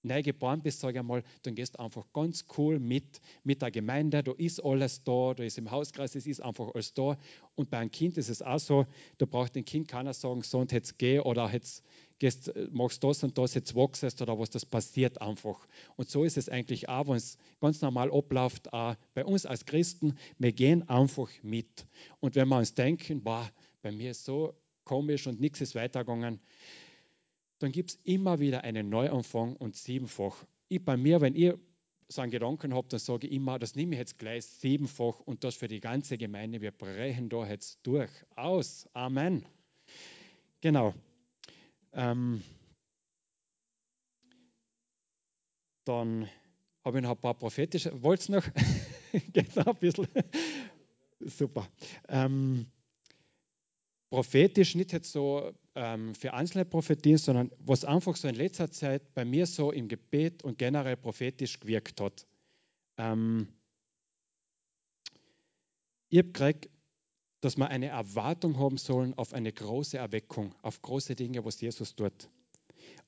neu 0.09 0.23
geboren 0.23 0.63
bist, 0.63 0.81
sage 0.81 0.95
ich 0.95 0.99
einmal, 0.99 1.23
dann 1.43 1.55
gehst 1.55 1.77
du 1.77 1.81
einfach 1.81 2.05
ganz 2.13 2.47
cool 2.57 2.81
mit, 2.81 3.21
mit 3.45 3.63
der 3.63 3.71
Gemeinde, 3.71 4.23
da 4.23 4.33
ist 4.33 4.65
alles 4.65 5.05
da, 5.05 5.35
da 5.35 5.45
ist 5.45 5.59
im 5.59 5.71
Hauskreis, 5.71 6.15
es 6.15 6.27
ist 6.27 6.43
einfach 6.43 6.75
alles 6.75 6.95
da. 6.95 7.17
Und 7.55 7.71
bei 7.71 7.79
einem 7.79 7.91
Kind 7.91 8.19
ist 8.19 8.29
es 8.29 8.43
auch 8.43 8.59
so, 8.59 8.87
da 9.19 9.27
braucht 9.27 9.55
dem 9.55 9.65
Kind 9.65 9.89
keiner 9.89 10.13
sagen, 10.13 10.43
so 10.43 10.59
und 10.59 10.73
jetzt 10.73 10.99
geh 10.99 11.21
oder 11.21 11.51
jetzt 11.53 11.85
gehst, 12.19 12.53
machst 12.71 13.05
das 13.05 13.23
und 13.23 13.39
das, 13.39 13.55
jetzt 13.55 13.75
wachsest 13.75 14.21
oder 14.23 14.39
was, 14.39 14.51
das 14.51 14.67
passiert 14.67 15.21
einfach. 15.21 15.67
Und 15.97 16.11
so 16.11 16.25
ist 16.25 16.37
es 16.37 16.49
eigentlich 16.49 16.89
auch, 16.89 17.09
wenn 17.09 17.17
es 17.17 17.39
ganz 17.61 17.81
normal 17.81 18.11
abläuft, 18.13 18.73
auch 18.73 18.97
bei 19.15 19.25
uns 19.25 19.47
als 19.47 19.65
Christen, 19.65 20.19
wir 20.39 20.53
gehen 20.53 20.89
einfach 20.89 21.29
mit. 21.43 21.87
Und 22.21 22.35
wenn 22.35 22.49
wir 22.49 22.59
uns 22.59 22.75
denken, 22.75 23.23
boah, 23.23 23.49
bei 23.83 23.93
mir 23.93 24.11
ist 24.11 24.25
so 24.25 24.55
komisch 24.85 25.27
und 25.27 25.41
nichts 25.41 25.61
ist 25.61 25.75
weitergegangen, 25.75 26.41
dann 27.59 27.73
gibt 27.73 27.91
es 27.91 28.01
immer 28.05 28.39
wieder 28.39 28.65
einen 28.65 28.89
Neuanfang 28.89 29.57
und 29.57 29.77
siebenfach. 29.77 30.45
Ich 30.69 30.85
bei 30.85 30.97
mir, 30.97 31.21
wenn 31.21 31.35
ihr 31.35 31.59
so 32.09 32.23
einen 32.23 32.31
Gedanken 32.31 32.75
habt, 32.75 32.93
dann 32.93 33.01
sage 33.01 33.27
ich 33.27 33.35
immer, 33.35 33.59
das 33.59 33.75
nehme 33.75 33.95
ich 33.95 33.99
jetzt 33.99 34.19
gleich 34.19 34.47
siebenfach 34.47 35.21
und 35.21 35.45
das 35.45 35.57
für 35.57 35.69
die 35.69 35.81
ganze 35.81 36.17
Gemeinde. 36.17 36.61
Wir 36.61 36.71
brechen 36.71 37.29
da 37.29 37.47
jetzt 37.47 37.81
durch. 37.83 38.11
Aus. 38.35 38.89
Amen. 38.95 39.45
Genau. 40.61 40.95
Ähm, 41.93 42.43
dann 45.85 46.29
habe 46.85 46.99
ich 46.99 47.03
noch 47.03 47.11
ein 47.11 47.21
paar 47.21 47.35
prophetische. 47.35 48.03
Wollt 48.03 48.29
ihr 48.29 48.37
noch? 48.37 48.47
Noch 49.57 49.67
ein 49.67 49.77
bisschen? 49.77 50.07
Super. 51.21 51.67
Ähm, 52.09 52.67
prophetisch 54.11 54.75
nicht 54.75 54.93
jetzt 54.93 55.13
so 55.13 55.53
ähm, 55.79 56.15
für 56.17 56.35
einzelne 56.35 56.65
Prophetien, 56.65 57.19
sondern 57.19 57.53
was 57.61 57.85
einfach 57.85 58.17
so 58.17 58.27
in 58.27 58.35
letzter 58.35 58.71
Zeit 58.71 59.15
bei 59.15 59.25
mir 59.25 59.47
so 59.47 59.71
im 59.71 59.87
Gebet 59.87 60.43
und 60.43 60.59
generell 60.59 60.97
prophetisch 60.97 61.61
gewirkt 61.61 62.01
hat. 62.01 62.27
Ähm, 62.97 63.47
ich 66.09 66.19
habe 66.19 66.33
gekriegt, 66.33 66.69
dass 67.41 67.57
wir 67.57 67.69
eine 67.69 67.87
Erwartung 67.87 68.59
haben 68.59 68.77
sollen 68.77 69.15
auf 69.15 69.33
eine 69.33 69.53
große 69.53 69.99
Erweckung, 69.99 70.53
auf 70.63 70.83
große 70.83 71.15
Dinge, 71.15 71.45
was 71.45 71.61
Jesus 71.61 71.95
tut. 71.95 72.29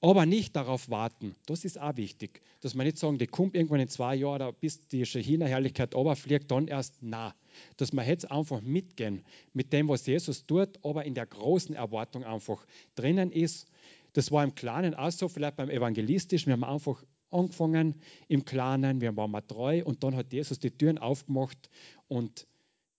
Aber 0.00 0.24
nicht 0.24 0.56
darauf 0.56 0.88
warten. 0.88 1.34
Das 1.46 1.64
ist 1.64 1.78
auch 1.78 1.96
wichtig. 1.96 2.40
Dass 2.60 2.74
man 2.74 2.86
nicht 2.86 2.98
sagen, 2.98 3.18
die 3.18 3.26
kommt 3.26 3.54
irgendwann 3.54 3.80
in 3.80 3.88
zwei 3.88 4.14
Jahren, 4.14 4.54
bis 4.60 4.86
die 4.88 5.04
China-Herrlichkeit 5.04 5.94
fliegt, 6.14 6.50
dann 6.50 6.68
erst 6.68 6.96
na. 7.00 7.34
Dass 7.76 7.92
man 7.92 8.06
jetzt 8.06 8.30
einfach 8.30 8.62
mitgehen 8.62 9.24
mit 9.52 9.72
dem, 9.72 9.88
was 9.88 10.06
Jesus 10.06 10.46
tut, 10.46 10.78
aber 10.82 11.04
in 11.04 11.14
der 11.14 11.26
großen 11.26 11.74
Erwartung 11.74 12.24
einfach 12.24 12.64
drinnen 12.94 13.30
ist. 13.30 13.66
Das 14.14 14.32
war 14.32 14.42
im 14.42 14.54
Kleinen 14.54 14.94
auch 14.94 15.10
so, 15.10 15.28
vielleicht 15.28 15.56
beim 15.56 15.70
Evangelistischen. 15.70 16.46
Wir 16.46 16.54
haben 16.54 16.64
einfach 16.64 17.04
angefangen 17.30 17.94
im 18.28 18.44
Kleinen, 18.44 19.00
wir 19.00 19.16
waren 19.16 19.30
mal 19.30 19.40
treu 19.42 19.82
und 19.84 20.02
dann 20.02 20.16
hat 20.16 20.32
Jesus 20.32 20.58
die 20.58 20.70
Türen 20.70 20.98
aufgemacht 20.98 21.70
und 22.08 22.46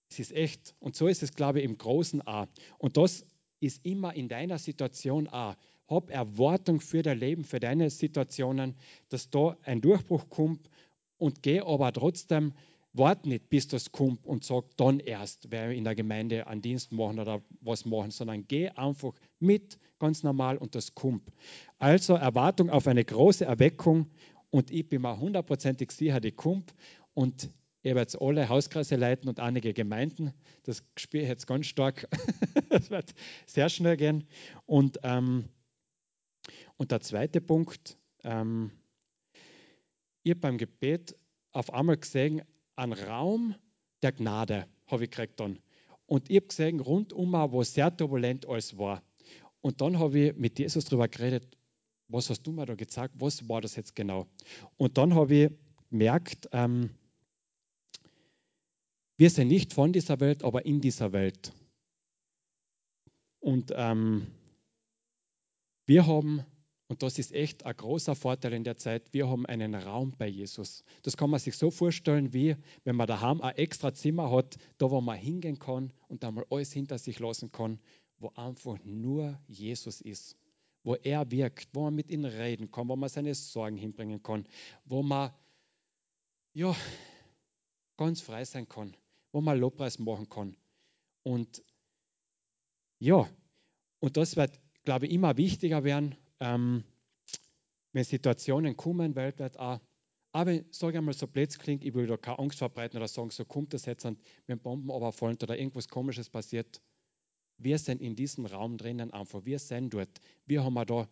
es 0.10 0.20
ist 0.20 0.34
echt. 0.34 0.76
Und 0.80 0.96
so 0.96 1.08
ist 1.08 1.24
es, 1.24 1.34
glaube 1.34 1.60
ich, 1.60 1.66
im 1.66 1.78
Großen 1.78 2.22
auch. 2.22 2.48
Und 2.78 2.98
das 2.98 3.26
ist 3.60 3.86
immer 3.86 4.14
in 4.14 4.28
deiner 4.28 4.58
Situation 4.58 5.28
auch 5.28 5.56
hab 5.92 6.10
Erwartung 6.10 6.82
für 6.82 7.04
dein 7.04 7.20
Leben, 7.20 7.44
für 7.44 7.60
deine 7.60 7.90
Situationen, 7.90 8.76
dass 9.10 9.30
da 9.30 9.58
ein 9.64 9.82
Durchbruch 9.82 10.30
kommt 10.30 10.70
und 11.18 11.44
geh 11.44 11.60
aber 11.60 11.94
trotzdem, 11.94 12.54
wart 12.94 13.26
nicht, 13.26 13.50
bis 13.50 13.68
das 13.68 13.92
kommt 13.92 14.26
und 14.26 14.44
sag 14.44 14.66
dann 14.78 15.00
erst, 15.00 15.52
wer 15.52 15.72
in 15.72 15.84
der 15.84 15.96
Gemeinde 15.96 16.48
einen 16.48 16.62
Dienst 16.62 16.92
machen 16.92 17.20
oder 17.20 17.42
was 17.62 17.86
machen, 17.86 18.12
sondern 18.12 18.48
geh 18.48 18.70
einfach 18.70 19.14
mit, 19.40 19.78
ganz 20.00 20.24
normal 20.24 20.58
und 20.58 20.76
das 20.76 20.96
kommt. 20.96 21.32
Also 21.78 22.16
Erwartung 22.16 22.70
auf 22.70 22.88
eine 22.88 23.06
große 23.06 23.46
Erweckung 23.46 24.08
und 24.50 24.72
ich 24.72 24.90
bin 24.90 25.04
mir 25.04 25.20
hundertprozentig 25.20 25.92
sicher, 25.92 26.20
die 26.20 26.32
kommt 26.32 26.74
und 27.14 27.50
ich 27.84 27.86
werde 27.86 28.02
jetzt 28.02 28.22
alle 28.22 28.48
Hauskreise 28.48 28.96
leiten 28.96 29.28
und 29.28 29.40
einige 29.40 29.74
Gemeinden. 29.74 30.34
Das 30.64 30.84
spüre 30.98 31.24
ich 31.24 31.30
jetzt 31.30 31.48
ganz 31.48 31.66
stark. 31.66 32.08
das 32.70 32.92
wird 32.92 33.14
sehr 33.48 33.70
schnell 33.70 33.98
gehen. 33.98 34.28
Und 34.68 35.00
ähm, 35.02 35.46
und 36.78 36.92
der 36.92 37.02
zweite 37.02 37.42
Punkt, 37.42 37.98
ähm, 38.24 38.72
ich 40.24 40.40
beim 40.40 40.58
Gebet 40.58 41.16
auf 41.52 41.74
einmal 41.74 41.98
gesehen, 41.98 42.42
einen 42.76 42.94
Raum 42.94 43.56
der 44.02 44.12
Gnade 44.12 44.68
habe 44.88 45.04
ich 45.06 45.12
gekriegt 45.12 45.40
dann. 45.40 45.60
Und 46.06 46.30
ich 46.30 46.38
habe 46.38 46.48
gesehen, 46.48 46.80
rundum, 46.80 47.34
wo 47.34 47.64
sehr 47.64 47.96
turbulent 47.96 48.48
alles 48.48 48.78
war. 48.78 49.02
Und 49.62 49.82
dann 49.82 50.00
habe 50.00 50.20
ich 50.20 50.36
mit 50.36 50.60
Jesus 50.60 50.86
darüber 50.86 51.08
geredet, 51.08 51.58
was 52.08 52.30
hast 52.30 52.44
du 52.44 52.52
mir 52.52 52.66
da 52.66 52.76
gesagt, 52.76 53.16
was 53.20 53.48
war 53.48 53.62
das 53.62 53.76
jetzt 53.76 53.96
genau? 53.96 54.28
Und 54.78 54.98
dann 54.98 55.16
habe 55.16 55.34
ich 55.34 55.52
gemerkt, 55.90 56.50
ähm, 56.52 56.90
wir 59.18 59.30
sind 59.30 59.48
nicht 59.50 59.74
von 59.74 59.94
dieser 59.94 60.20
Welt, 60.20 60.44
aber 60.44 60.66
in 60.66 60.82
dieser 60.82 61.14
Welt. 61.14 61.54
Und 63.40 63.72
ähm, 63.76 64.28
wir 65.86 66.08
haben 66.08 66.44
und 66.92 67.04
das 67.04 67.18
ist 67.18 67.32
echt 67.32 67.66
ein 67.66 67.78
großer 67.78 68.16
Vorteil 68.16 68.52
in 68.52 68.66
der 68.66 68.76
Zeit. 68.76 69.14
Wir 69.14 69.30
haben 69.30 69.46
einen 69.46 69.76
Raum 69.76 70.14
bei 70.18 70.28
Jesus. 70.28 70.84
Das 71.04 71.16
kann 71.16 71.30
man 71.30 71.40
sich 71.40 71.56
so 71.56 71.72
vorstellen, 71.72 72.34
wie 72.34 72.58
wenn 72.84 72.98
man 72.98 73.08
daheim 73.08 73.40
ein 73.40 73.56
extra 73.56 73.94
Zimmer 73.94 74.30
hat, 74.30 74.58
da 74.78 74.92
wo 74.92 75.00
man 75.00 75.18
hingehen 75.18 75.58
kann 75.58 75.94
und 76.10 76.22
da 76.22 76.32
mal 76.32 76.46
alles 76.50 76.74
hinter 76.74 76.98
sich 76.98 77.20
lassen 77.20 77.50
kann, 77.50 77.80
wo 78.20 78.34
einfach 78.36 78.78
nur 78.84 79.40
Jesus 79.48 80.02
ist, 80.02 80.36
wo 80.84 80.96
er 80.96 81.32
wirkt, 81.32 81.70
wo 81.72 81.84
man 81.84 81.96
mit 81.96 82.10
ihm 82.10 82.26
reden 82.26 82.72
kann, 82.72 82.90
wo 82.90 82.98
man 82.98 83.08
seine 83.08 83.36
Sorgen 83.36 83.78
hinbringen 83.78 84.22
kann, 84.22 84.46
wo 84.84 85.02
man 85.02 85.32
ja 86.52 86.76
ganz 87.96 88.20
frei 88.20 88.44
sein 88.44 88.68
kann, 88.68 88.98
wo 89.32 89.39
man 89.39 89.58
Lobpreis 89.58 89.98
machen 89.98 90.28
kann. 90.28 90.58
Und 91.24 91.64
ja, 93.00 93.30
und 94.02 94.18
das 94.18 94.36
wird, 94.36 94.60
glaube 94.84 95.06
ich, 95.08 95.14
immer 95.14 95.38
wichtiger 95.38 95.86
werden 95.86 96.18
ähm, 96.42 96.84
wenn 97.94 98.04
Situationen 98.04 98.76
kommen, 98.76 99.16
weltweit 99.16 99.58
auch, 99.58 99.80
aber 100.34 100.60
sage 100.72 100.98
einmal 100.98 101.14
so 101.14 101.28
blöd 101.28 101.58
klingt, 101.60 101.84
ich 101.84 101.94
will 101.94 102.08
da 102.08 102.18
keine 102.18 102.39
Angst 102.39 102.58
verbreiten 102.58 102.98
oder 102.98 103.08
sagen, 103.08 103.32
so 103.32 103.46
kommt 103.46 103.74
das 103.74 103.86
jetzt, 103.86 104.08
wenn 104.48 104.60
Bomben 104.60 104.89
überfallen 104.89 105.38
oder 105.42 105.58
irgendwas 105.58 105.89
Komisches 105.89 106.30
passiert. 106.30 106.82
Wir 107.58 107.78
sind 107.78 108.02
in 108.02 108.16
diesem 108.16 108.46
Raum 108.46 108.78
drinnen 108.78 109.12
einfach, 109.12 109.46
wir 109.46 109.60
sind 109.60 109.94
dort. 109.94 110.22
Wir 110.46 110.64
haben 110.64 110.76
da 110.88 111.08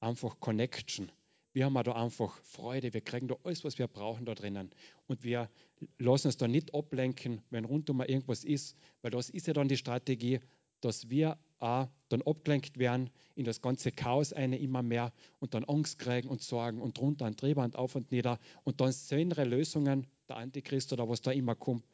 einfach 0.00 0.40
Connection. 0.40 1.12
Wir 1.52 1.66
haben 1.66 1.74
da 1.74 1.92
einfach 1.92 2.36
Freude. 2.42 2.92
Wir 2.92 3.02
kriegen 3.02 3.28
da 3.28 3.36
alles, 3.44 3.62
was 3.64 3.78
wir 3.78 3.88
brauchen 3.88 4.24
da 4.24 4.34
drinnen. 4.34 4.70
Und 5.06 5.22
wir 5.22 5.50
lassen 5.98 6.28
uns 6.28 6.36
da 6.38 6.48
nicht 6.48 6.74
ablenken, 6.74 7.42
wenn 7.50 7.64
rundum 7.64 8.00
irgendwas 8.00 8.42
ist, 8.42 8.76
weil 9.02 9.10
das 9.10 9.30
ist 9.30 9.46
ja 9.46 9.52
dann 9.52 9.68
die 9.68 9.76
Strategie, 9.76 10.40
dass 10.80 11.08
wir 11.08 11.38
auch 11.58 11.88
dann 12.08 12.22
abgelenkt 12.22 12.78
werden 12.78 13.10
in 13.34 13.44
das 13.44 13.60
ganze 13.60 13.92
Chaos 13.92 14.32
eine 14.32 14.58
immer 14.58 14.82
mehr 14.82 15.12
und 15.40 15.54
dann 15.54 15.64
Angst 15.64 15.98
kriegen 15.98 16.28
und 16.28 16.42
Sorgen 16.42 16.80
und 16.80 16.98
drunter 16.98 17.26
ein 17.26 17.36
Drehband 17.36 17.76
auf 17.76 17.94
und 17.94 18.10
nieder 18.12 18.38
und 18.64 18.80
dann 18.80 18.92
seine 18.92 19.44
Lösungen, 19.44 20.06
der 20.28 20.36
Antichrist 20.36 20.92
oder 20.92 21.08
was 21.08 21.20
da 21.20 21.30
immer 21.30 21.54
kommt, 21.54 21.84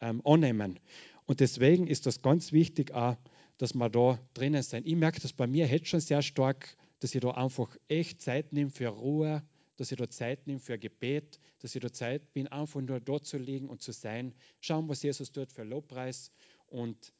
ähm, 0.00 0.22
annehmen. 0.24 0.78
Und 1.26 1.40
deswegen 1.40 1.86
ist 1.86 2.06
das 2.06 2.22
ganz 2.22 2.52
wichtig 2.52 2.92
auch, 2.94 3.16
dass 3.58 3.74
wir 3.74 3.88
da 3.88 4.18
drinnen 4.34 4.62
sind. 4.62 4.86
Ich 4.86 4.96
merke 4.96 5.20
das 5.20 5.32
bei 5.32 5.46
mir 5.46 5.66
jetzt 5.66 5.88
schon 5.88 6.00
sehr 6.00 6.22
stark, 6.22 6.76
dass 7.00 7.14
ich 7.14 7.20
da 7.20 7.30
einfach 7.32 7.76
echt 7.88 8.22
Zeit 8.22 8.52
nehme 8.52 8.70
für 8.70 8.88
Ruhe, 8.88 9.42
dass 9.76 9.92
ich 9.92 9.98
da 9.98 10.08
Zeit 10.08 10.46
nehme 10.46 10.60
für 10.60 10.78
Gebet, 10.78 11.38
dass 11.60 11.74
ich 11.74 11.80
da 11.80 11.92
Zeit 11.92 12.32
bin, 12.32 12.48
einfach 12.48 12.80
nur 12.80 13.00
dort 13.00 13.26
zu 13.26 13.38
liegen 13.38 13.68
und 13.68 13.82
zu 13.82 13.92
sein, 13.92 14.34
schauen, 14.60 14.88
was 14.88 15.02
Jesus 15.02 15.30
tut 15.30 15.52
für 15.52 15.64
Lobpreis 15.64 16.32
und 16.66 17.12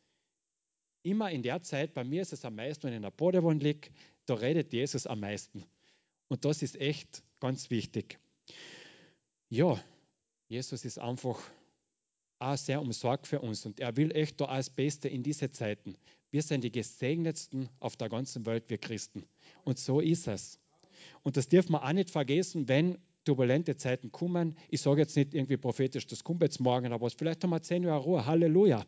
immer 1.11 1.31
in 1.31 1.43
der 1.43 1.63
Zeit, 1.63 1.95
bei 1.95 2.05
mir 2.05 2.23
ist 2.23 2.33
es 2.33 2.45
am 2.45 2.57
meisten, 2.57 2.85
wenn 2.85 2.93
ich 2.93 2.97
in 2.97 3.03
der 3.03 3.11
Bodenwand 3.11 3.63
liege, 3.63 3.91
da 4.27 4.35
redet 4.35 4.73
Jesus 4.73 5.07
am 5.07 5.21
meisten. 5.21 5.65
Und 6.29 6.45
das 6.45 6.63
ist 6.63 6.81
echt 6.81 7.23
ganz 7.41 7.71
wichtig. 7.71 8.19
Ja, 9.49 9.83
Jesus 10.49 10.85
ist 10.85 10.99
einfach 10.99 11.41
auch 12.39 12.57
sehr 12.57 12.81
umsorgt 12.81 13.27
für 13.27 13.41
uns 13.41 13.67
und 13.67 13.81
er 13.81 13.97
will 13.97 14.15
echt 14.15 14.41
da 14.41 14.47
als 14.47 14.71
Beste 14.71 15.09
in 15.09 15.23
diese 15.23 15.51
Zeiten. 15.51 15.97
Wir 16.31 16.43
sind 16.43 16.63
die 16.63 16.71
gesegnetsten 16.71 17.69
auf 17.81 17.97
der 17.97 18.09
ganzen 18.09 18.45
Welt, 18.47 18.65
wir 18.69 18.79
Christen. 18.79 19.25
Und 19.65 19.79
so 19.79 20.01
ist 20.01 20.29
es. 20.29 20.61
Und 21.23 21.37
das 21.37 21.49
dürfen 21.49 21.73
wir 21.73 21.85
auch 21.85 21.93
nicht 21.93 22.11
vergessen, 22.11 22.69
wenn 22.69 22.99
turbulente 23.29 23.77
Zeiten 23.77 24.11
kommen. 24.11 24.57
Ich 24.71 24.81
sage 24.81 25.03
jetzt 25.03 25.15
nicht 25.15 25.35
irgendwie 25.35 25.59
prophetisch, 25.59 26.07
das 26.07 26.25
kommt 26.25 26.41
jetzt 26.43 26.61
morgen, 26.61 26.93
aber 26.93 27.11
vielleicht 27.11 27.45
haben 27.45 27.51
wir 27.51 27.61
zehn 27.61 27.83
Jahre 27.83 28.03
Ruhe, 28.03 28.25
Halleluja. 28.25 28.87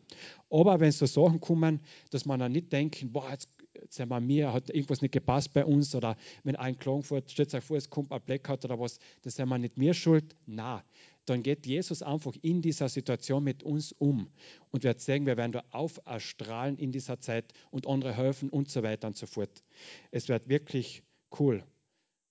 Aber 0.49 0.79
wenn 0.79 0.91
so 0.91 1.05
Sachen 1.05 1.39
kommen, 1.39 1.79
dass 2.09 2.25
man 2.25 2.39
dann 2.39 2.51
nicht 2.51 2.71
denken, 2.71 3.11
boah, 3.11 3.29
jetzt, 3.29 3.49
jetzt 3.75 3.97
sind 3.97 4.09
wir 4.09 4.19
mir, 4.19 4.51
hat 4.51 4.71
irgendwas 4.71 5.03
nicht 5.03 5.11
gepasst 5.11 5.53
bei 5.53 5.63
uns 5.63 5.93
oder 5.93 6.17
wenn 6.43 6.55
ein 6.55 6.75
Klagenfurt, 6.75 7.29
stellt 7.29 7.53
euch 7.53 7.63
vor, 7.63 7.77
es 7.77 7.87
kommt 7.87 8.11
ein 8.11 8.19
Blackout 8.21 8.65
oder 8.65 8.79
was, 8.79 8.97
das 9.21 9.35
sind 9.35 9.47
wir 9.47 9.59
nicht 9.59 9.77
mir 9.77 9.93
schuld. 9.93 10.35
Na, 10.47 10.83
dann 11.25 11.43
geht 11.43 11.67
Jesus 11.67 12.01
einfach 12.01 12.33
in 12.41 12.63
dieser 12.63 12.89
Situation 12.89 13.43
mit 13.43 13.61
uns 13.61 13.91
um 13.91 14.27
und 14.71 14.83
wird 14.83 15.01
sagen, 15.01 15.27
wir 15.27 15.37
werden 15.37 15.51
da 15.51 15.63
auferstrahlen 15.69 16.79
in 16.79 16.91
dieser 16.91 17.19
Zeit 17.19 17.53
und 17.69 17.85
andere 17.85 18.17
helfen 18.17 18.49
und 18.49 18.71
so 18.71 18.81
weiter 18.81 19.05
und 19.05 19.17
so 19.17 19.27
fort. 19.27 19.63
Es 20.09 20.29
wird 20.29 20.49
wirklich 20.49 21.03
cool. 21.39 21.63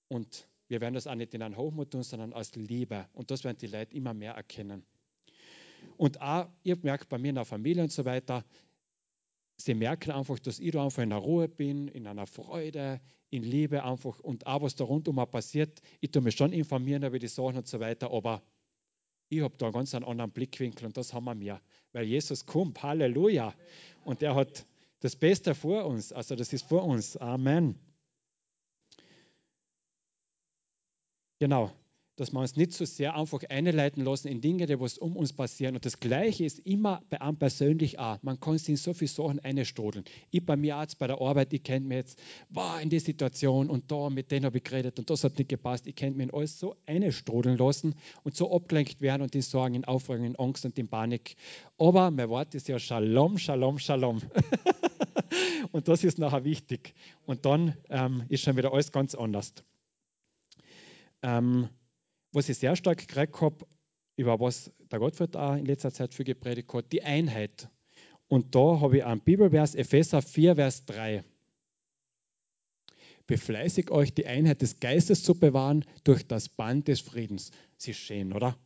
Und 0.09 0.50
wir 0.71 0.79
werden 0.79 0.93
das 0.93 1.05
auch 1.05 1.15
nicht 1.15 1.33
in 1.33 1.41
einen 1.41 1.57
Hochmut 1.57 1.91
tun, 1.91 2.01
sondern 2.01 2.31
aus 2.31 2.55
Liebe. 2.55 3.05
Und 3.11 3.29
das 3.29 3.43
werden 3.43 3.57
die 3.59 3.67
Leute 3.67 3.93
immer 3.93 4.13
mehr 4.13 4.35
erkennen. 4.35 4.85
Und 5.97 6.21
auch, 6.21 6.47
ihr 6.63 6.77
merkt 6.81 7.09
bei 7.09 7.17
mir 7.17 7.27
in 7.27 7.35
der 7.35 7.43
Familie 7.43 7.83
und 7.83 7.91
so 7.91 8.05
weiter, 8.05 8.45
sie 9.57 9.73
merken 9.73 10.11
einfach, 10.11 10.39
dass 10.39 10.59
ich 10.59 10.71
da 10.71 10.85
einfach 10.85 11.03
in 11.03 11.09
der 11.09 11.17
Ruhe 11.17 11.49
bin, 11.49 11.89
in 11.89 12.07
einer 12.07 12.25
Freude, 12.25 13.01
in 13.31 13.43
Liebe 13.43 13.83
einfach 13.83 14.21
und 14.21 14.47
auch 14.47 14.61
was 14.61 14.75
da 14.75 14.85
rundum 14.85 15.17
passiert. 15.29 15.81
Ich 15.99 16.11
tue 16.11 16.21
mich 16.21 16.37
schon 16.37 16.53
informieren 16.53 17.03
über 17.03 17.19
die 17.19 17.27
Sachen 17.27 17.57
und 17.57 17.67
so 17.67 17.81
weiter, 17.81 18.09
aber 18.09 18.41
ich 19.27 19.41
habe 19.41 19.57
da 19.57 19.65
einen 19.65 19.73
ganz 19.73 19.93
anderen 19.93 20.31
Blickwinkel 20.31 20.85
und 20.85 20.95
das 20.95 21.13
haben 21.13 21.25
wir 21.25 21.35
mehr. 21.35 21.61
Weil 21.91 22.05
Jesus 22.05 22.45
kommt, 22.45 22.81
Halleluja. 22.81 23.53
Und 24.05 24.23
er 24.23 24.35
hat 24.35 24.65
das 25.01 25.17
Beste 25.17 25.53
vor 25.53 25.85
uns, 25.85 26.13
also 26.13 26.33
das 26.33 26.53
ist 26.53 26.65
vor 26.65 26.85
uns. 26.85 27.17
Amen. 27.17 27.90
Genau, 31.41 31.71
dass 32.17 32.31
wir 32.33 32.39
uns 32.39 32.55
nicht 32.55 32.71
so 32.71 32.85
sehr 32.85 33.15
einfach 33.15 33.41
einleiten 33.49 34.05
lassen 34.05 34.27
in 34.27 34.41
Dinge, 34.41 34.67
die 34.67 34.79
was 34.79 34.99
um 34.99 35.17
uns 35.17 35.33
passieren. 35.33 35.73
Und 35.73 35.83
das 35.83 35.99
Gleiche 35.99 36.45
ist 36.45 36.59
immer 36.59 37.01
bei 37.09 37.19
einem 37.19 37.35
persönlich 37.35 37.97
auch. 37.97 38.21
Man 38.21 38.39
kann 38.39 38.59
sich 38.59 38.69
in 38.69 38.77
so 38.77 38.93
viele 38.93 39.09
Sachen 39.09 39.39
einstodeln. 39.39 40.05
Ich 40.29 40.45
bei 40.45 40.55
mir 40.55 40.79
jetzt 40.79 40.99
bei 40.99 41.07
der 41.07 41.19
Arbeit, 41.19 41.51
ich 41.51 41.63
kenne 41.63 41.87
mich 41.87 41.95
jetzt, 41.95 42.19
war 42.51 42.79
in 42.79 42.91
die 42.91 42.99
Situation 42.99 43.71
und 43.71 43.91
da, 43.91 44.11
mit 44.11 44.29
denen 44.29 44.45
habe 44.45 44.59
ich 44.59 44.63
geredet 44.63 44.99
und 44.99 45.09
das 45.09 45.23
hat 45.23 45.35
nicht 45.39 45.49
gepasst. 45.49 45.87
Ich 45.87 45.95
kenne 45.95 46.15
mich 46.15 46.27
in 46.27 46.31
alles 46.35 46.59
so 46.59 46.75
einstodeln 46.85 47.57
lassen 47.57 47.95
und 48.21 48.35
so 48.35 48.55
abgelenkt 48.55 49.01
werden 49.01 49.23
und 49.23 49.33
in 49.33 49.41
Sorgen, 49.41 49.73
in 49.73 49.85
Aufregung, 49.85 50.25
in 50.25 50.35
Angst 50.35 50.63
und 50.63 50.77
in 50.77 50.89
Panik. 50.89 51.35
Aber 51.79 52.11
mein 52.11 52.29
Wort 52.29 52.53
ist 52.53 52.67
ja 52.67 52.77
Shalom, 52.77 53.39
Shalom, 53.39 53.79
Shalom. 53.79 54.21
und 55.71 55.87
das 55.87 56.03
ist 56.03 56.19
nachher 56.19 56.43
wichtig. 56.43 56.93
Und 57.25 57.47
dann 57.47 57.75
ähm, 57.89 58.25
ist 58.29 58.43
schon 58.43 58.57
wieder 58.57 58.71
alles 58.71 58.91
ganz 58.91 59.15
anders. 59.15 59.55
Ähm, 61.23 61.69
was 62.31 62.49
ich 62.49 62.57
sehr 62.57 62.75
stark 62.75 62.99
gekriegt 62.99 63.41
habe, 63.41 63.65
über 64.15 64.39
was 64.39 64.71
der 64.91 64.99
Gottfried 64.99 65.35
auch 65.35 65.55
in 65.55 65.65
letzter 65.65 65.91
Zeit 65.91 66.13
viel 66.13 66.25
gepredigt 66.25 66.73
hat, 66.73 66.91
die 66.91 67.03
Einheit. 67.03 67.69
Und 68.27 68.55
da 68.55 68.79
habe 68.79 68.97
ich 68.97 69.05
einen 69.05 69.21
Bibelvers, 69.21 69.75
Epheser 69.75 70.21
4, 70.21 70.55
Vers 70.55 70.85
3. 70.85 71.23
Befleißigt 73.27 73.91
euch, 73.91 74.13
die 74.13 74.25
Einheit 74.25 74.61
des 74.61 74.79
Geistes 74.79 75.23
zu 75.23 75.35
bewahren 75.35 75.85
durch 76.03 76.25
das 76.27 76.49
Band 76.49 76.87
des 76.87 77.01
Friedens. 77.01 77.51
Das 77.77 77.87
ist 77.89 77.97
schön, 77.97 78.33
oder? 78.33 78.57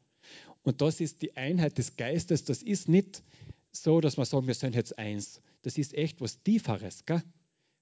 Und 0.64 0.82
das 0.82 1.00
ist 1.00 1.22
die 1.22 1.36
Einheit 1.36 1.78
des 1.78 1.96
Geistes. 1.96 2.44
Das 2.44 2.64
ist 2.64 2.90
nicht 2.90 3.24
so, 3.72 4.02
dass 4.02 4.18
wir 4.18 4.26
sagen, 4.26 4.48
wir 4.48 4.54
sind 4.54 4.76
jetzt 4.76 4.98
eins. 4.98 5.42
Das 5.62 5.78
ist 5.78 5.94
echt 5.94 6.22
was 6.22 6.42
Tieferes. 6.42 7.06
Gell? 7.06 7.24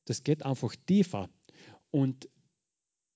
Das 0.05 0.23
geht 0.23 0.43
einfach 0.43 0.75
tiefer. 0.85 1.29
Und 1.91 2.27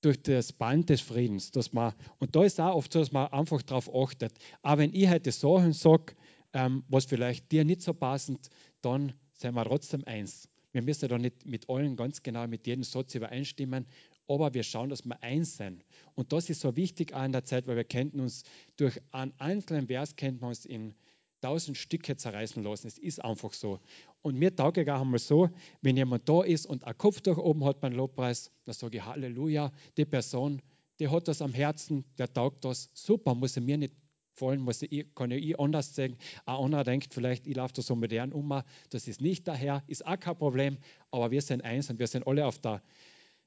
durch 0.01 0.21
das 0.21 0.53
Band 0.53 0.89
des 0.89 1.01
Friedens. 1.01 1.51
Dass 1.51 1.73
man, 1.73 1.93
und 2.19 2.35
da 2.35 2.43
ist 2.43 2.59
auch 2.59 2.75
oft 2.75 2.93
so, 2.93 2.99
dass 2.99 3.11
man 3.11 3.31
einfach 3.31 3.61
darauf 3.61 3.93
achtet. 3.93 4.33
Aber 4.61 4.81
wenn 4.81 4.93
ich 4.93 5.09
heute 5.09 5.31
Sachen 5.31 5.73
sage, 5.73 6.15
ähm, 6.53 6.83
was 6.87 7.05
vielleicht 7.05 7.51
dir 7.51 7.65
nicht 7.65 7.81
so 7.81 7.93
passend, 7.93 8.49
dann 8.81 9.13
sind 9.33 9.55
wir 9.55 9.65
trotzdem 9.65 10.03
eins. 10.05 10.49
Wir 10.71 10.81
müssen 10.81 11.09
da 11.09 11.17
nicht 11.17 11.45
mit 11.45 11.69
allen 11.69 11.95
ganz 11.95 12.21
genau 12.21 12.47
mit 12.47 12.67
jedem 12.67 12.83
Satz 12.83 13.15
übereinstimmen, 13.15 13.85
aber 14.27 14.53
wir 14.53 14.63
schauen, 14.63 14.89
dass 14.89 15.05
wir 15.05 15.21
eins 15.23 15.57
sind. 15.57 15.85
Und 16.15 16.33
das 16.33 16.49
ist 16.49 16.61
so 16.61 16.75
wichtig 16.75 17.13
auch 17.13 17.23
in 17.23 17.31
der 17.31 17.45
Zeit, 17.45 17.67
weil 17.67 17.77
wir 17.77 17.83
kennen 17.83 18.19
uns 18.19 18.43
durch 18.75 18.99
einen 19.11 19.33
einzelnen 19.37 19.87
Vers 19.87 20.15
kennt 20.15 20.41
man 20.41 20.49
uns 20.49 20.65
in 20.65 20.93
tausend 21.41 21.77
Stücke 21.77 22.15
zerreißen 22.15 22.63
lassen. 22.63 22.87
Es 22.87 22.97
ist 22.97 23.23
einfach 23.23 23.53
so. 23.53 23.79
Und 24.21 24.37
mir 24.37 24.55
taugt 24.55 24.77
auch 24.89 25.01
einmal 25.01 25.19
so, 25.19 25.49
wenn 25.81 25.97
jemand 25.97 26.27
da 26.27 26.43
ist 26.43 26.65
und 26.65 26.83
ein 26.83 26.97
Kopftuch 26.97 27.37
oben 27.37 27.63
hat 27.65 27.79
beim 27.79 27.93
Lobpreis, 27.93 28.51
dann 28.65 28.73
sage 28.73 28.97
ich 28.97 29.05
Halleluja, 29.05 29.71
die 29.97 30.05
Person, 30.05 30.61
die 30.99 31.07
hat 31.09 31.27
das 31.27 31.41
am 31.41 31.53
Herzen, 31.53 32.05
der 32.17 32.31
taugt 32.31 32.65
das. 32.65 32.89
Super, 32.93 33.35
muss 33.35 33.55
er 33.55 33.61
mir 33.61 33.77
nicht 33.77 33.93
gefallen, 34.35 34.61
muss 34.61 34.81
ich, 34.81 35.13
kann 35.15 35.31
ich 35.31 35.59
anders 35.59 35.95
sagen. 35.95 36.17
Ein 36.45 36.55
anderer 36.55 36.83
denkt 36.83 37.13
vielleicht, 37.13 37.47
ich 37.47 37.55
laufe 37.55 37.73
da 37.73 37.81
so 37.81 37.95
modern 37.95 38.33
um, 38.33 38.61
das 38.89 39.07
ist 39.07 39.21
nicht 39.21 39.47
daher, 39.47 39.83
ist 39.87 40.05
auch 40.05 40.19
kein 40.19 40.37
Problem, 40.37 40.77
aber 41.11 41.31
wir 41.31 41.41
sind 41.41 41.63
eins 41.63 41.89
und 41.89 41.99
wir 41.99 42.07
sind 42.07 42.25
alle 42.27 42.45
auf 42.45 42.59
der 42.59 42.81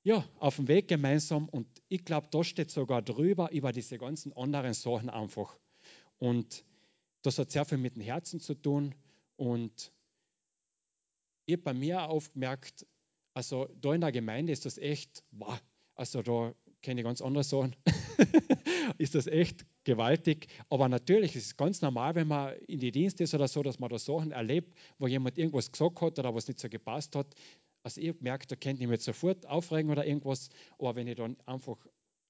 ja, 0.02 0.24
auf 0.38 0.56
dem 0.56 0.68
Weg 0.68 0.88
gemeinsam 0.88 1.48
und 1.48 1.66
ich 1.88 2.04
glaube, 2.04 2.28
da 2.30 2.42
steht 2.42 2.70
sogar 2.70 3.02
drüber 3.02 3.50
über 3.52 3.70
diese 3.70 3.98
ganzen 3.98 4.32
anderen 4.34 4.72
Sachen 4.72 5.10
einfach. 5.10 5.58
Und 6.18 6.64
das 7.22 7.38
hat 7.38 7.50
sehr 7.50 7.64
viel 7.64 7.78
mit 7.78 7.96
dem 7.96 8.02
Herzen 8.02 8.40
zu 8.40 8.54
tun 8.54 8.94
und 9.36 9.92
ich 11.46 11.54
habe 11.54 11.62
bei 11.62 11.74
mir 11.74 12.08
aufgemerkt, 12.08 12.86
also 13.34 13.68
da 13.80 13.94
in 13.94 14.00
der 14.00 14.12
Gemeinde 14.12 14.52
ist 14.52 14.66
das 14.66 14.78
echt, 14.78 15.24
wow, 15.32 15.60
also 15.94 16.22
da 16.22 16.54
kenne 16.82 17.00
ich 17.00 17.04
ganz 17.04 17.20
andere 17.20 17.44
Sachen, 17.44 17.76
ist 18.98 19.14
das 19.14 19.26
echt 19.26 19.66
gewaltig. 19.84 20.48
Aber 20.68 20.88
natürlich 20.88 21.36
ist 21.36 21.46
es 21.46 21.56
ganz 21.56 21.82
normal, 21.82 22.14
wenn 22.14 22.28
man 22.28 22.56
in 22.68 22.80
die 22.80 22.92
Dienste 22.92 23.24
ist 23.24 23.34
oder 23.34 23.48
so, 23.48 23.62
dass 23.62 23.78
man 23.78 23.90
da 23.90 23.98
Sachen 23.98 24.32
erlebt, 24.32 24.74
wo 24.98 25.06
jemand 25.06 25.38
irgendwas 25.38 25.70
gesagt 25.70 26.00
hat 26.00 26.18
oder 26.18 26.34
was 26.34 26.48
nicht 26.48 26.60
so 26.60 26.68
gepasst 26.68 27.16
hat. 27.16 27.34
Also 27.82 28.00
ich 28.00 28.20
merke, 28.20 28.46
da 28.46 28.56
kennt 28.56 28.80
ich 28.80 28.86
mich 28.86 29.02
sofort 29.02 29.46
aufregen 29.46 29.90
oder 29.90 30.06
irgendwas, 30.06 30.50
aber 30.78 30.96
wenn 30.96 31.06
ich 31.06 31.16
dann 31.16 31.36
einfach 31.46 31.78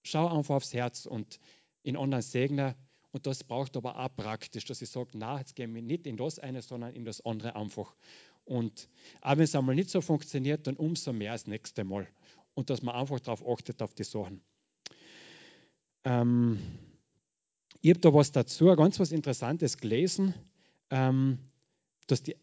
schaue 0.03 0.33
einfach 0.33 0.57
aufs 0.57 0.73
Herz 0.73 1.07
und 1.07 1.39
in 1.83 1.97
anderen 1.97 2.23
segne, 2.23 2.77
und 3.13 3.27
das 3.27 3.45
braucht 3.45 3.77
aber 3.77 3.99
auch 3.99 4.15
praktisch, 4.15 4.65
dass 4.65 4.83
ich 4.83 4.91
sage, 4.91 5.11
na, 5.15 5.39
jetzt 5.39 5.57
gehen 5.57 5.75
wir 5.75 5.83
nicht 5.83 6.07
in 6.07 6.17
das 6.17 6.39
eine, 6.39 6.63
sondern 6.63 6.95
in 6.95 7.05
das 7.05 7.25
andere 7.25 7.57
einfach. 7.57 7.95
Und 8.45 8.89
auch 9.21 9.33
wenn 9.33 9.45
es 9.45 9.55
einmal 9.55 9.75
nicht 9.75 9.91
so 9.91 10.01
funktioniert, 10.01 10.67
dann 10.67 10.77
umso 10.77 11.13
mehr 11.13 11.33
das 11.33 11.47
nächste 11.47 11.85
Mal. 11.85 12.09
Und 12.55 12.71
dass 12.71 12.83
man 12.83 12.95
einfach 12.95 13.21
darauf 13.21 13.47
achtet, 13.47 13.83
auf 13.83 13.95
die 13.95 14.05
Sachen. 14.05 14.41
Ähm, 16.05 16.59
ich 17.81 17.91
habe 17.91 18.01
da 18.01 18.13
was 18.13 18.33
dazu, 18.33 18.67
ganz 18.77 19.01
was 19.01 19.13
Interessantes 19.13 19.79
gelesen, 19.79 20.35
ähm, 20.91 21.39
dass 22.07 22.23
die 22.23 22.37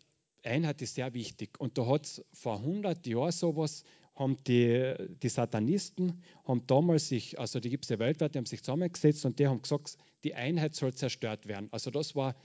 Einheit 0.43 0.82
ist 0.82 0.95
sehr 0.95 1.13
wichtig. 1.13 1.59
Und 1.59 1.78
da 1.78 1.86
hat 1.88 2.05
es 2.05 2.26
vor 2.34 2.59
100 2.59 3.05
Jahren 3.05 3.32
sowas, 3.32 3.84
haben 4.15 4.38
die, 4.45 4.95
die 5.22 5.30
Satanisten, 5.30 6.24
haben 6.45 6.65
damals 6.65 7.09
sich, 7.09 7.39
also 7.39 7.59
die 7.59 7.70
gibt 7.70 7.86
es 7.86 7.89
ja 7.89 7.99
weltweit, 7.99 8.34
die 8.34 8.39
haben 8.39 8.45
sich 8.45 8.63
zusammengesetzt 8.63 9.26
und 9.26 9.38
die 9.38 9.47
haben 9.47 9.61
gesagt, 9.61 9.97
die 10.28 10.36
Einheit 10.36 10.75
soll 10.75 10.93
zerstört 10.93 11.47
werden. 11.47 11.69
Also 11.71 11.89
das 11.89 12.13
war, 12.13 12.36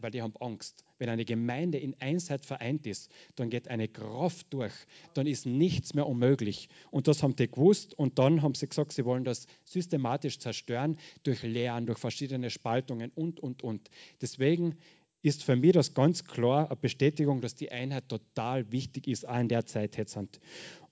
weil 0.00 0.12
die 0.12 0.22
haben 0.22 0.36
Angst. 0.38 0.84
Wenn 0.98 1.08
eine 1.08 1.24
Gemeinde 1.24 1.78
in 1.78 1.96
Einheit 1.98 2.46
vereint 2.46 2.86
ist, 2.86 3.10
dann 3.34 3.50
geht 3.50 3.66
eine 3.66 3.88
Kraft 3.88 4.46
durch, 4.50 4.72
dann 5.14 5.26
ist 5.26 5.44
nichts 5.44 5.94
mehr 5.94 6.06
unmöglich. 6.06 6.68
Und 6.92 7.08
das 7.08 7.24
haben 7.24 7.34
die 7.34 7.50
gewusst 7.50 7.92
und 7.98 8.20
dann 8.20 8.42
haben 8.42 8.54
sie 8.54 8.68
gesagt, 8.68 8.92
sie 8.92 9.04
wollen 9.04 9.24
das 9.24 9.48
systematisch 9.64 10.38
zerstören 10.38 10.96
durch 11.24 11.42
Lehren, 11.42 11.86
durch 11.86 11.98
verschiedene 11.98 12.50
Spaltungen 12.50 13.10
und, 13.16 13.40
und, 13.40 13.64
und. 13.64 13.90
Deswegen 14.20 14.76
ist 15.22 15.42
für 15.42 15.56
mich 15.56 15.72
das 15.72 15.92
ganz 15.92 16.22
klar 16.22 16.68
eine 16.68 16.76
Bestätigung, 16.76 17.40
dass 17.40 17.56
die 17.56 17.72
Einheit 17.72 18.08
total 18.08 18.70
wichtig 18.70 19.08
ist, 19.08 19.26
auch 19.26 19.40
in 19.40 19.48
der 19.48 19.66
Zeit 19.66 19.96
jetzt. 19.96 20.16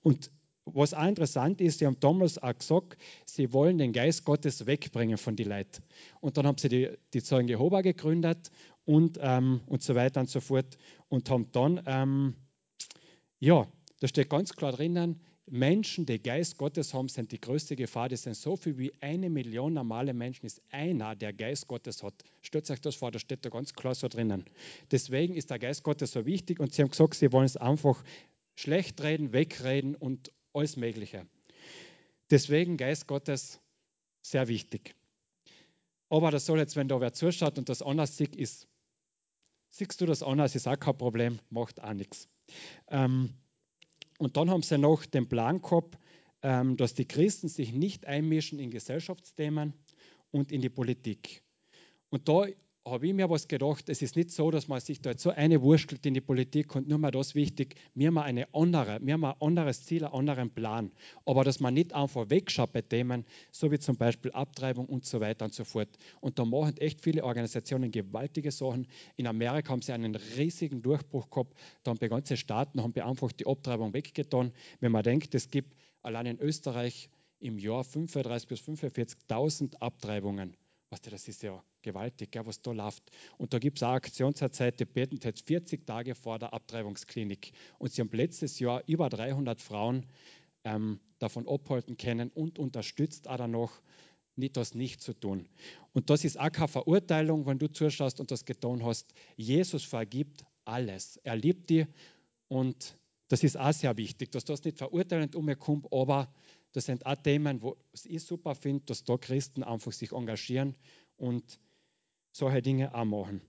Und 0.01 0.29
was 0.65 0.93
auch 0.93 1.05
interessant 1.05 1.59
ist, 1.61 1.79
sie 1.79 1.85
haben 1.85 1.99
damals 1.99 2.37
auch 2.37 2.57
gesagt, 2.57 2.97
sie 3.25 3.51
wollen 3.51 3.77
den 3.77 3.91
Geist 3.91 4.23
Gottes 4.23 4.65
wegbringen 4.65 5.17
von 5.17 5.35
den 5.35 5.49
Leuten. 5.49 5.83
Und 6.21 6.37
dann 6.37 6.47
haben 6.47 6.57
sie 6.57 6.69
die, 6.69 6.89
die 7.13 7.21
Zeugen 7.21 7.47
Jehova 7.47 7.81
gegründet 7.81 8.49
und, 8.85 9.19
ähm, 9.21 9.61
und 9.67 9.83
so 9.83 9.95
weiter 9.95 10.21
und 10.21 10.29
so 10.29 10.39
fort 10.39 10.77
und 11.09 11.29
haben 11.29 11.51
dann, 11.51 11.83
ähm, 11.85 12.35
ja, 13.39 13.67
da 13.99 14.07
steht 14.07 14.29
ganz 14.29 14.53
klar 14.53 14.71
drinnen, 14.71 15.19
Menschen, 15.45 16.05
die 16.05 16.23
Geist 16.23 16.57
Gottes 16.57 16.93
haben, 16.93 17.09
sind 17.09 17.33
die 17.33 17.39
größte 17.41 17.75
Gefahr. 17.75 18.07
Das 18.07 18.23
sind 18.23 18.35
so 18.35 18.55
viel 18.55 18.77
wie 18.77 18.93
eine 19.01 19.29
Million 19.29 19.73
normale 19.73 20.13
Menschen, 20.13 20.45
ist 20.45 20.61
einer, 20.71 21.15
der 21.15 21.33
Geist 21.33 21.67
Gottes 21.67 22.01
hat. 22.01 22.13
Stellt 22.41 22.71
euch 22.71 22.79
das 22.79 22.95
vor, 22.95 23.11
da 23.11 23.19
steht 23.19 23.43
da 23.43 23.49
ganz 23.49 23.73
klar 23.73 23.93
so 23.93 24.07
drinnen. 24.07 24.45
Deswegen 24.91 25.35
ist 25.35 25.49
der 25.49 25.59
Geist 25.59 25.83
Gottes 25.83 26.13
so 26.13 26.25
wichtig 26.25 26.61
und 26.61 26.73
sie 26.73 26.81
haben 26.81 26.89
gesagt, 26.89 27.15
sie 27.15 27.31
wollen 27.33 27.45
es 27.45 27.57
einfach 27.57 28.01
schlecht 28.55 29.03
reden, 29.03 29.33
wegreden 29.33 29.95
und 29.95 30.31
alles 30.53 30.77
Mögliche. 30.77 31.27
Deswegen 32.29 32.77
Geist 32.77 33.07
Gottes 33.07 33.59
sehr 34.21 34.47
wichtig. 34.47 34.95
Aber 36.09 36.31
das 36.31 36.45
soll 36.45 36.59
jetzt, 36.59 36.75
wenn 36.75 36.87
da 36.87 37.01
wer 37.01 37.13
zuschaut 37.13 37.57
und 37.57 37.69
das 37.69 37.81
anders 37.81 38.17
sieht, 38.17 38.35
ist, 38.35 38.67
siehst 39.69 39.99
du 39.99 40.05
das 40.05 40.23
anders, 40.23 40.55
ist 40.55 40.67
auch 40.67 40.79
kein 40.79 40.97
Problem, 40.97 41.39
macht 41.49 41.81
auch 41.81 41.93
nichts. 41.93 42.29
Ähm, 42.89 43.33
und 44.19 44.37
dann 44.37 44.49
haben 44.49 44.61
sie 44.61 44.77
noch 44.77 45.05
den 45.05 45.27
Plan 45.27 45.61
gehabt, 45.61 45.97
ähm, 46.43 46.77
dass 46.77 46.93
die 46.93 47.07
Christen 47.07 47.47
sich 47.47 47.73
nicht 47.73 48.05
einmischen 48.05 48.59
in 48.59 48.69
Gesellschaftsthemen 48.69 49.73
und 50.31 50.51
in 50.51 50.61
die 50.61 50.69
Politik. 50.69 51.43
Und 52.09 52.29
da 52.29 52.45
habe 52.85 53.07
ich 53.07 53.13
mir 53.13 53.29
was 53.29 53.47
gedacht, 53.47 53.87
es 53.87 54.01
ist 54.01 54.17
nicht 54.17 54.31
so, 54.31 54.51
dass 54.51 54.67
man 54.67 54.81
sich 54.81 55.01
da 55.01 55.11
jetzt 55.11 55.23
so 55.23 55.29
eine 55.29 55.61
wurstelt 55.61 56.05
in 56.05 56.13
die 56.13 56.21
Politik 56.21 56.75
und 56.75 56.87
nur 56.87 56.97
mal 56.97 57.11
das 57.11 57.33
wichtig, 57.33 57.75
mir 57.93 58.11
mal 58.11 58.23
eine 58.23 58.53
andere, 58.53 58.99
mir 58.99 59.17
mal 59.17 59.31
ein 59.31 59.41
anderes 59.41 59.85
Ziel, 59.85 60.03
einen 60.03 60.13
anderen 60.13 60.49
Plan. 60.49 60.91
Aber 61.25 61.45
dass 61.45 61.61
man 61.61 61.73
nicht 61.73 61.93
einfach 61.93 62.29
wegschaut 62.29 62.73
bei 62.73 62.81
Themen, 62.81 63.25
so 63.51 63.71
wie 63.71 63.79
zum 63.79 63.95
Beispiel 63.95 64.31
Abtreibung 64.31 64.85
und 64.87 65.05
so 65.05 65.21
weiter 65.21 65.45
und 65.45 65.53
so 65.53 65.63
fort. 65.63 65.89
Und 66.19 66.37
da 66.39 66.43
machen 66.43 66.75
echt 66.77 67.01
viele 67.01 67.23
Organisationen 67.23 67.89
gewaltige 67.89 68.51
Sachen. 68.51 68.87
In 69.15 69.27
Amerika 69.27 69.71
haben 69.71 69.81
sie 69.81 69.93
einen 69.93 70.15
riesigen 70.15 70.81
Durchbruch 70.81 71.29
gehabt. 71.29 71.57
Da 71.83 71.91
haben 71.91 71.99
die 71.99 72.09
ganzen 72.09 72.35
Staaten 72.35 72.83
haben 72.83 72.93
einfach 72.99 73.31
die 73.31 73.47
Abtreibung 73.47 73.93
weggetan. 73.93 74.51
Wenn 74.81 74.91
man 74.91 75.03
denkt, 75.03 75.33
es 75.35 75.49
gibt 75.49 75.73
allein 76.01 76.25
in 76.25 76.39
Österreich 76.39 77.09
im 77.39 77.57
Jahr 77.59 77.83
35.000 77.83 78.47
bis 78.47 78.59
45.000 78.59 79.75
Abtreibungen. 79.77 80.57
Weißt 80.93 81.07
du, 81.07 81.09
das 81.09 81.27
ist 81.27 81.41
ja 81.41 81.59
gewaltig, 81.81 82.29
gell, 82.29 82.45
was 82.45 82.61
da 82.61 82.71
läuft. 82.71 83.09
Und 83.39 83.51
da 83.51 83.57
gibt 83.57 83.79
es 83.79 83.83
auch 83.83 83.93
Aktionszeit, 83.93 84.79
die 84.79 84.85
beten 84.85 85.17
jetzt 85.23 85.47
40 85.47 85.87
Tage 85.87 86.13
vor 86.13 86.37
der 86.37 86.53
Abtreibungsklinik. 86.53 87.51
Und 87.79 87.91
sie 87.91 88.01
haben 88.01 88.11
letztes 88.11 88.59
Jahr 88.59 88.83
über 88.85 89.09
300 89.09 89.59
Frauen 89.59 90.05
ähm, 90.63 90.99
davon 91.17 91.47
abhalten 91.47 91.97
können 91.97 92.29
und 92.29 92.59
unterstützt 92.59 93.27
auch 93.27 93.47
noch, 93.47 93.81
nicht 94.35 94.55
das 94.55 94.75
nicht 94.75 95.01
zu 95.01 95.13
tun. 95.13 95.49
Und 95.93 96.11
das 96.11 96.23
ist 96.25 96.39
auch 96.39 96.51
keine 96.51 96.67
Verurteilung, 96.67 97.47
wenn 97.47 97.57
du 97.57 97.71
zuschaust 97.71 98.19
und 98.19 98.29
das 98.29 98.45
getan 98.45 98.85
hast. 98.85 99.15
Jesus 99.35 99.83
vergibt 99.83 100.45
alles. 100.63 101.17
Er 101.23 101.35
liebt 101.35 101.71
dich 101.71 101.87
und 102.49 102.95
das 103.29 103.43
ist 103.43 103.57
auch 103.57 103.73
sehr 103.73 103.97
wichtig, 103.97 104.31
dass 104.31 104.45
das 104.45 104.63
nicht 104.63 104.77
verurteilend 104.77 105.35
umkommt, 105.35 105.87
aber 105.91 106.31
das 106.73 106.85
sind 106.85 107.05
auch 107.05 107.15
Themen, 107.15 107.61
wo 107.61 107.77
ich 108.03 108.23
super 108.23 108.55
finde, 108.55 108.83
dass 108.85 109.03
da 109.03 109.17
Christen 109.17 109.63
einfach 109.63 109.93
sich 109.93 110.11
engagieren 110.11 110.75
und 111.17 111.59
solche 112.31 112.61
Dinge 112.61 112.93
auch 112.93 113.05
machen. 113.05 113.41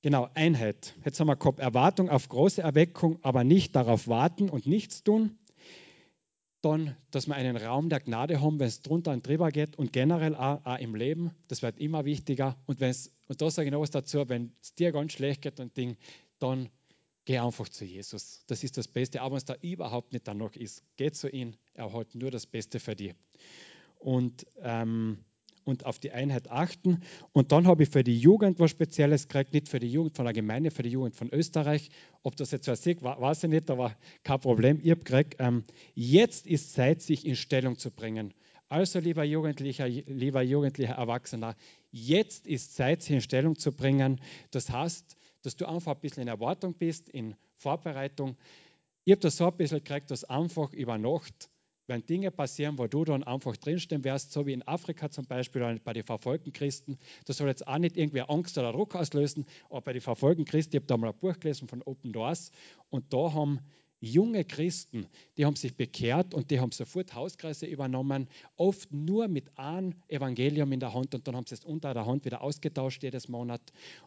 Genau, 0.00 0.28
Einheit. 0.34 0.94
Jetzt 1.04 1.20
haben 1.20 1.26
wir 1.26 1.36
gehabt, 1.36 1.58
Erwartung 1.58 2.08
auf 2.08 2.28
große 2.28 2.62
Erweckung, 2.62 3.18
aber 3.22 3.44
nicht 3.44 3.76
darauf 3.76 4.08
warten 4.08 4.48
und 4.48 4.66
nichts 4.66 5.02
tun. 5.02 5.38
Dann, 6.62 6.96
dass 7.10 7.26
wir 7.26 7.34
einen 7.34 7.56
Raum 7.56 7.88
der 7.88 8.00
Gnade 8.00 8.40
haben, 8.40 8.58
wenn 8.58 8.66
es 8.66 8.82
drunter 8.82 9.12
und 9.12 9.26
drüber 9.26 9.50
geht 9.50 9.76
und 9.76 9.92
generell 9.92 10.34
auch, 10.34 10.64
auch 10.64 10.78
im 10.78 10.94
Leben, 10.94 11.32
das 11.48 11.62
wird 11.62 11.78
immer 11.78 12.04
wichtiger. 12.04 12.56
Und, 12.66 12.80
wenn's, 12.80 13.12
und 13.28 13.40
da 13.40 13.50
sage 13.50 13.68
ich 13.68 13.72
noch 13.72 13.80
was 13.80 13.90
dazu, 13.90 14.28
wenn 14.28 14.52
es 14.62 14.74
dir 14.74 14.92
ganz 14.92 15.12
schlecht 15.12 15.42
geht 15.42 15.60
und 15.60 15.76
Ding, 15.76 15.96
dann 16.38 16.68
geh 17.28 17.38
einfach 17.40 17.68
zu 17.68 17.84
Jesus. 17.84 18.42
Das 18.46 18.64
ist 18.64 18.78
das 18.78 18.88
Beste. 18.88 19.20
Aber 19.20 19.32
wenn 19.32 19.36
es 19.36 19.44
da 19.44 19.54
überhaupt 19.60 20.14
nicht 20.14 20.26
danach 20.26 20.56
ist, 20.56 20.82
geh 20.96 21.10
zu 21.10 21.28
ihm. 21.28 21.52
Er 21.74 21.92
hat 21.92 22.14
nur 22.14 22.30
das 22.30 22.46
Beste 22.46 22.80
für 22.80 22.96
dich. 22.96 23.14
Und 23.98 24.46
ähm, 24.62 25.18
und 25.64 25.84
auf 25.84 25.98
die 25.98 26.12
Einheit 26.12 26.50
achten. 26.50 27.02
Und 27.34 27.52
dann 27.52 27.66
habe 27.66 27.82
ich 27.82 27.90
für 27.90 28.02
die 28.02 28.18
Jugend 28.18 28.58
was 28.58 28.70
Spezielles 28.70 29.28
gekriegt, 29.28 29.52
nicht 29.52 29.68
für 29.68 29.78
die 29.78 29.92
Jugend 29.92 30.16
von 30.16 30.24
der 30.24 30.32
Gemeinde, 30.32 30.70
für 30.70 30.82
die 30.82 30.88
Jugend 30.88 31.14
von 31.14 31.28
Österreich. 31.28 31.90
Ob 32.22 32.34
das 32.36 32.50
jetzt 32.52 32.66
was 32.66 32.86
ist, 32.86 33.02
weiß 33.02 33.44
ich 33.44 33.50
nicht, 33.50 33.70
aber 33.70 33.94
kein 34.22 34.40
Problem. 34.40 34.80
Ich 34.82 34.90
habe 34.90 35.04
gekriegt, 35.04 35.36
ähm, 35.38 35.64
jetzt 35.94 36.46
ist 36.46 36.72
Zeit, 36.72 37.02
sich 37.02 37.26
in 37.26 37.36
Stellung 37.36 37.76
zu 37.76 37.90
bringen. 37.90 38.32
Also, 38.70 39.00
lieber 39.00 39.24
Jugendlicher, 39.24 39.86
lieber 39.86 40.40
Jugendlicher 40.40 40.94
Erwachsener, 40.94 41.56
jetzt 41.90 42.46
ist 42.46 42.74
Zeit, 42.74 43.02
sich 43.02 43.12
in 43.12 43.20
Stellung 43.20 43.58
zu 43.58 43.72
bringen. 43.72 44.22
Das 44.50 44.70
heißt, 44.70 45.17
dass 45.42 45.56
du 45.56 45.66
einfach 45.66 45.94
ein 45.94 46.00
bisschen 46.00 46.22
in 46.22 46.28
Erwartung 46.28 46.74
bist, 46.74 47.08
in 47.08 47.36
Vorbereitung. 47.56 48.36
Ich 49.04 49.12
habe 49.12 49.20
das 49.20 49.36
so 49.36 49.46
ein 49.46 49.56
bisschen 49.56 49.78
gekriegt, 49.78 50.10
dass 50.10 50.24
einfach 50.24 50.72
über 50.72 50.98
Nacht 50.98 51.50
wenn 51.88 52.04
Dinge 52.04 52.30
passieren, 52.30 52.78
wo 52.78 52.86
du 52.86 53.04
dann 53.04 53.24
einfach 53.24 53.56
drinstehen 53.56 54.04
wirst, 54.04 54.32
so 54.32 54.46
wie 54.46 54.52
in 54.52 54.66
Afrika 54.68 55.10
zum 55.10 55.24
Beispiel 55.24 55.62
oder 55.62 55.78
bei 55.78 55.94
den 55.94 56.04
verfolgten 56.04 56.52
Christen. 56.52 56.98
Das 57.24 57.38
soll 57.38 57.48
jetzt 57.48 57.66
auch 57.66 57.78
nicht 57.78 57.96
irgendwie 57.96 58.20
Angst 58.20 58.58
oder 58.58 58.72
Druck 58.72 58.94
auslösen, 58.94 59.46
aber 59.70 59.80
bei 59.80 59.92
den 59.94 60.02
verfolgten 60.02 60.44
Christen, 60.44 60.76
ich 60.76 60.80
habe 60.80 60.86
da 60.86 60.96
mal 60.96 61.08
ein 61.08 61.18
Buch 61.18 61.40
gelesen 61.40 61.66
von 61.66 61.82
Open 61.82 62.12
Doors 62.12 62.52
und 62.90 63.12
da 63.12 63.32
haben 63.32 63.60
junge 64.00 64.44
Christen, 64.44 65.06
die 65.36 65.44
haben 65.44 65.56
sich 65.56 65.76
bekehrt 65.76 66.34
und 66.34 66.50
die 66.50 66.60
haben 66.60 66.72
sofort 66.72 67.14
Hauskreise 67.14 67.66
übernommen, 67.66 68.28
oft 68.56 68.92
nur 68.92 69.28
mit 69.28 69.58
einem 69.58 69.94
Evangelium 70.08 70.72
in 70.72 70.80
der 70.80 70.94
Hand 70.94 71.14
und 71.14 71.26
dann 71.26 71.36
haben 71.36 71.46
sie 71.46 71.54
es 71.54 71.64
unter 71.64 71.94
der 71.94 72.06
Hand 72.06 72.24
wieder 72.24 72.42
ausgetauscht 72.42 73.02
jedes 73.02 73.28
Monat. 73.28 73.60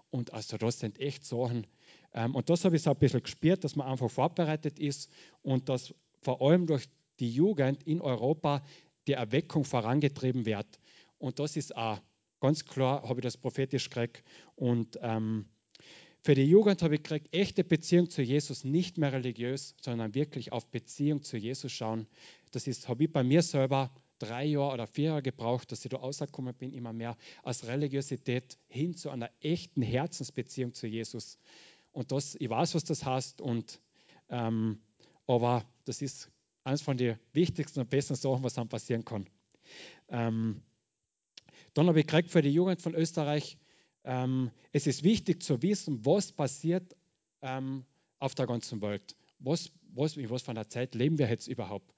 Und 0.10 0.34
also 0.34 0.58
das 0.58 0.80
sind 0.80 1.00
echt 1.00 1.26
Sachen. 1.26 1.68
Ähm, 2.14 2.36
und 2.36 2.50
das 2.50 2.64
habe 2.66 2.76
ich 2.76 2.82
so 2.82 2.92
ein 2.92 2.98
bisschen 2.98 3.24
gespürt, 3.24 3.64
dass 3.64 3.76
man 3.76 3.88
einfach 3.88 4.10
vorbereitet 4.10 4.80
ist 4.80 5.10
und 5.42 5.70
dass 5.70 5.94
vor 6.22 6.42
allem 6.42 6.68
durch 6.68 6.88
die 7.20 7.32
Jugend 7.32 7.84
in 7.84 8.02
Europa 8.02 8.64
die 9.08 9.14
Erweckung 9.14 9.66
vorangetrieben 9.66 10.46
wird. 10.46 10.80
Und 11.18 11.40
das 11.40 11.56
ist 11.56 11.76
auch 11.76 12.00
ganz 12.40 12.66
klar, 12.66 13.04
habe 13.08 13.20
ich 13.20 13.24
das 13.24 13.38
prophetisch 13.38 13.90
gekriegt. 13.90 14.24
Und 14.56 14.98
ähm, 15.02 15.46
für 16.24 16.36
die 16.36 16.46
Jugend 16.46 16.84
habe 16.84 16.96
ich 16.96 17.04
gekriegt, 17.04 17.34
echte 17.34 17.64
Beziehung 17.64 18.10
zu 18.10 18.22
Jesus, 18.22 18.64
nicht 18.64 18.98
mehr 18.98 19.12
religiös, 19.12 19.76
sondern 19.82 20.14
wirklich 20.14 20.52
auf 20.52 20.68
Beziehung 20.68 21.24
zu 21.24 21.38
Jesus 21.38 21.72
schauen. 21.72 22.06
Das 22.52 22.68
ist, 22.68 22.88
habe 22.88 23.06
ich 23.06 23.12
bei 23.12 23.24
mir 23.24 23.42
selber 23.42 23.92
drei 24.20 24.46
Jahre 24.46 24.74
oder 24.74 24.88
vier 24.88 25.06
Jahre 25.06 25.24
gebraucht, 25.24 25.72
dass 25.72 25.84
ich 25.84 25.90
da 25.90 25.98
rausgekommen 25.98 26.54
bin, 26.54 26.74
immer 26.74 26.94
mehr 26.94 27.18
aus 27.42 27.66
Religiosität 27.66 28.60
hin 28.68 28.96
zu 28.96 29.10
einer 29.10 29.32
echten 29.40 29.82
Herzensbeziehung 29.82 30.74
zu 30.74 30.86
Jesus. 30.86 31.40
Und 31.92 32.12
das, 32.12 32.36
ich 32.36 32.50
weiß, 32.50 32.76
was 32.76 32.84
das 32.84 33.04
heißt, 33.04 33.42
und, 33.42 33.82
ähm, 34.30 34.80
aber 35.26 35.66
das 35.86 36.04
ist 36.04 36.30
eines 36.64 36.84
von 36.84 36.98
den 36.98 37.18
wichtigsten 37.34 37.80
und 37.80 37.90
besten 37.90 38.16
Sachen, 38.16 38.44
was 38.44 38.54
dann 38.54 38.70
passieren 38.70 39.04
kann. 39.04 39.28
Ähm, 40.10 40.62
dann 41.74 41.88
habe 41.88 42.00
ich 42.00 42.06
gekriegt 42.06 42.30
für 42.30 42.44
die 42.44 42.54
Jugend 42.54 42.82
von 42.82 42.94
Österreich, 42.94 43.58
ähm, 44.04 44.52
es 44.72 44.88
ist 44.88 45.04
wichtig 45.04 45.44
zu 45.44 45.62
wissen, 45.62 46.06
was 46.06 46.32
passiert 46.32 46.96
ähm, 47.42 47.86
auf 48.20 48.36
der 48.36 48.48
ganzen 48.48 48.82
Welt. 48.82 49.16
Was, 49.40 49.72
was, 49.94 50.18
in 50.18 50.30
was 50.30 50.44
von 50.44 50.58
einer 50.58 50.70
Zeit 50.70 50.96
leben 50.96 51.18
wir 51.18 51.30
jetzt 51.30 51.48
überhaupt? 51.48 51.94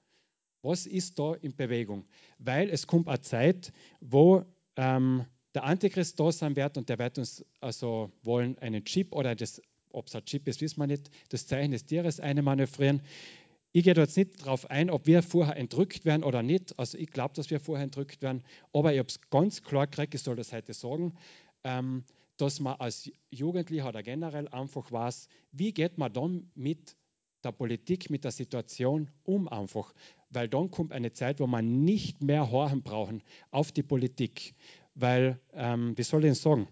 Was 0.62 0.86
ist 0.86 1.18
da 1.18 1.34
in 1.34 1.54
Bewegung? 1.54 2.06
Weil 2.38 2.70
es 2.70 2.86
kommt 2.86 3.08
eine 3.08 3.20
Zeit, 3.20 3.72
wo 4.00 4.44
ähm, 4.76 5.26
der 5.54 5.64
Antichrist 5.64 6.18
da 6.18 6.32
sein 6.32 6.56
wird 6.56 6.76
und 6.78 6.88
der 6.88 6.98
wird 6.98 7.18
uns 7.18 7.44
also 7.60 8.10
wollen 8.22 8.58
einen 8.58 8.84
Chip 8.84 9.12
oder 9.12 9.34
das, 9.34 9.60
ob 9.90 10.06
es 10.06 10.14
ein 10.14 10.24
Chip 10.24 10.48
ist, 10.48 10.60
wissen 10.60 10.80
wir 10.80 10.86
nicht, 10.86 11.10
das 11.28 11.46
Zeichen 11.46 11.72
des 11.72 11.84
Tieres 11.84 12.18
einmanövrieren. 12.18 13.02
Ich 13.72 13.84
gehe 13.84 13.94
jetzt 13.94 14.16
nicht 14.16 14.40
darauf 14.40 14.70
ein, 14.70 14.88
ob 14.88 15.06
wir 15.06 15.22
vorher 15.22 15.56
entrückt 15.56 16.04
werden 16.04 16.22
oder 16.22 16.42
nicht. 16.42 16.78
Also 16.78 16.96
ich 16.96 17.10
glaube, 17.10 17.34
dass 17.34 17.50
wir 17.50 17.58
vorher 17.58 17.84
entrückt 17.84 18.22
werden. 18.22 18.44
Aber 18.72 18.92
ich 18.92 19.00
habe 19.00 19.08
es 19.08 19.20
ganz 19.30 19.62
klar 19.62 19.88
gekriegt, 19.88 20.14
ich 20.14 20.22
soll 20.22 20.36
das 20.36 20.52
heute 20.52 20.72
sagen, 20.72 21.12
ähm, 21.64 22.04
dass 22.36 22.60
man 22.60 22.76
als 22.78 23.10
Jugendlicher 23.30 23.88
oder 23.88 24.02
generell 24.02 24.48
einfach 24.48 24.90
weiß, 24.90 25.28
wie 25.52 25.72
geht 25.72 25.98
man 25.98 26.12
dann 26.12 26.50
mit 26.54 26.96
der 27.44 27.52
Politik, 27.52 28.10
mit 28.10 28.24
der 28.24 28.32
Situation 28.32 29.10
um 29.24 29.48
einfach. 29.48 29.94
Weil 30.30 30.48
dann 30.48 30.70
kommt 30.70 30.92
eine 30.92 31.12
Zeit, 31.12 31.40
wo 31.40 31.46
man 31.46 31.84
nicht 31.84 32.22
mehr 32.22 32.50
horchen 32.50 32.82
brauchen 32.82 33.22
auf 33.50 33.70
die 33.70 33.82
Politik. 33.82 34.54
Weil, 34.94 35.40
ähm, 35.52 35.96
wie 35.96 36.02
soll 36.02 36.24
ich 36.24 36.28
denn 36.28 36.34
sagen? 36.34 36.68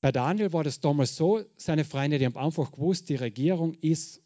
Bei 0.00 0.12
Daniel 0.12 0.52
war 0.52 0.64
das 0.64 0.80
damals 0.80 1.16
so, 1.16 1.42
seine 1.56 1.84
Freunde, 1.84 2.18
die 2.18 2.24
haben 2.24 2.36
einfach 2.36 2.72
gewusst, 2.72 3.10
die 3.10 3.16
Regierung 3.16 3.74
ist 3.74 4.22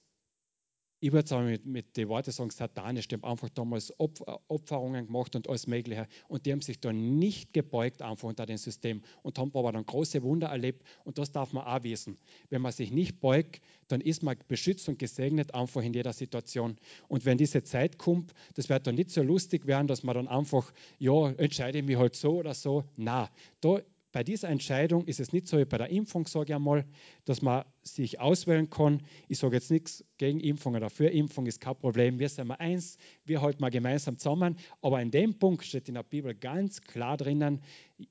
ich 1.05 1.13
würde 1.13 1.29
sagen, 1.29 1.51
mit, 1.51 1.67
mit 1.67 1.97
den 1.99 2.09
Worten 2.09 2.31
sagen, 2.31 2.49
satanisch, 2.49 3.09
die 3.09 3.17
haben 3.17 3.25
einfach 3.25 3.51
damals 3.51 3.93
Opfer, 4.01 4.41
Opferungen 4.49 5.05
gemacht 5.05 5.37
und 5.37 5.47
alles 5.51 5.67
Mögliche. 5.67 6.09
Und 6.29 6.47
die 6.47 6.53
haben 6.53 6.63
sich 6.63 6.81
da 6.81 6.95
nicht 6.95 7.53
gebeugt 7.53 8.01
einfach 8.01 8.27
unter 8.27 8.47
dem 8.47 8.57
System 8.57 9.03
und 9.23 9.39
haben 9.39 9.51
aber 9.53 9.71
dann 9.73 9.85
große 9.85 10.23
Wunder 10.23 10.47
erlebt. 10.47 10.83
Und 11.05 11.19
das 11.19 11.31
darf 11.31 11.53
man 11.53 11.67
auch 11.67 11.83
wissen. 11.83 12.17
Wenn 12.49 12.63
man 12.63 12.73
sich 12.73 12.91
nicht 12.91 13.21
beugt, 13.21 13.61
dann 13.89 14.01
ist 14.01 14.23
man 14.23 14.39
beschützt 14.49 14.89
und 14.89 14.99
gesegnet 14.99 15.53
einfach 15.53 15.83
in 15.83 15.93
jeder 15.93 16.15
Situation. 16.15 16.79
Und 17.07 17.27
wenn 17.27 17.37
diese 17.37 17.63
Zeit 17.63 17.99
kommt, 17.99 18.33
das 18.55 18.71
wird 18.71 18.87
dann 18.87 18.95
nicht 18.95 19.11
so 19.11 19.23
lustig 19.23 19.67
werden, 19.67 19.89
dass 19.89 20.05
man 20.05 20.15
dann 20.15 20.27
einfach, 20.27 20.73
ja, 20.99 21.33
entscheide 21.33 21.81
ich 21.81 21.85
mich 21.85 21.99
halt 21.99 22.17
so 22.17 22.39
oder 22.39 22.55
so. 22.55 22.83
Na, 22.97 23.29
da 23.61 23.83
bei 24.15 24.23
dieser 24.23 24.49
Entscheidung 24.49 25.07
ist 25.07 25.19
es 25.19 25.33
nicht 25.33 25.49
so 25.49 25.59
wie 25.59 25.65
bei 25.65 25.77
der 25.77 25.91
Impfung, 25.91 26.29
sage 26.29 26.45
ich 26.51 26.55
einmal, 26.55 26.85
dass 27.25 27.43
man 27.43 27.65
sich 27.83 28.21
auswählen 28.21 28.71
kann. 28.71 29.03
Ich 29.27 29.41
sage 29.41 29.57
jetzt 29.57 29.73
nichts 29.73 30.05
gegen 30.19 30.39
Impfung 30.39 30.77
oder 30.77 30.89
für 30.89 31.09
Impfung, 31.09 31.47
ist 31.47 31.61
kein 31.61 31.75
Problem. 31.75 32.21
Wir 32.21 32.29
sind 32.29 32.47
mal 32.47 32.55
eins, 32.55 32.97
wir 33.25 33.43
halten 33.43 33.61
mal 33.61 33.73
gemeinsam 33.73 34.17
zusammen. 34.17 34.57
Aber 34.83 35.03
in 35.03 35.11
dem 35.11 35.37
Punkt 35.41 35.65
steht 35.65 35.89
in 35.89 35.95
der 35.95 36.05
Bibel 36.05 36.33
ganz 36.33 36.81
klar 36.81 37.17
drinnen, 37.17 37.61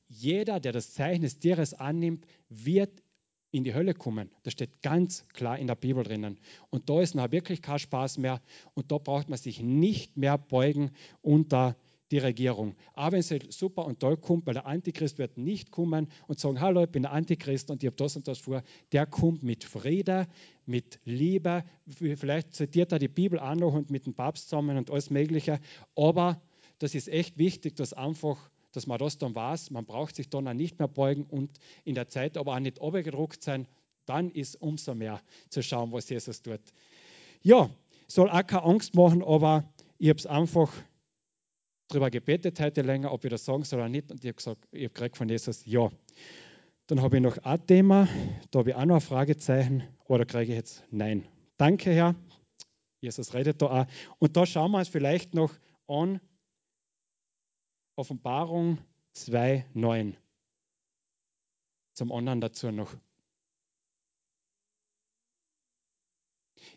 jeder, 0.10 0.60
der 0.60 0.74
das 0.74 0.94
Zeichen 0.94 1.22
des 1.22 1.40
Tieres 1.40 1.74
annimmt, 1.74 2.26
wird 2.50 3.02
in 3.52 3.64
die 3.64 3.74
Hölle 3.74 3.94
kommen. 3.94 4.30
Das 4.44 4.52
steht 4.52 4.82
ganz 4.82 5.26
klar 5.30 5.58
in 5.58 5.68
der 5.68 5.76
Bibel 5.76 6.04
drinnen. 6.04 6.38
Und 6.70 6.90
da 6.90 7.00
ist 7.00 7.16
noch 7.16 7.32
wirklich 7.32 7.62
kein 7.62 7.80
Spaß 7.80 8.18
mehr. 8.18 8.42
Und 8.74 8.92
da 8.92 8.98
braucht 8.98 9.30
man 9.30 9.38
sich 9.38 9.62
nicht 9.62 10.18
mehr 10.18 10.38
beugen 10.38 10.92
unter 11.22 11.78
die 12.14 12.20
Regierung. 12.20 12.76
Aber 12.94 13.14
wenn 13.14 13.20
es 13.22 13.58
super 13.58 13.86
und 13.86 14.00
toll 14.00 14.18
kommt, 14.18 14.46
weil 14.46 14.54
der 14.54 14.68
Antichrist 14.68 15.18
wird 15.18 15.36
nicht 15.36 15.72
kommen 15.72 16.08
und 16.28 16.40
sagen, 16.40 16.62
hallo, 16.62 16.84
ich 16.84 16.90
bin 16.90 17.02
der 17.02 17.12
Antichrist 17.12 17.72
und 17.72 17.82
ich 17.82 17.88
habe 17.88 17.96
das 17.96 18.16
und 18.16 18.28
das 18.28 18.38
vor. 18.38 18.62
Der 18.92 19.08
kommt 19.08 19.42
mit 19.42 19.64
Friede, 19.64 20.28
mit 20.68 21.00
Liebe. 21.06 21.64
Vielleicht 21.88 22.54
zitiert 22.54 22.92
er 22.92 23.00
die 23.00 23.08
Bibel 23.08 23.40
auch 23.40 23.56
noch 23.56 23.74
und 23.74 23.90
mit 23.90 24.06
dem 24.06 24.14
Papst 24.14 24.48
zusammen 24.48 24.78
und 24.78 24.92
alles 24.92 25.10
Mögliche. 25.10 25.60
Aber 25.96 26.40
das 26.78 26.94
ist 26.94 27.08
echt 27.08 27.40
wichtig, 27.40 27.76
dass 27.76 27.94
einfach 27.94 28.38
dass 28.74 28.88
man 28.88 28.98
das 28.98 29.20
dann 29.20 29.36
weiß, 29.36 29.70
man 29.70 29.86
braucht 29.86 30.16
sich 30.16 30.30
dann 30.30 30.48
auch 30.48 30.54
nicht 30.54 30.80
mehr 30.80 30.88
beugen 30.88 31.26
und 31.26 31.60
in 31.84 31.94
der 31.94 32.08
Zeit 32.08 32.38
aber 32.38 32.56
auch 32.56 32.60
nicht 32.60 32.82
obergedruckt 32.82 33.44
sein, 33.44 33.68
dann 34.08 34.32
ist 34.32 34.60
umso 34.60 34.96
mehr 34.96 35.22
zu 35.50 35.62
schauen, 35.62 35.92
was 35.92 36.10
Jesus 36.10 36.42
tut. 36.42 36.60
Ja, 37.44 37.70
soll 38.08 38.32
auch 38.32 38.48
keine 38.48 38.64
Angst 38.64 38.96
machen, 38.96 39.22
aber 39.22 39.72
ich 40.00 40.10
habe 40.10 40.18
es 40.18 40.26
einfach 40.26 40.74
darüber 41.94 42.10
gebetet 42.10 42.60
heute 42.60 42.82
länger, 42.82 43.12
ob 43.12 43.24
ich 43.24 43.30
das 43.30 43.46
sagen 43.46 43.64
soll 43.64 43.80
oder 43.80 43.90
nicht. 43.90 44.12
Und 44.12 44.24
ich 44.24 44.30
habe 44.30 44.36
gesagt, 44.36 44.68
ich 44.72 44.84
habe 44.84 44.94
gekriegt 44.94 45.18
von 45.18 45.30
Jesus, 45.30 45.66
ja. 45.66 45.90
Dann 46.88 47.02
habe 47.02 47.18
ich 47.18 47.24
noch 47.24 47.38
ein 47.38 47.66
Thema, 47.66 48.08
da 48.52 48.60
habe 48.60 48.72
ich 48.72 48.76
auch 48.76 48.86
noch 48.86 48.96
ein 48.96 49.02
Fragezeichen, 49.02 49.84
oder 50.06 50.26
kriege 50.26 50.52
ich 50.52 50.58
jetzt 50.58 50.84
Nein. 50.92 51.26
Danke, 51.58 51.92
Herr. 51.92 52.16
Jesus 53.00 53.34
redet 53.34 53.62
da 53.62 53.84
auch. 53.84 53.86
Und 54.20 54.36
da 54.36 54.46
schauen 54.46 54.72
wir 54.72 54.80
uns 54.80 54.90
vielleicht 54.90 55.34
noch 55.34 55.54
an, 55.88 56.20
Offenbarung 57.96 58.80
2,9. 59.16 60.16
Zum 61.94 62.12
anderen 62.12 62.42
dazu 62.42 62.72
noch. 62.72 62.96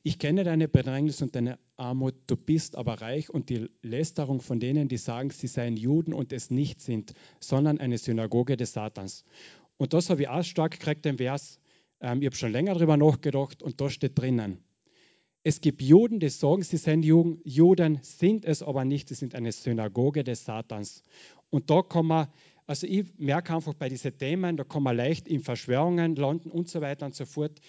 Ich 0.02 0.18
kenne 0.18 0.44
deine 0.44 0.68
Bedrängnis 0.68 1.22
und 1.22 1.34
deine 1.34 1.58
Armut, 1.76 2.14
du 2.26 2.36
bist 2.36 2.76
aber 2.76 3.00
reich 3.00 3.30
und 3.30 3.48
die 3.48 3.68
Lästerung 3.82 4.40
von 4.40 4.60
denen, 4.60 4.88
die 4.88 4.98
sagen, 4.98 5.30
sie 5.30 5.46
seien 5.46 5.76
Juden 5.76 6.12
und 6.12 6.32
es 6.32 6.50
nicht 6.50 6.80
sind, 6.80 7.14
sondern 7.40 7.78
eine 7.78 7.98
Synagoge 7.98 8.56
des 8.56 8.72
Satans. 8.72 9.24
Und 9.76 9.92
das 9.92 10.10
habe 10.10 10.22
ich 10.22 10.28
auch 10.28 10.44
stark 10.44 10.72
gekriegt, 10.72 11.04
den 11.04 11.18
Vers. 11.18 11.58
Ähm, 12.00 12.20
ich 12.20 12.26
habe 12.26 12.36
schon 12.36 12.52
länger 12.52 12.74
darüber 12.74 12.96
nachgedacht 12.96 13.62
und 13.62 13.80
da 13.80 13.90
steht 13.90 14.18
drinnen. 14.18 14.58
Es 15.42 15.60
gibt 15.60 15.80
Juden, 15.80 16.18
die 16.18 16.28
sagen, 16.28 16.62
sie 16.62 16.76
seien 16.76 17.04
Juden, 17.04 18.00
sind 18.02 18.44
es 18.44 18.64
aber 18.64 18.84
nicht, 18.84 19.08
sie 19.08 19.14
sind 19.14 19.34
eine 19.36 19.52
Synagoge 19.52 20.24
des 20.24 20.44
Satans. 20.44 21.04
Und 21.50 21.70
da 21.70 21.82
kann 21.82 22.06
man, 22.06 22.26
also 22.66 22.86
ich 22.86 23.06
merke 23.16 23.54
einfach 23.54 23.74
bei 23.74 23.88
diesen 23.88 24.18
Themen, 24.18 24.56
da 24.56 24.64
kann 24.64 24.82
man 24.82 24.96
leicht 24.96 25.28
in 25.28 25.40
Verschwörungen 25.40 26.16
landen 26.16 26.50
und 26.50 26.68
so 26.68 26.80
weiter 26.80 27.06
und 27.06 27.14
so 27.14 27.26
fort. 27.26 27.60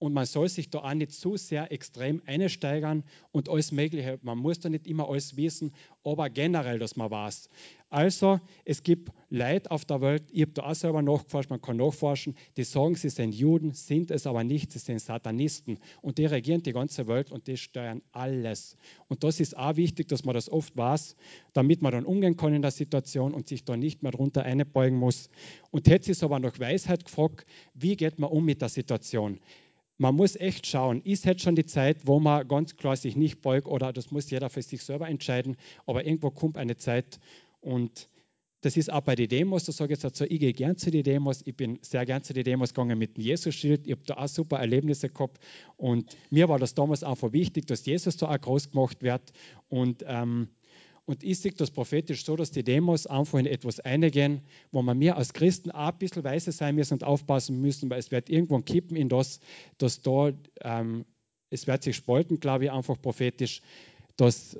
Und 0.00 0.14
man 0.14 0.24
soll 0.24 0.48
sich 0.48 0.70
da 0.70 0.78
auch 0.78 0.94
nicht 0.94 1.12
zu 1.12 1.36
sehr 1.36 1.70
extrem 1.70 2.22
einsteigern 2.24 3.04
und 3.32 3.50
alles 3.50 3.70
Mögliche. 3.70 4.18
Man 4.22 4.38
muss 4.38 4.58
da 4.58 4.70
nicht 4.70 4.86
immer 4.86 5.06
alles 5.06 5.36
wissen, 5.36 5.74
aber 6.02 6.30
generell, 6.30 6.78
dass 6.78 6.96
man 6.96 7.10
weiß. 7.10 7.50
Also, 7.90 8.40
es 8.64 8.82
gibt 8.82 9.10
Leute 9.28 9.70
auf 9.70 9.84
der 9.84 10.00
Welt, 10.00 10.22
ich 10.32 10.40
habe 10.40 10.52
da 10.52 10.62
auch 10.62 10.74
selber 10.74 11.02
nachgeforscht, 11.02 11.50
man 11.50 11.60
kann 11.60 11.76
nachforschen, 11.76 12.34
die 12.56 12.64
sagen, 12.64 12.94
sie 12.94 13.10
sind 13.10 13.34
Juden, 13.34 13.72
sind 13.72 14.10
es 14.10 14.26
aber 14.26 14.42
nicht, 14.42 14.72
sie 14.72 14.78
sind 14.78 15.02
Satanisten. 15.02 15.78
Und 16.00 16.16
die 16.16 16.24
regieren 16.24 16.62
die 16.62 16.72
ganze 16.72 17.06
Welt 17.06 17.30
und 17.30 17.46
die 17.46 17.58
steuern 17.58 18.00
alles. 18.12 18.78
Und 19.08 19.22
das 19.22 19.38
ist 19.38 19.54
auch 19.54 19.76
wichtig, 19.76 20.08
dass 20.08 20.24
man 20.24 20.34
das 20.34 20.48
oft 20.48 20.74
weiß, 20.78 21.14
damit 21.52 21.82
man 21.82 21.92
dann 21.92 22.06
umgehen 22.06 22.38
kann 22.38 22.54
in 22.54 22.62
der 22.62 22.70
Situation 22.70 23.34
und 23.34 23.48
sich 23.48 23.64
da 23.64 23.76
nicht 23.76 24.02
mehr 24.02 24.12
drunter 24.12 24.44
einbeugen 24.44 24.96
muss. 24.96 25.28
Und 25.70 25.86
jetzt 25.88 26.08
ist 26.08 26.22
aber 26.22 26.38
noch 26.38 26.58
Weisheit 26.58 27.04
gefragt, 27.04 27.44
wie 27.74 27.96
geht 27.96 28.18
man 28.18 28.30
um 28.30 28.46
mit 28.46 28.62
der 28.62 28.70
Situation? 28.70 29.40
Man 30.00 30.14
muss 30.14 30.34
echt 30.34 30.66
schauen, 30.66 31.02
ist 31.02 31.26
jetzt 31.26 31.42
schon 31.42 31.56
die 31.56 31.66
Zeit, 31.66 32.06
wo 32.06 32.20
man 32.20 32.48
ganz 32.48 32.74
klar 32.74 32.96
sich 32.96 33.16
nicht 33.16 33.42
beugt 33.42 33.66
oder 33.66 33.92
das 33.92 34.10
muss 34.10 34.30
jeder 34.30 34.48
für 34.48 34.62
sich 34.62 34.82
selber 34.82 35.06
entscheiden, 35.06 35.58
aber 35.86 36.06
irgendwo 36.06 36.30
kommt 36.30 36.56
eine 36.56 36.78
Zeit 36.78 37.20
und 37.60 38.08
das 38.62 38.78
ist 38.78 38.90
auch 38.90 39.02
bei 39.02 39.14
den 39.14 39.28
Demos, 39.28 39.64
da 39.64 39.72
sage 39.72 39.92
ich 39.92 39.96
jetzt 39.98 40.04
dazu, 40.04 40.24
ich 40.24 40.40
gehe 40.40 40.54
gern 40.54 40.78
zu 40.78 40.90
den 40.90 41.02
Demos, 41.02 41.42
ich 41.44 41.54
bin 41.54 41.78
sehr 41.82 42.06
gern 42.06 42.22
zu 42.22 42.32
den 42.32 42.44
Demos 42.44 42.72
gegangen 42.72 42.98
mit 42.98 43.18
dem 43.18 43.24
Jesus-Schild, 43.24 43.86
ich 43.86 43.92
habe 43.92 44.02
da 44.06 44.14
auch 44.16 44.28
super 44.28 44.58
Erlebnisse 44.58 45.10
gehabt 45.10 45.38
und 45.76 46.16
mir 46.30 46.48
war 46.48 46.58
das 46.58 46.74
damals 46.74 47.04
einfach 47.04 47.34
wichtig, 47.34 47.66
dass 47.66 47.84
Jesus 47.84 48.16
da 48.16 48.30
auch 48.30 48.40
groß 48.40 48.70
gemacht 48.70 49.02
wird 49.02 49.34
und 49.68 50.02
ähm, 50.06 50.48
und 51.06 51.24
ich 51.24 51.40
sehe 51.40 51.52
das 51.52 51.70
prophetisch 51.70 52.24
so, 52.24 52.36
dass 52.36 52.50
die 52.50 52.62
Demos 52.62 53.06
einfach 53.06 53.38
in 53.38 53.46
etwas 53.46 53.80
eingehen, 53.80 54.42
wo 54.70 54.82
man 54.82 54.98
mir 54.98 55.16
als 55.16 55.32
Christen 55.32 55.70
auch 55.70 55.92
ein 55.92 55.98
bisschen 55.98 56.24
weise 56.24 56.52
sein 56.52 56.74
müssen 56.74 56.94
und 56.94 57.04
aufpassen 57.04 57.60
müssen, 57.60 57.90
weil 57.90 57.98
es 57.98 58.10
wird 58.10 58.30
irgendwann 58.30 58.64
kippen 58.64 58.96
in 58.96 59.08
das, 59.08 59.40
dass 59.78 60.02
da, 60.02 60.32
ähm, 60.62 61.04
es 61.50 61.66
wird 61.66 61.82
sich 61.82 61.96
spalten, 61.96 62.38
glaube 62.38 62.64
ich, 62.64 62.70
einfach 62.70 63.00
prophetisch, 63.00 63.62
dass 64.16 64.58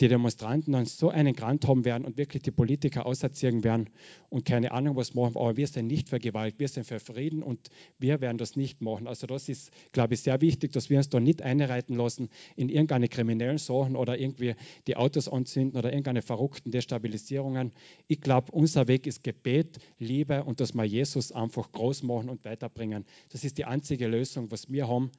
die 0.00 0.08
Demonstranten 0.08 0.72
dann 0.72 0.86
so 0.86 1.08
einen 1.08 1.34
Grant 1.34 1.66
haben 1.66 1.84
werden 1.84 2.04
und 2.04 2.16
wirklich 2.16 2.42
die 2.42 2.50
Politiker 2.50 3.04
auserziehen 3.04 3.64
werden 3.64 3.90
und 4.28 4.44
keine 4.44 4.72
Ahnung 4.72 4.96
was 4.96 5.14
machen. 5.14 5.36
Aber 5.36 5.56
wir 5.56 5.66
sind 5.66 5.88
nicht 5.88 6.08
für 6.08 6.20
Gewalt, 6.20 6.54
wir 6.58 6.68
sind 6.68 6.84
für 6.84 7.00
Frieden 7.00 7.42
und 7.42 7.68
wir 7.98 8.20
werden 8.20 8.38
das 8.38 8.54
nicht 8.54 8.80
machen. 8.80 9.08
Also 9.08 9.26
das 9.26 9.48
ist, 9.48 9.72
glaube 9.92 10.14
ich, 10.14 10.20
sehr 10.20 10.40
wichtig, 10.40 10.72
dass 10.72 10.88
wir 10.88 10.98
uns 10.98 11.08
da 11.08 11.18
nicht 11.18 11.42
einreiten 11.42 11.96
lassen 11.96 12.28
in 12.54 12.68
irgendeine 12.68 13.08
kriminellen 13.08 13.58
Sachen 13.58 13.96
oder 13.96 14.18
irgendwie 14.18 14.54
die 14.86 14.96
Autos 14.96 15.28
anzünden 15.28 15.76
oder 15.76 15.90
irgendeine 15.90 16.22
verrückten 16.22 16.70
Destabilisierungen. 16.70 17.72
Ich 18.06 18.20
glaube, 18.20 18.52
unser 18.52 18.86
Weg 18.86 19.06
ist 19.06 19.24
Gebet, 19.24 19.78
Liebe 19.98 20.44
und 20.44 20.60
dass 20.60 20.74
wir 20.74 20.84
Jesus 20.84 21.32
einfach 21.32 21.72
groß 21.72 22.04
machen 22.04 22.28
und 22.28 22.44
weiterbringen. 22.44 23.04
Das 23.30 23.42
ist 23.42 23.58
die 23.58 23.64
einzige 23.64 24.06
Lösung, 24.06 24.50
was 24.50 24.70
wir 24.70 24.86
haben 24.86 25.10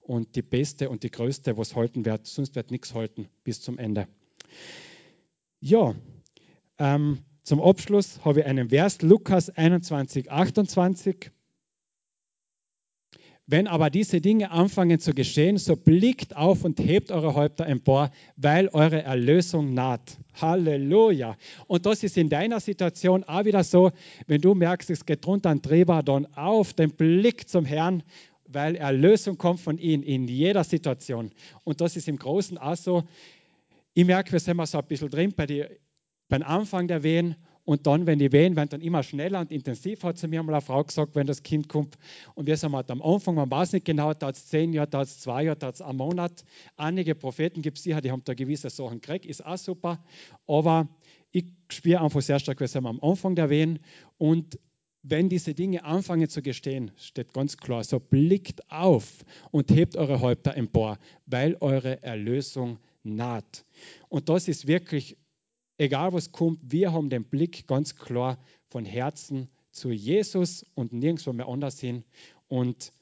und 0.00 0.36
die 0.36 0.42
beste 0.42 0.88
und 0.88 1.02
die 1.02 1.10
größte, 1.10 1.58
was 1.58 1.74
halten 1.74 2.04
wird. 2.04 2.26
Sonst 2.26 2.54
wird 2.54 2.70
nichts 2.70 2.94
halten 2.94 3.28
bis 3.44 3.60
zum 3.60 3.78
Ende. 3.78 4.06
Ja, 5.60 5.94
ähm, 6.78 7.18
zum 7.42 7.60
Abschluss 7.60 8.24
habe 8.24 8.40
ich 8.40 8.46
einen 8.46 8.68
Vers, 8.68 9.02
Lukas 9.02 9.50
21, 9.50 10.30
28. 10.30 11.30
Wenn 13.50 13.66
aber 13.66 13.88
diese 13.88 14.20
Dinge 14.20 14.50
anfangen 14.50 15.00
zu 15.00 15.14
geschehen, 15.14 15.56
so 15.56 15.74
blickt 15.74 16.36
auf 16.36 16.64
und 16.64 16.78
hebt 16.78 17.10
eure 17.10 17.34
Häupter 17.34 17.64
empor, 17.64 18.10
weil 18.36 18.68
eure 18.68 19.02
Erlösung 19.02 19.72
naht. 19.72 20.18
Halleluja. 20.34 21.38
Und 21.66 21.86
das 21.86 22.02
ist 22.02 22.18
in 22.18 22.28
deiner 22.28 22.60
Situation 22.60 23.24
auch 23.24 23.46
wieder 23.46 23.64
so, 23.64 23.90
wenn 24.26 24.42
du 24.42 24.54
merkst, 24.54 24.90
es 24.90 25.06
geht 25.06 25.26
ein 25.26 25.62
Drehbar, 25.62 26.02
dann 26.02 26.26
auf 26.34 26.74
den 26.74 26.90
Blick 26.90 27.48
zum 27.48 27.64
Herrn, 27.64 28.02
weil 28.46 28.76
Erlösung 28.76 29.38
kommt 29.38 29.60
von 29.60 29.78
ihm 29.78 30.02
in 30.02 30.28
jeder 30.28 30.64
Situation. 30.64 31.30
Und 31.64 31.80
das 31.80 31.96
ist 31.96 32.06
im 32.06 32.18
Großen 32.18 32.58
auch 32.58 32.76
so. 32.76 33.04
Ich 33.98 34.04
merke, 34.04 34.30
wir 34.30 34.38
sind 34.38 34.56
mal 34.56 34.64
so 34.64 34.78
ein 34.78 34.86
bisschen 34.86 35.10
drin 35.10 35.32
bei 35.34 35.44
die, 35.44 35.64
beim 36.28 36.44
Anfang 36.44 36.86
der 36.86 37.02
Wehen 37.02 37.34
und 37.64 37.84
dann, 37.88 38.06
wenn 38.06 38.20
die 38.20 38.30
Wehen 38.30 38.54
werden 38.54 38.68
dann 38.68 38.80
immer 38.80 39.02
schneller 39.02 39.40
und 39.40 39.50
intensiv, 39.50 40.04
hat 40.04 40.18
zu 40.18 40.28
mir 40.28 40.40
mal 40.40 40.52
eine 40.52 40.60
Frau 40.60 40.84
gesagt, 40.84 41.16
wenn 41.16 41.26
das 41.26 41.42
Kind 41.42 41.68
kommt. 41.68 41.96
Und 42.36 42.46
wir 42.46 42.56
sind 42.56 42.76
halt 42.76 42.92
am 42.92 43.02
Anfang, 43.02 43.34
man 43.34 43.50
weiß 43.50 43.72
nicht 43.72 43.84
genau, 43.84 44.14
da 44.14 44.28
hat 44.28 44.36
es 44.36 44.46
zehn 44.46 44.72
Jahre, 44.72 44.86
da 44.86 44.98
hat 45.00 45.08
es 45.08 45.18
zwei 45.18 45.42
Jahre, 45.42 45.56
da 45.56 45.66
hat 45.66 45.74
es 45.74 45.80
einen 45.80 45.98
Monat. 45.98 46.44
Einige 46.76 47.16
Propheten 47.16 47.60
gibt 47.60 47.78
es 47.78 47.82
sicher, 47.82 48.00
die 48.00 48.12
haben 48.12 48.22
da 48.24 48.34
gewisse 48.34 48.70
Sachen 48.70 49.00
gekriegt, 49.00 49.26
ist 49.26 49.44
auch 49.44 49.58
super. 49.58 49.98
Aber 50.46 50.88
ich 51.32 51.46
spüre 51.68 52.00
einfach 52.00 52.22
sehr 52.22 52.38
stark, 52.38 52.60
wir 52.60 52.68
sind 52.68 52.86
am 52.86 53.00
Anfang 53.00 53.34
der 53.34 53.50
Wehen 53.50 53.80
und 54.16 54.60
wenn 55.02 55.28
diese 55.28 55.54
Dinge 55.54 55.82
anfangen 55.82 56.28
zu 56.28 56.40
gestehen, 56.40 56.92
steht 56.96 57.32
ganz 57.32 57.56
klar, 57.56 57.82
so 57.82 57.98
blickt 57.98 58.70
auf 58.70 59.24
und 59.50 59.72
hebt 59.72 59.96
eure 59.96 60.20
Häupter 60.20 60.56
empor, 60.56 60.98
weil 61.26 61.56
eure 61.60 62.00
Erlösung 62.04 62.78
naht. 63.14 63.64
Und 64.08 64.28
das 64.28 64.48
ist 64.48 64.66
wirklich, 64.66 65.16
egal 65.76 66.12
was 66.12 66.32
kommt, 66.32 66.60
wir 66.62 66.92
haben 66.92 67.10
den 67.10 67.24
Blick 67.24 67.66
ganz 67.66 67.96
klar 67.96 68.38
von 68.68 68.84
Herzen 68.84 69.48
zu 69.70 69.90
Jesus 69.90 70.64
und 70.74 70.92
nirgendwo 70.92 71.32
mehr 71.32 71.48
anders 71.48 71.78
hin. 71.80 72.04
Und 72.48 72.92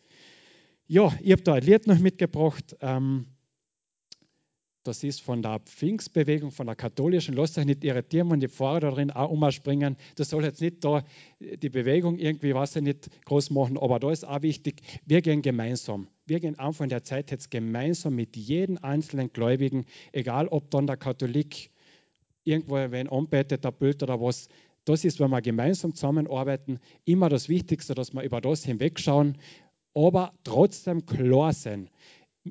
ja, 0.86 1.12
ich 1.20 1.32
habe 1.32 1.42
da 1.42 1.54
ein 1.54 1.62
Lied 1.62 1.86
noch 1.86 1.98
mitgebracht. 1.98 2.76
Ähm, 2.80 3.26
das 4.86 5.02
ist 5.02 5.20
von 5.20 5.42
der 5.42 5.60
Pfingstbewegung, 5.60 6.50
von 6.50 6.66
der 6.66 6.76
katholischen. 6.76 7.34
Lasst 7.34 7.58
euch 7.58 7.64
nicht 7.64 7.84
irritieren, 7.84 8.30
wenn 8.30 8.40
die 8.40 8.48
Pfarrer 8.48 8.80
da 8.80 8.90
drin 8.90 9.10
auch 9.10 9.30
umspringen. 9.30 9.96
Das 10.16 10.30
soll 10.30 10.44
jetzt 10.44 10.60
nicht 10.60 10.84
da 10.84 11.02
die 11.40 11.68
Bewegung 11.68 12.18
irgendwie, 12.18 12.54
was 12.54 12.76
ich 12.76 12.82
nicht 12.82 13.08
groß 13.24 13.50
machen, 13.50 13.78
aber 13.78 13.98
da 13.98 14.10
ist 14.10 14.26
auch 14.26 14.42
wichtig, 14.42 14.82
wir 15.04 15.22
gehen 15.22 15.42
gemeinsam. 15.42 16.08
Wir 16.26 16.40
gehen 16.40 16.56
in 16.58 16.88
der 16.88 17.04
Zeit 17.04 17.30
jetzt 17.30 17.50
gemeinsam 17.50 18.14
mit 18.14 18.36
jedem 18.36 18.78
einzelnen 18.78 19.32
Gläubigen, 19.32 19.86
egal 20.12 20.48
ob 20.48 20.70
dann 20.70 20.86
der 20.86 20.96
Katholik 20.96 21.70
irgendwo 22.44 22.76
wen 22.76 23.08
anbetet, 23.08 23.64
der 23.64 23.72
Bild 23.72 24.02
oder 24.02 24.20
was. 24.20 24.48
Das 24.84 25.04
ist, 25.04 25.18
wenn 25.18 25.30
wir 25.30 25.42
gemeinsam 25.42 25.94
zusammenarbeiten, 25.94 26.78
immer 27.04 27.28
das 27.28 27.48
Wichtigste, 27.48 27.94
dass 27.94 28.14
wir 28.14 28.22
über 28.22 28.40
das 28.40 28.64
hinwegschauen, 28.64 29.38
aber 29.94 30.32
trotzdem 30.44 31.06
klar 31.06 31.52
sein 31.52 31.90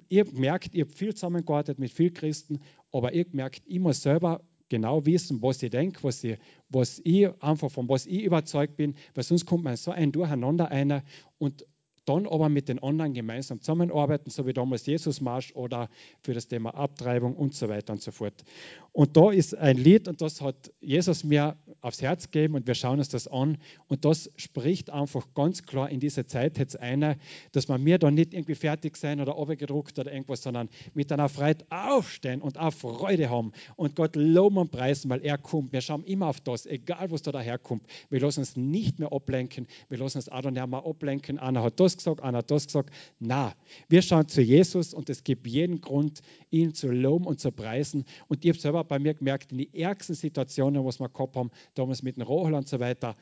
ihr 0.10 0.26
merkt, 0.34 0.74
ihr 0.74 0.86
habt 0.86 0.96
viel 0.96 1.14
zusammengearbeitet 1.14 1.80
mit 1.80 1.92
vielen 1.92 2.14
Christen, 2.14 2.60
aber 2.92 3.14
ihr 3.14 3.26
merkt, 3.32 3.70
muss 3.80 4.02
selber 4.02 4.42
genau 4.70 5.06
wissen, 5.06 5.42
was 5.42 5.62
ich 5.62 5.70
denke, 5.70 6.04
was 6.04 6.24
ich, 6.24 6.38
was 6.70 7.00
ich 7.04 7.30
einfach 7.42 7.70
von 7.72 7.88
was 7.88 8.06
ich 8.06 8.24
überzeugt 8.24 8.78
bin, 8.78 8.96
weil 9.14 9.24
sonst 9.24 9.46
kommt 9.46 9.64
man 9.64 9.78
so 9.78 9.92
ein 9.92 10.12
Durcheinander 10.12 10.72
einer 10.72 11.04
und 11.38 11.66
dann 12.06 12.28
aber 12.28 12.50
mit 12.50 12.70
den 12.70 12.82
anderen 12.82 13.14
gemeinsam 13.14 13.60
zusammenarbeiten, 13.60 14.30
so 14.30 14.46
wie 14.46 14.54
damals 14.54 14.86
Jesus 14.86 15.22
Marsch 15.22 15.54
oder 15.56 15.90
für 16.22 16.34
das 16.34 16.48
Thema 16.48 16.76
Abtreibung 16.76 17.36
und 17.36 17.54
so 17.56 17.70
weiter 17.70 17.94
und 17.94 18.02
so 18.02 18.12
fort. 18.12 18.44
Und 18.92 19.18
da 19.18 19.32
ist 19.32 19.56
ein 19.56 19.78
Lied 19.78 20.08
und 20.08 20.22
das 20.22 20.40
hat 20.42 20.72
Jesus 20.80 21.24
mir 21.24 21.58
aufs 21.82 22.02
Herz 22.02 22.32
gegeben 22.32 22.56
und 22.56 22.66
wir 22.66 22.76
schauen 22.76 23.00
uns 23.00 23.10
das 23.10 23.28
an 23.28 23.58
und 23.88 24.06
das 24.06 24.32
spricht 24.38 24.90
einfach 24.90 25.28
ganz 25.34 25.64
klar 25.64 25.90
in 25.90 26.00
dieser 26.00 26.28
Zeit 26.28 26.58
jetzt 26.58 26.80
einer, 26.80 27.18
dass 27.52 27.68
man 27.68 27.84
mir 27.84 27.98
da 28.00 28.10
nicht 28.10 28.34
irgendwie 28.34 28.56
fertig 28.56 28.96
sein 28.96 29.20
oder 29.20 29.38
abgedruckt 29.38 30.00
oder 30.00 30.14
irgendwas, 30.14 30.44
sondern 30.44 30.70
mit 30.94 31.12
einer 31.12 31.28
Freude 31.28 31.66
aufstehen 31.70 32.42
und 32.42 32.58
auch 32.58 32.72
Freude 32.72 33.30
haben 33.30 33.52
und 33.76 33.96
Gott 33.96 34.16
loben 34.16 34.58
und 34.58 34.72
preisen, 34.72 35.10
weil 35.10 35.26
er 35.26 35.38
kommt. 35.38 35.74
Wir 35.74 35.82
schauen 35.82 36.04
immer 36.06 36.28
auf 36.28 36.40
das, 36.40 36.66
egal 36.66 37.12
was 37.12 37.22
da 37.22 37.32
daherkommt. 37.32 37.84
Wir 38.10 38.22
lassen 38.22 38.42
uns 38.42 38.56
nicht 38.56 39.00
mehr 39.00 39.12
ablenken, 39.12 39.68
wir 39.90 39.98
lassen 39.98 40.20
uns 40.20 40.30
auch 40.30 40.44
nicht 40.44 40.54
mehr 40.54 40.86
ablenken. 40.86 41.38
Einer 41.40 41.64
hat 41.64 41.80
das 41.80 41.95
gesagt, 41.98 42.22
einer 42.22 42.40
hat 42.40 42.52
das 42.52 42.68
gesagt. 42.68 42.94
Na, 43.20 43.54
wir 43.90 44.02
schauen 44.02 44.28
zu 44.28 44.42
Jesus 44.42 44.94
und 44.94 45.10
es 45.10 45.24
gibt 45.24 45.48
jeden 45.48 45.82
Grund, 45.82 46.22
ihn 46.50 46.74
zu 46.74 46.90
loben 46.90 47.26
und 47.26 47.40
zu 47.40 47.52
preisen. 47.52 48.06
Und 48.28 48.44
ich 48.44 48.50
habe 48.50 48.60
selber 48.60 48.84
bei 48.84 49.00
mir 49.00 49.14
gemerkt, 49.14 49.52
in 49.52 49.60
die 49.60 49.74
ärgsten 49.74 50.16
Situationen, 50.16 50.86
was 50.86 51.00
wir 51.00 51.10
gehabt 51.10 51.36
haben, 51.36 51.52
damals 51.74 52.04
mit 52.04 52.18
dem 52.18 52.24
Rohol 52.24 52.54
und 52.54 52.68
so 52.68 52.80
weiter, 52.80 53.16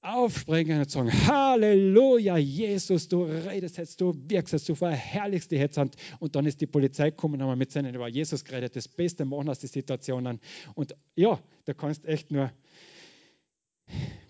aufspringen 0.00 0.78
und 0.78 0.90
sagen, 0.90 1.10
Halleluja, 1.26 2.36
Jesus, 2.36 3.08
du 3.08 3.24
redest 3.24 3.78
jetzt, 3.78 4.00
du 4.00 4.14
wirkst 4.28 4.52
jetzt, 4.52 4.68
du 4.68 4.74
verherrlichst 4.74 5.50
die 5.50 5.56
jetzt. 5.56 5.78
Und 5.78 6.36
dann 6.36 6.46
ist 6.46 6.60
die 6.60 6.66
Polizei 6.66 7.10
gekommen 7.10 7.40
und 7.40 7.48
haben 7.48 7.58
mit 7.58 7.72
seinen 7.72 7.94
über 7.94 8.08
Jesus 8.08 8.44
geredet, 8.44 8.76
das 8.76 8.88
Beste 8.88 9.24
machen 9.24 9.48
aus 9.48 9.58
den 9.58 9.68
Situationen. 9.68 10.40
Und 10.74 10.94
ja, 11.16 11.38
da 11.64 11.74
kannst 11.74 12.06
echt 12.06 12.30
nur 12.30 12.50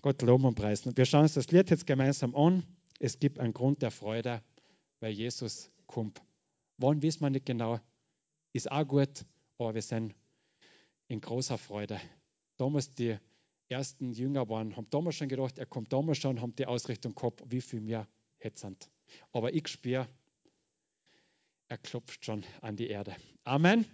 Gott 0.01 0.21
loben 0.21 0.45
und 0.45 0.55
preisen. 0.55 0.89
Und 0.89 0.97
wir 0.97 1.05
schauen 1.05 1.23
uns 1.23 1.33
das 1.33 1.51
Lied 1.51 1.69
jetzt 1.69 1.85
gemeinsam 1.85 2.35
an. 2.35 2.63
Es 2.99 3.17
gibt 3.19 3.39
einen 3.39 3.53
Grund 3.53 3.81
der 3.81 3.91
Freude, 3.91 4.43
weil 4.99 5.13
Jesus 5.13 5.71
kommt. 5.87 6.21
Wann 6.77 7.01
wissen 7.01 7.21
wir 7.21 7.29
nicht 7.29 7.45
genau, 7.45 7.79
ist 8.53 8.71
auch 8.71 8.87
gut, 8.87 9.25
aber 9.57 9.73
wir 9.73 9.81
sind 9.81 10.13
in 11.07 11.21
großer 11.21 11.57
Freude. 11.57 11.99
Damals 12.57 12.93
die 12.93 13.17
ersten 13.69 14.11
Jünger 14.11 14.49
waren, 14.49 14.75
haben 14.75 14.89
damals 14.89 15.15
schon 15.15 15.29
gedacht, 15.29 15.57
er 15.57 15.65
kommt 15.65 15.93
damals 15.93 16.17
schon, 16.17 16.41
haben 16.41 16.55
die 16.55 16.65
Ausrichtung 16.65 17.15
gehabt, 17.15 17.43
wie 17.49 17.61
viel 17.61 17.81
mehr 17.81 18.07
hetzend. 18.37 18.89
Aber 19.31 19.53
ich 19.53 19.67
spüre, 19.67 20.07
er 21.67 21.77
klopft 21.77 22.25
schon 22.25 22.43
an 22.61 22.75
die 22.75 22.87
Erde. 22.87 23.15
Amen. 23.43 23.85